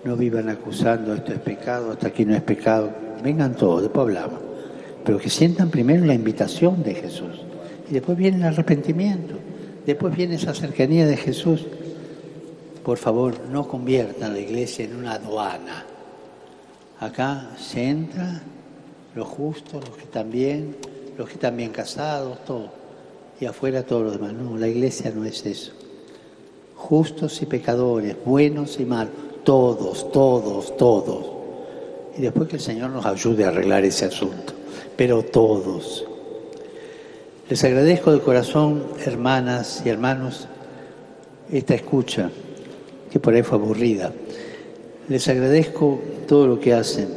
No 0.04 0.16
vivan 0.16 0.50
acusando 0.50 1.14
esto 1.14 1.34
es 1.34 1.40
pecado, 1.40 1.92
hasta 1.92 2.08
aquí 2.08 2.26
no 2.26 2.36
es 2.36 2.42
pecado. 2.42 2.92
Vengan 3.24 3.56
todos, 3.56 3.82
después 3.82 4.04
hablamos. 4.04 4.40
Pero 5.04 5.20
que 5.20 5.30
sientan 5.30 5.70
primero 5.70 6.06
la 6.06 6.14
invitación 6.14 6.84
de 6.84 6.96
Jesús. 6.96 7.42
Y 7.90 7.94
después 7.94 8.18
viene 8.18 8.38
el 8.38 8.44
arrepentimiento. 8.44 9.36
Después 9.86 10.16
viene 10.16 10.36
esa 10.36 10.54
cercanía 10.54 11.06
de 11.06 11.18
Jesús. 11.18 11.66
Por 12.84 12.98
favor, 12.98 13.36
no 13.52 13.68
conviertan 13.68 14.34
la 14.34 14.40
iglesia 14.40 14.86
en 14.86 14.96
una 14.96 15.14
aduana. 15.14 15.86
Acá 17.00 17.52
se 17.58 17.84
entra 17.84 18.42
los 19.16 19.28
justos, 19.28 19.88
los 19.88 19.98
que 19.98 20.04
están 20.04 20.32
bien, 20.32 20.76
los 21.18 21.28
que 21.28 21.34
están 21.36 21.58
bien 21.58 21.72
casados, 21.72 22.44
todo. 22.46 22.70
Y 23.40 23.46
afuera 23.46 23.84
todo 23.84 24.04
lo 24.04 24.12
demás. 24.12 24.34
No, 24.34 24.58
la 24.58 24.68
iglesia 24.68 25.12
no 25.14 25.26
es 25.26 25.46
eso. 25.46 25.77
Justos 26.78 27.42
y 27.42 27.46
pecadores, 27.46 28.16
buenos 28.24 28.80
y 28.80 28.86
malos, 28.86 29.14
todos, 29.44 30.12
todos, 30.12 30.78
todos. 30.78 31.26
Y 32.18 32.22
después 32.22 32.48
que 32.48 32.56
el 32.56 32.62
Señor 32.62 32.92
nos 32.92 33.06
ayude 33.06 33.44
a 33.44 33.50
arreglar 33.50 33.84
ese 33.84 34.06
asunto. 34.06 34.54
Pero 34.96 35.24
todos. 35.24 36.06
Les 37.50 37.64
agradezco 37.64 38.14
de 38.14 38.20
corazón, 38.20 38.84
hermanas 39.06 39.82
y 39.86 39.90
hermanos, 39.90 40.48
esta 41.52 41.76
escucha, 41.76 42.30
que 43.12 43.20
por 43.20 43.34
ahí 43.34 43.44
fue 43.44 43.58
aburrida. 43.58 44.14
Les 45.10 45.28
agradezco 45.28 46.00
todo 46.28 46.48
lo 46.48 46.60
que 46.60 46.74
hacen 46.74 47.08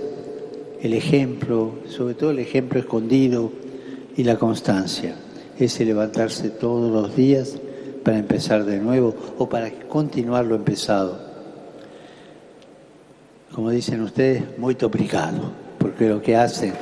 el 0.81 0.95
ejemplo, 0.95 1.73
sobre 1.89 2.15
todo 2.15 2.31
el 2.31 2.39
ejemplo 2.39 2.81
escondido 2.81 3.53
y 4.17 4.25
la 4.25 4.37
constancia. 4.37 5.15
Ese 5.59 5.85
levantarse 5.85 6.49
todos 6.51 6.91
los 6.91 7.15
días 7.15 7.57
para 8.03 8.19
empezar 8.19 8.65
de 8.65 8.79
nuevo 8.79 9.15
o 9.39 9.49
para 9.49 9.71
continuar 9.89 10.45
lo 10.45 10.55
empezado. 10.55 11.19
Como 13.53 13.71
dicen 13.71 14.01
ustedes, 14.03 14.59
muy 14.59 14.77
obrigado, 14.83 15.51
porque 15.79 16.09
lo 16.09 16.23
que 16.23 16.37
hacen... 16.37 16.73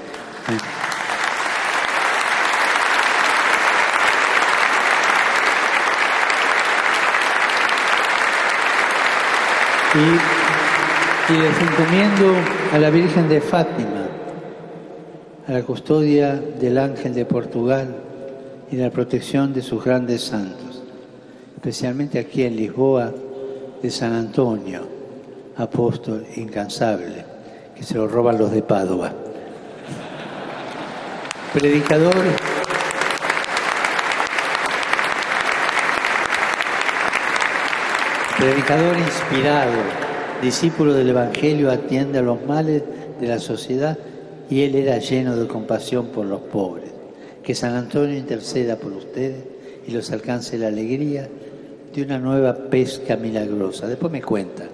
Y, 9.95 11.33
y 11.33 11.37
les 11.39 11.61
encomiendo 11.61 12.35
a 12.73 12.79
la 12.79 12.91
Virgen 12.91 13.29
de 13.29 13.41
Fátima, 13.41 14.07
a 15.49 15.53
la 15.53 15.63
custodia 15.63 16.37
del 16.37 16.77
Ángel 16.77 17.15
de 17.15 17.25
Portugal 17.25 17.97
y 18.71 18.77
la 18.77 18.91
protección 18.91 19.55
de 19.55 19.63
sus 19.63 19.83
grandes 19.83 20.23
santos, 20.23 20.68
especialmente 21.59 22.21
aquí 22.21 22.45
en 22.45 22.55
Lisboa, 22.55 23.13
de 23.83 23.91
San 23.91 24.13
Antonio, 24.13 24.87
apóstol 25.57 26.25
incansable, 26.37 27.25
que 27.75 27.83
se 27.83 27.95
lo 27.95 28.07
roban 28.07 28.39
los 28.39 28.53
de 28.53 28.63
Padua. 28.63 29.13
Predicador. 31.53 32.15
Predicador 38.39 38.97
inspirado, 38.97 39.73
discípulo 40.41 40.95
del 40.95 41.09
Evangelio, 41.09 41.73
atiende 41.73 42.21
a 42.21 42.23
los 42.23 42.41
males 42.47 42.85
de 43.21 43.27
la 43.27 43.41
sociedad 43.41 43.99
y 44.49 44.63
él 44.63 44.77
era 44.77 44.99
lleno 44.99 45.35
de 45.35 45.49
compasión 45.49 46.07
por 46.07 46.25
los 46.25 46.41
pobres. 46.41 46.93
Que 47.43 47.57
San 47.57 47.75
Antonio 47.75 48.17
interceda 48.17 48.77
por 48.77 48.93
ustedes 48.93 49.43
y 49.89 49.91
los 49.91 50.13
alcance 50.13 50.57
la 50.57 50.69
alegría 50.69 51.29
de 51.95 52.03
una 52.03 52.19
nueva 52.19 52.55
pesca 52.55 53.17
milagrosa. 53.17 53.87
Después 53.87 54.13
me 54.13 54.23
cuentan. 54.23 54.69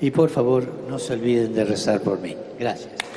Y 0.00 0.10
por 0.10 0.30
favor, 0.30 0.64
no 0.88 0.98
se 0.98 1.12
olviden 1.12 1.54
de 1.54 1.64
rezar 1.64 2.00
por 2.00 2.18
mí. 2.20 2.34
Gracias. 2.58 3.09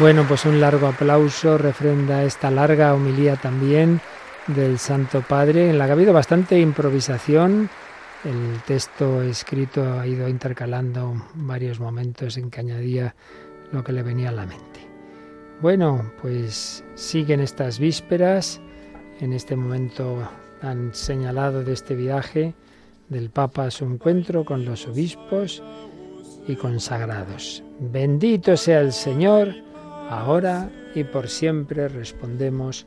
Bueno, 0.00 0.24
pues 0.26 0.46
un 0.46 0.60
largo 0.60 0.86
aplauso 0.86 1.58
refrenda 1.58 2.24
esta 2.24 2.50
larga 2.50 2.94
homilía 2.94 3.36
también 3.36 4.00
del 4.46 4.78
Santo 4.78 5.20
Padre, 5.20 5.68
en 5.68 5.76
la 5.76 5.84
que 5.84 5.90
ha 5.90 5.92
habido 5.92 6.14
bastante 6.14 6.58
improvisación. 6.58 7.68
El 8.24 8.62
texto 8.66 9.20
escrito 9.20 10.00
ha 10.00 10.06
ido 10.06 10.26
intercalando 10.26 11.22
varios 11.34 11.80
momentos 11.80 12.38
en 12.38 12.50
que 12.50 12.60
añadía 12.60 13.14
lo 13.72 13.84
que 13.84 13.92
le 13.92 14.02
venía 14.02 14.30
a 14.30 14.32
la 14.32 14.46
mente. 14.46 14.80
Bueno, 15.60 16.10
pues 16.22 16.82
siguen 16.94 17.40
estas 17.40 17.78
vísperas, 17.78 18.58
en 19.20 19.34
este 19.34 19.54
momento 19.54 20.26
tan 20.62 20.94
señalado 20.94 21.62
de 21.62 21.74
este 21.74 21.94
viaje 21.94 22.54
del 23.10 23.28
Papa 23.28 23.64
a 23.64 23.70
su 23.70 23.84
encuentro 23.84 24.46
con 24.46 24.64
los 24.64 24.86
obispos 24.86 25.62
y 26.48 26.56
consagrados. 26.56 27.62
Bendito 27.78 28.56
sea 28.56 28.80
el 28.80 28.92
Señor 28.92 29.68
ahora 30.10 30.68
y 30.94 31.04
por 31.04 31.28
siempre 31.28 31.88
respondemos 31.88 32.86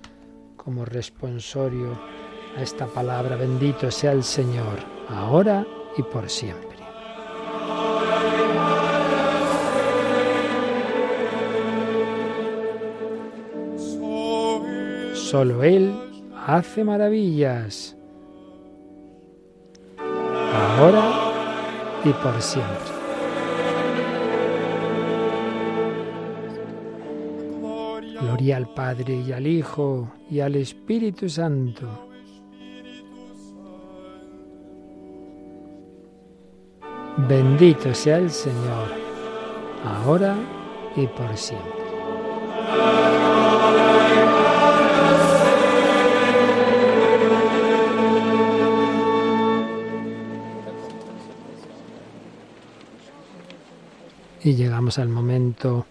como 0.57 0.83
responsorio 0.83 1.97
a 2.57 2.61
esta 2.61 2.85
palabra, 2.85 3.37
bendito 3.37 3.89
sea 3.89 4.11
el 4.11 4.23
Señor, 4.23 4.79
ahora 5.09 5.65
y 5.97 6.03
por 6.03 6.29
siempre. 6.29 6.69
Solo 15.15 15.63
Él 15.63 15.95
hace 16.45 16.83
maravillas, 16.83 17.95
ahora 19.97 21.01
y 22.03 22.09
por 22.09 22.39
siempre. 22.41 22.92
Gloria 28.33 28.57
al 28.57 28.67
Padre 28.73 29.13
y 29.13 29.31
al 29.31 29.45
Hijo 29.45 30.11
y 30.27 30.39
al 30.39 30.55
Espíritu 30.55 31.29
Santo. 31.29 32.09
Bendito 37.29 37.93
sea 37.93 38.17
el 38.17 38.31
Señor, 38.31 38.87
ahora 39.85 40.35
y 40.95 41.05
por 41.05 41.37
siempre. 41.37 41.69
Y 54.43 54.55
llegamos 54.55 54.97
al 54.97 55.09
momento 55.09 55.85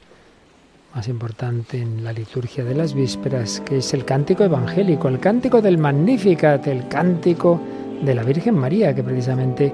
más 0.94 1.08
importante 1.08 1.78
en 1.78 2.04
la 2.04 2.12
liturgia 2.12 2.64
de 2.64 2.74
las 2.74 2.94
vísperas, 2.94 3.60
que 3.60 3.78
es 3.78 3.94
el 3.94 4.04
cántico 4.04 4.44
evangélico, 4.44 5.08
el 5.08 5.18
cántico 5.18 5.62
del 5.62 5.78
Magnificat, 5.78 6.66
el 6.66 6.88
cántico 6.88 7.60
de 8.02 8.14
la 8.14 8.22
Virgen 8.22 8.56
María, 8.56 8.94
que 8.94 9.02
precisamente 9.02 9.72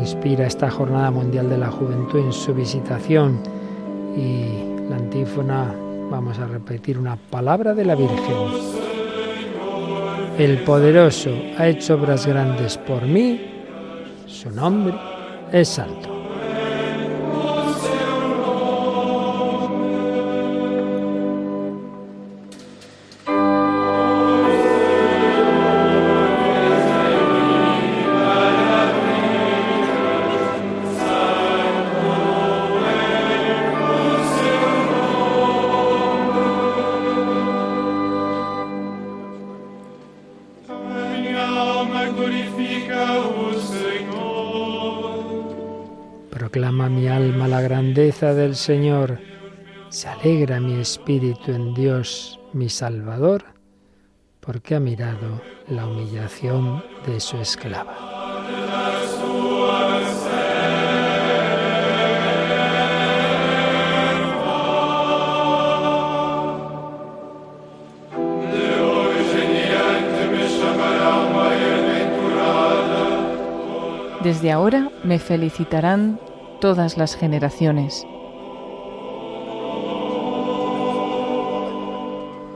inspira 0.00 0.46
esta 0.46 0.70
Jornada 0.70 1.10
Mundial 1.10 1.48
de 1.50 1.58
la 1.58 1.70
Juventud 1.70 2.20
en 2.20 2.32
su 2.32 2.54
visitación. 2.54 3.40
Y 4.16 4.88
la 4.88 4.96
antífona, 4.96 5.74
vamos 6.10 6.38
a 6.38 6.46
repetir 6.46 6.98
una 6.98 7.16
palabra 7.16 7.74
de 7.74 7.84
la 7.84 7.94
Virgen. 7.96 8.36
El 10.38 10.58
poderoso 10.58 11.30
ha 11.58 11.66
hecho 11.66 11.94
obras 11.94 12.26
grandes 12.26 12.78
por 12.78 13.02
mí, 13.02 13.40
su 14.26 14.50
nombre 14.50 14.94
es 15.52 15.68
santo. 15.68 16.11
Del 48.22 48.54
Señor. 48.54 49.18
Se 49.88 50.08
alegra 50.08 50.60
mi 50.60 50.80
espíritu 50.80 51.50
en 51.50 51.74
Dios, 51.74 52.38
mi 52.52 52.68
Salvador, 52.68 53.44
porque 54.38 54.76
ha 54.76 54.80
mirado 54.80 55.42
la 55.68 55.86
humillación 55.86 56.84
de 57.04 57.18
su 57.18 57.36
esclava. 57.38 57.96
Desde 74.22 74.52
ahora 74.52 74.92
me 75.02 75.18
felicitarán 75.18 76.20
todas 76.60 76.96
las 76.96 77.16
generaciones. 77.16 78.06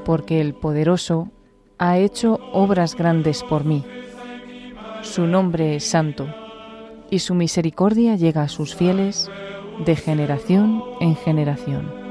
Porque 0.06 0.40
el 0.40 0.54
poderoso 0.54 1.28
ha 1.76 1.98
hecho 1.98 2.38
obras 2.52 2.94
grandes 2.94 3.42
por 3.42 3.64
mí. 3.64 3.84
Su 5.02 5.26
nombre 5.26 5.76
es 5.76 5.84
santo, 5.84 6.26
y 7.10 7.18
su 7.18 7.34
misericordia 7.34 8.16
llega 8.16 8.42
a 8.42 8.48
sus 8.48 8.74
fieles 8.74 9.28
de 9.84 9.96
generación 9.96 10.82
en 11.00 11.16
generación. 11.16 12.05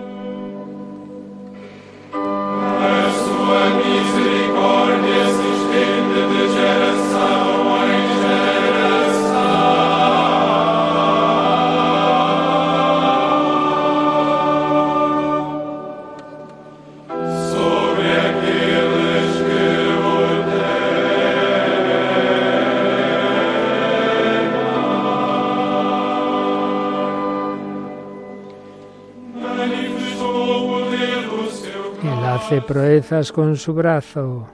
Proezas 32.65 33.31
con 33.31 33.55
su 33.55 33.73
brazo, 33.73 34.47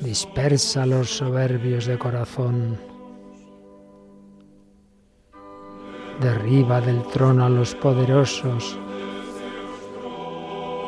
dispersa 0.00 0.84
los 0.86 1.08
soberbios 1.16 1.86
de 1.86 1.98
corazón, 1.98 2.78
derriba 6.20 6.80
del 6.80 7.02
trono 7.08 7.44
a 7.44 7.48
los 7.48 7.74
poderosos, 7.76 8.76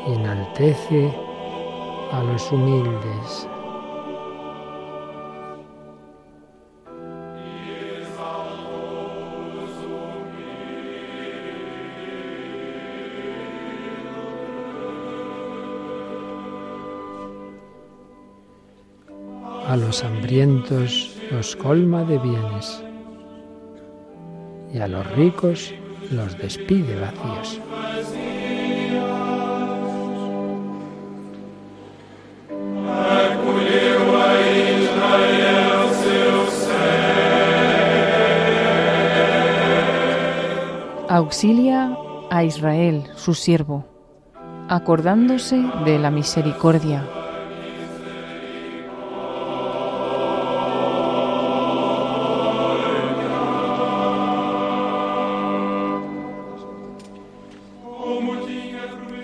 enaltece 0.09 1.15
a 2.13 2.23
los 2.25 2.51
humildes. 2.51 3.49
Los 19.81 20.05
hambrientos 20.05 21.17
los 21.31 21.57
colma 21.57 22.05
de 22.05 22.19
bienes 22.19 22.83
y 24.73 24.79
a 24.79 24.87
los 24.87 25.07
ricos 25.13 25.73
los 26.11 26.37
despide 26.37 27.01
vacíos. 27.01 27.61
Auxilia 41.09 41.97
a 42.31 42.45
Israel, 42.45 43.05
su 43.17 43.35
siervo, 43.35 43.85
acordándose 44.69 45.61
de 45.85 45.99
la 45.99 46.11
misericordia 46.11 47.05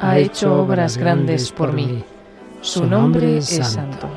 Ha 0.00 0.18
hecho 0.18 0.62
obras 0.62 0.98
grandes 0.98 1.50
por 1.50 1.72
mí. 1.72 2.04
Su 2.60 2.86
nombre 2.86 3.38
es 3.38 3.46
santo. 3.46 4.08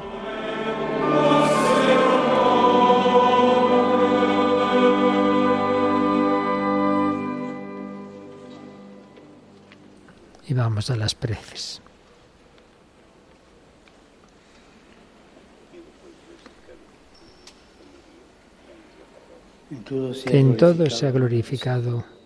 Y 10.48 10.54
vamos 10.54 10.90
a 10.90 10.96
las 10.96 11.14
preces. 11.14 11.82
Que 20.26 20.40
en 20.40 20.56
todo 20.56 20.90
se 20.90 21.08
ha 21.08 21.12
glorificado 21.12 22.17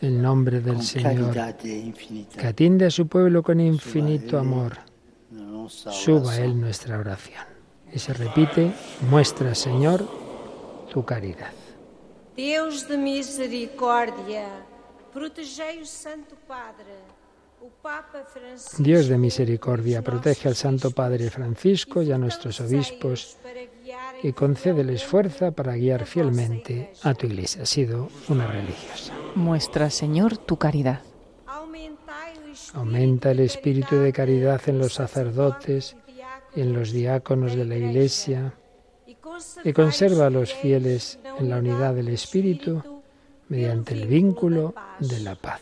el 0.00 0.22
nombre 0.22 0.60
del 0.60 0.82
Señor, 0.82 1.34
que 1.58 2.46
atiende 2.46 2.86
a 2.86 2.90
su 2.90 3.06
pueblo 3.06 3.42
con 3.42 3.60
infinito 3.60 4.38
amor. 4.38 4.78
Suba 5.68 6.32
a 6.32 6.38
Él 6.38 6.58
nuestra 6.60 6.98
oración. 6.98 7.44
Y 7.92 7.98
se 7.98 8.12
repite, 8.12 8.72
muestra, 9.10 9.54
Señor, 9.54 10.06
tu 10.92 11.04
caridad. 11.04 11.52
Dios 12.36 12.88
de 12.88 12.96
misericordia, 12.96 14.46
protegei 15.12 15.84
Santo 15.84 16.36
Padre, 16.46 17.18
Dios 18.78 19.08
de 19.08 19.18
misericordia, 19.18 20.02
protege 20.02 20.48
al 20.48 20.54
Santo 20.54 20.90
Padre 20.92 21.30
Francisco 21.30 22.02
y 22.02 22.12
a 22.12 22.18
nuestros 22.18 22.60
obispos 22.60 23.36
y 24.22 24.32
concédeles 24.32 25.04
fuerza 25.04 25.50
para 25.50 25.76
guiar 25.76 26.06
fielmente 26.06 26.92
a 27.02 27.14
tu 27.14 27.26
iglesia. 27.26 27.62
Ha 27.62 27.66
sido 27.66 28.08
una 28.28 28.46
religiosa. 28.46 29.12
Muestra, 29.34 29.90
Señor, 29.90 30.38
tu 30.38 30.56
caridad. 30.56 31.02
Aumenta 32.74 33.30
el 33.30 33.40
espíritu 33.40 33.96
de 33.96 34.12
caridad 34.12 34.60
en 34.66 34.78
los 34.78 34.94
sacerdotes 34.94 35.96
y 36.54 36.60
en 36.60 36.72
los 36.72 36.92
diáconos 36.92 37.54
de 37.54 37.64
la 37.64 37.76
iglesia 37.76 38.54
y 39.64 39.72
conserva 39.72 40.26
a 40.26 40.30
los 40.30 40.52
fieles 40.52 41.18
en 41.38 41.48
la 41.48 41.58
unidad 41.58 41.94
del 41.94 42.08
espíritu 42.08 43.02
mediante 43.48 43.94
el 43.94 44.06
vínculo 44.06 44.74
de 44.98 45.20
la 45.20 45.34
paz. 45.34 45.60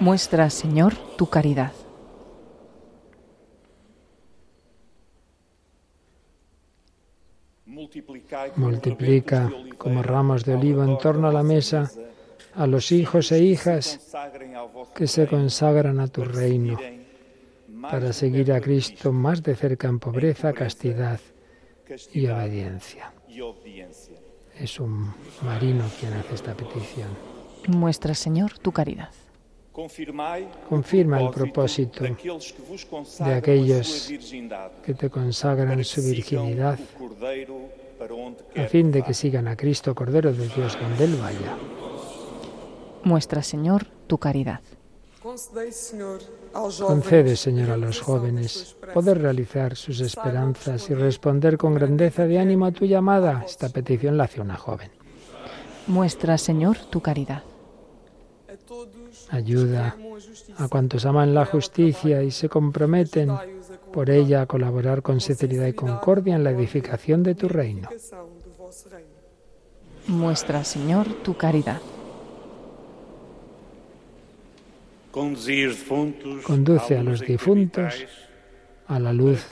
Muestra, 0.00 0.50
Señor, 0.50 0.94
tu 1.16 1.28
caridad. 1.28 1.72
Multiplica 8.56 9.50
como 9.76 10.02
ramos 10.02 10.44
de 10.44 10.54
olivo 10.54 10.82
en 10.82 10.98
torno 10.98 11.28
a 11.28 11.32
la 11.32 11.42
mesa 11.42 11.90
a 12.54 12.66
los 12.66 12.90
hijos 12.90 13.32
e 13.32 13.40
hijas 13.40 14.00
que 14.94 15.06
se 15.06 15.26
consagran 15.26 16.00
a 16.00 16.08
tu 16.08 16.24
reino 16.24 16.78
para 17.82 18.12
seguir 18.12 18.52
a 18.52 18.60
Cristo 18.60 19.12
más 19.12 19.42
de 19.42 19.54
cerca 19.54 19.88
en 19.88 19.98
pobreza, 19.98 20.52
castidad 20.52 21.20
y 22.12 22.26
obediencia. 22.26 23.12
Es 24.58 24.80
un 24.80 25.12
marino 25.42 25.84
quien 26.00 26.14
hace 26.14 26.34
esta 26.34 26.54
petición. 26.54 27.08
Muestra, 27.68 28.14
Señor, 28.14 28.58
tu 28.58 28.72
caridad. 28.72 29.10
Confirma 29.76 31.20
el 31.20 31.30
propósito 31.30 32.02
de 32.02 33.34
aquellos 33.34 34.10
que 34.82 34.94
te 34.94 35.10
consagran 35.10 35.84
su 35.84 36.02
virginidad 36.02 36.78
a 38.56 38.64
fin 38.68 38.90
de 38.90 39.02
que 39.02 39.12
sigan 39.12 39.48
a 39.48 39.56
Cristo, 39.56 39.94
Cordero 39.94 40.32
de 40.32 40.48
Dios, 40.48 40.78
donde 40.80 41.04
Él 41.04 41.16
vaya. 41.16 41.56
Muestra, 43.04 43.42
Señor, 43.42 43.86
tu 44.06 44.16
caridad. 44.16 44.60
Concede, 45.22 45.72
Señor, 47.36 47.70
a 47.70 47.76
los 47.76 48.00
jóvenes 48.00 48.76
poder 48.94 49.20
realizar 49.20 49.76
sus 49.76 50.00
esperanzas 50.00 50.88
y 50.88 50.94
responder 50.94 51.58
con 51.58 51.74
grandeza 51.74 52.26
de 52.26 52.38
ánimo 52.38 52.64
a 52.64 52.72
tu 52.72 52.86
llamada. 52.86 53.44
Esta 53.44 53.68
petición 53.68 54.16
la 54.16 54.24
hace 54.24 54.40
una 54.40 54.56
joven. 54.56 54.90
Muestra, 55.86 56.38
Señor, 56.38 56.78
tu 56.78 57.00
caridad. 57.02 57.42
Ayuda 59.30 59.96
a 60.58 60.68
cuantos 60.68 61.04
aman 61.04 61.34
la 61.34 61.44
justicia 61.44 62.22
y 62.22 62.30
se 62.30 62.48
comprometen 62.48 63.30
por 63.92 64.10
ella 64.10 64.42
a 64.42 64.46
colaborar 64.46 65.02
con 65.02 65.20
sinceridad 65.20 65.66
y 65.66 65.72
concordia 65.72 66.36
en 66.36 66.44
la 66.44 66.50
edificación 66.50 67.22
de 67.22 67.34
tu 67.34 67.48
reino. 67.48 67.88
Muestra, 70.06 70.62
Señor, 70.64 71.06
tu 71.22 71.36
caridad. 71.36 71.80
Conduce 75.10 76.98
a 76.98 77.02
los 77.02 77.20
difuntos 77.22 78.04
a 78.86 79.00
la 79.00 79.12
luz 79.12 79.46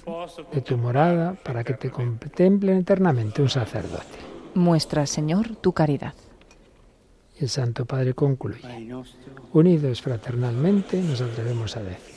de 0.53 0.61
tu 0.61 0.77
morada 0.77 1.35
para 1.43 1.65
que 1.65 1.75
te 1.75 1.91
contemplen 1.91 2.79
eternamente 2.79 3.43
un 3.43 3.49
sacerdote. 3.49 4.19
Muestra, 4.55 5.07
Señor, 5.07 5.57
tu 5.57 5.73
caridad. 5.73 6.15
Y 7.39 7.45
el 7.45 7.51
Santo 7.51 7.85
Padre 7.85 8.15
concluye. 8.15 8.95
Unidos 9.53 10.01
fraternalmente 10.03 11.01
nos 11.01 11.21
atrevemos 11.21 11.77
a 11.77 11.83
decir. 11.83 12.15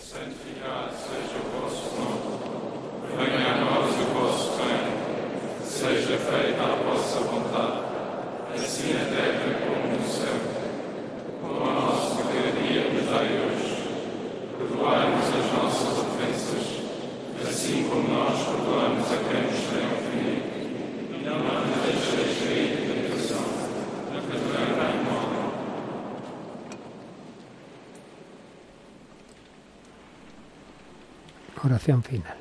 Oración 31.68 32.02
final. 32.02 32.38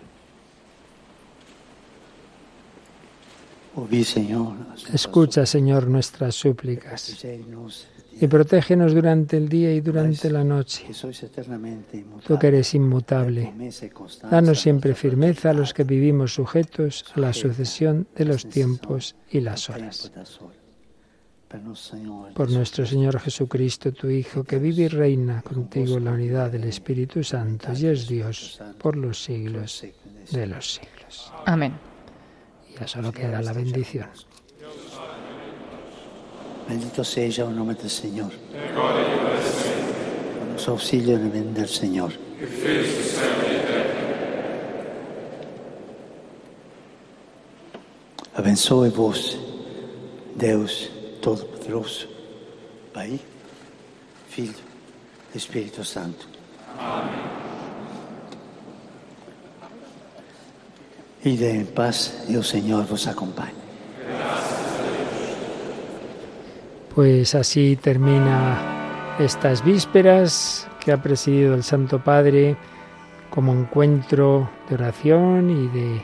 Escucha, 4.92 5.44
Señor, 5.44 5.88
nuestras 5.88 6.34
súplicas 6.34 7.26
y 8.18 8.26
protégenos 8.28 8.94
durante 8.94 9.36
el 9.36 9.48
día 9.48 9.74
y 9.74 9.80
durante 9.80 10.30
la 10.30 10.44
noche. 10.44 10.86
Tú 12.26 12.38
que 12.38 12.46
eres 12.46 12.74
inmutable, 12.74 13.52
danos 14.30 14.60
siempre 14.60 14.94
firmeza 14.94 15.50
a 15.50 15.54
los 15.54 15.74
que 15.74 15.84
vivimos 15.84 16.32
sujetos 16.32 17.04
a 17.14 17.20
la 17.20 17.32
sucesión 17.32 18.06
de 18.16 18.24
los 18.24 18.48
tiempos 18.48 19.16
y 19.28 19.40
las 19.40 19.68
horas. 19.68 20.12
Por 22.34 22.50
nuestro 22.50 22.84
Señor 22.84 23.20
Jesucristo, 23.20 23.92
tu 23.92 24.08
Hijo, 24.08 24.42
que 24.42 24.58
vive 24.58 24.84
y 24.84 24.88
reina 24.88 25.42
contigo 25.42 25.96
en 25.96 26.04
la 26.04 26.12
unidad 26.12 26.50
del 26.50 26.64
Espíritu 26.64 27.22
Santo 27.22 27.68
y 27.72 27.86
es 27.86 28.08
Dios 28.08 28.60
por 28.78 28.96
los 28.96 29.22
siglos 29.22 29.84
de 30.32 30.46
los 30.46 30.74
siglos. 30.74 31.32
Amén. 31.46 31.72
Y 32.68 32.78
ya 32.78 32.88
solo 32.88 33.12
queda 33.12 33.40
la 33.42 33.52
bendición. 33.52 34.08
Bendito 36.68 37.04
sea 37.04 37.26
el 37.26 37.54
nombre 37.54 37.76
del 37.76 37.90
Señor. 37.90 38.32
Su 40.56 40.70
auxilio 40.72 41.16
en 41.16 41.26
el 41.32 41.54
del 41.54 41.68
Señor. 41.68 42.12
Abençoe 48.34 48.90
vos, 48.90 49.38
Deus 50.34 50.95
Todo-Poderoso, 51.26 52.06
Pai, 52.94 53.18
Filho 54.28 54.54
e 55.34 55.36
Espírito 55.36 55.82
Santo. 55.82 56.24
Amém. 56.78 57.26
Ide 61.24 61.50
en 61.50 61.66
paz 61.66 62.24
y 62.28 62.36
el 62.36 62.44
Señor 62.44 62.86
vos 62.86 63.08
acompañe. 63.08 63.58
Pues 66.94 67.34
así 67.34 67.74
termina 67.74 69.16
estas 69.18 69.64
vísperas 69.64 70.68
que 70.78 70.92
ha 70.92 71.02
presidido 71.02 71.56
el 71.56 71.64
Santo 71.64 72.04
Padre 72.04 72.56
como 73.30 73.52
encuentro 73.52 74.48
de 74.68 74.76
oración 74.76 75.50
y 75.50 75.66
de 75.76 76.02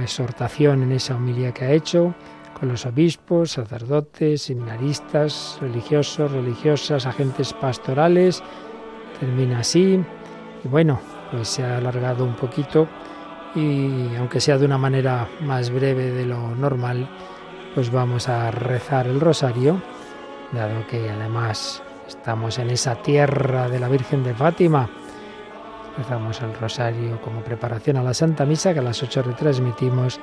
exhortación 0.00 0.84
en 0.84 0.92
esa 0.92 1.16
homilía 1.16 1.50
que 1.50 1.64
ha 1.64 1.72
hecho 1.72 2.14
con 2.62 2.68
los 2.68 2.86
obispos, 2.86 3.50
sacerdotes, 3.50 4.42
seminaristas, 4.42 5.58
religiosos, 5.60 6.30
religiosas, 6.30 7.06
agentes 7.06 7.52
pastorales. 7.54 8.40
Termina 9.18 9.58
así. 9.58 10.00
Y 10.62 10.68
bueno, 10.68 11.00
pues 11.32 11.48
se 11.48 11.64
ha 11.64 11.78
alargado 11.78 12.24
un 12.24 12.36
poquito 12.36 12.86
y 13.56 14.14
aunque 14.14 14.40
sea 14.40 14.58
de 14.58 14.66
una 14.66 14.78
manera 14.78 15.28
más 15.40 15.70
breve 15.70 16.12
de 16.12 16.24
lo 16.24 16.54
normal, 16.54 17.10
pues 17.74 17.90
vamos 17.90 18.28
a 18.28 18.52
rezar 18.52 19.08
el 19.08 19.18
rosario, 19.18 19.82
dado 20.52 20.86
que 20.86 21.10
además 21.10 21.82
estamos 22.06 22.60
en 22.60 22.70
esa 22.70 22.94
tierra 23.02 23.68
de 23.68 23.80
la 23.80 23.88
Virgen 23.88 24.22
de 24.22 24.34
Fátima. 24.34 24.88
Rezamos 25.98 26.40
el 26.42 26.54
rosario 26.54 27.20
como 27.22 27.40
preparación 27.40 27.96
a 27.96 28.04
la 28.04 28.14
Santa 28.14 28.46
Misa 28.46 28.72
que 28.72 28.78
a 28.78 28.82
las 28.82 29.02
8 29.02 29.20
retransmitimos 29.20 30.20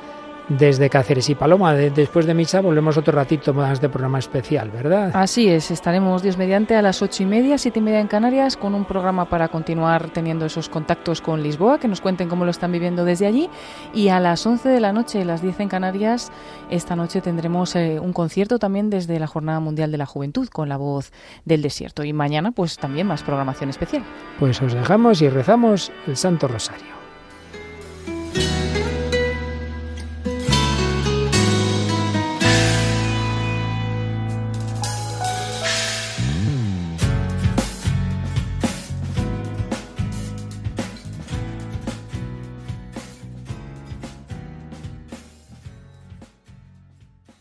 desde 0.50 0.90
Cáceres 0.90 1.30
y 1.30 1.36
Paloma. 1.36 1.74
después 1.74 2.26
de 2.26 2.34
misa 2.34 2.62
volvemos 2.62 2.98
otro 2.98 3.14
ratito 3.14 3.54
más 3.54 3.80
de 3.80 3.90
programa 3.90 4.20
especial, 4.20 4.72
¿verdad? 4.72 5.12
Así 5.14 5.48
es, 5.48 5.72
estaremos 5.72 6.24
Dios 6.24 6.38
mediante 6.38 6.76
a 6.76 6.82
las 6.82 7.02
ocho 7.02 7.24
y 7.24 7.26
media, 7.26 7.58
siete 7.58 7.80
y 7.80 7.82
media 7.82 8.00
en 8.00 8.08
Canarias, 8.08 8.58
con 8.58 8.74
un 8.74 8.86
programa 8.86 9.26
para 9.26 9.48
continuar 9.48 10.10
teniendo 10.10 10.46
esos 10.46 10.70
contactos 10.70 11.22
con 11.22 11.44
Lisboa, 11.44 11.80
que 11.80 11.88
nos 11.88 12.02
cuenten 12.02 12.30
cómo 12.30 12.46
lo 12.46 12.52
están 12.52 12.72
viviendo 12.72 13.06
desde 13.06 13.28
allí. 13.28 13.50
Y 13.94 14.10
a 14.10 14.20
las 14.20 14.46
once 14.46 14.70
de 14.70 14.80
la 14.80 14.92
noche, 14.92 15.24
las 15.26 15.42
diez 15.42 15.60
en 15.60 15.70
Canarias, 15.70 16.32
esta 16.70 16.96
noche 16.96 17.22
tendremos 17.22 17.76
eh, 17.76 18.00
un 18.00 18.14
concierto 18.14 18.60
también 18.60 18.90
desde 18.90 19.20
la 19.20 19.28
Jornada 19.28 19.60
Mundial 19.60 19.92
de 19.92 19.98
la 19.98 20.06
Juventud 20.06 20.50
con 20.50 20.70
la 20.70 20.78
voz 20.78 21.12
del 21.46 21.62
desierto. 21.62 22.04
Y 22.04 22.14
mañana, 22.14 22.52
pues 22.52 22.78
también 22.78 23.08
más 23.08 23.24
programación 23.24 23.70
especial. 23.70 24.04
Pues 24.40 24.62
os 24.62 24.74
dejamos 24.74 25.22
y 25.22 25.30
rezamos 25.30 25.92
el 26.08 26.18
Santo 26.18 26.48
Rosario. 26.48 26.99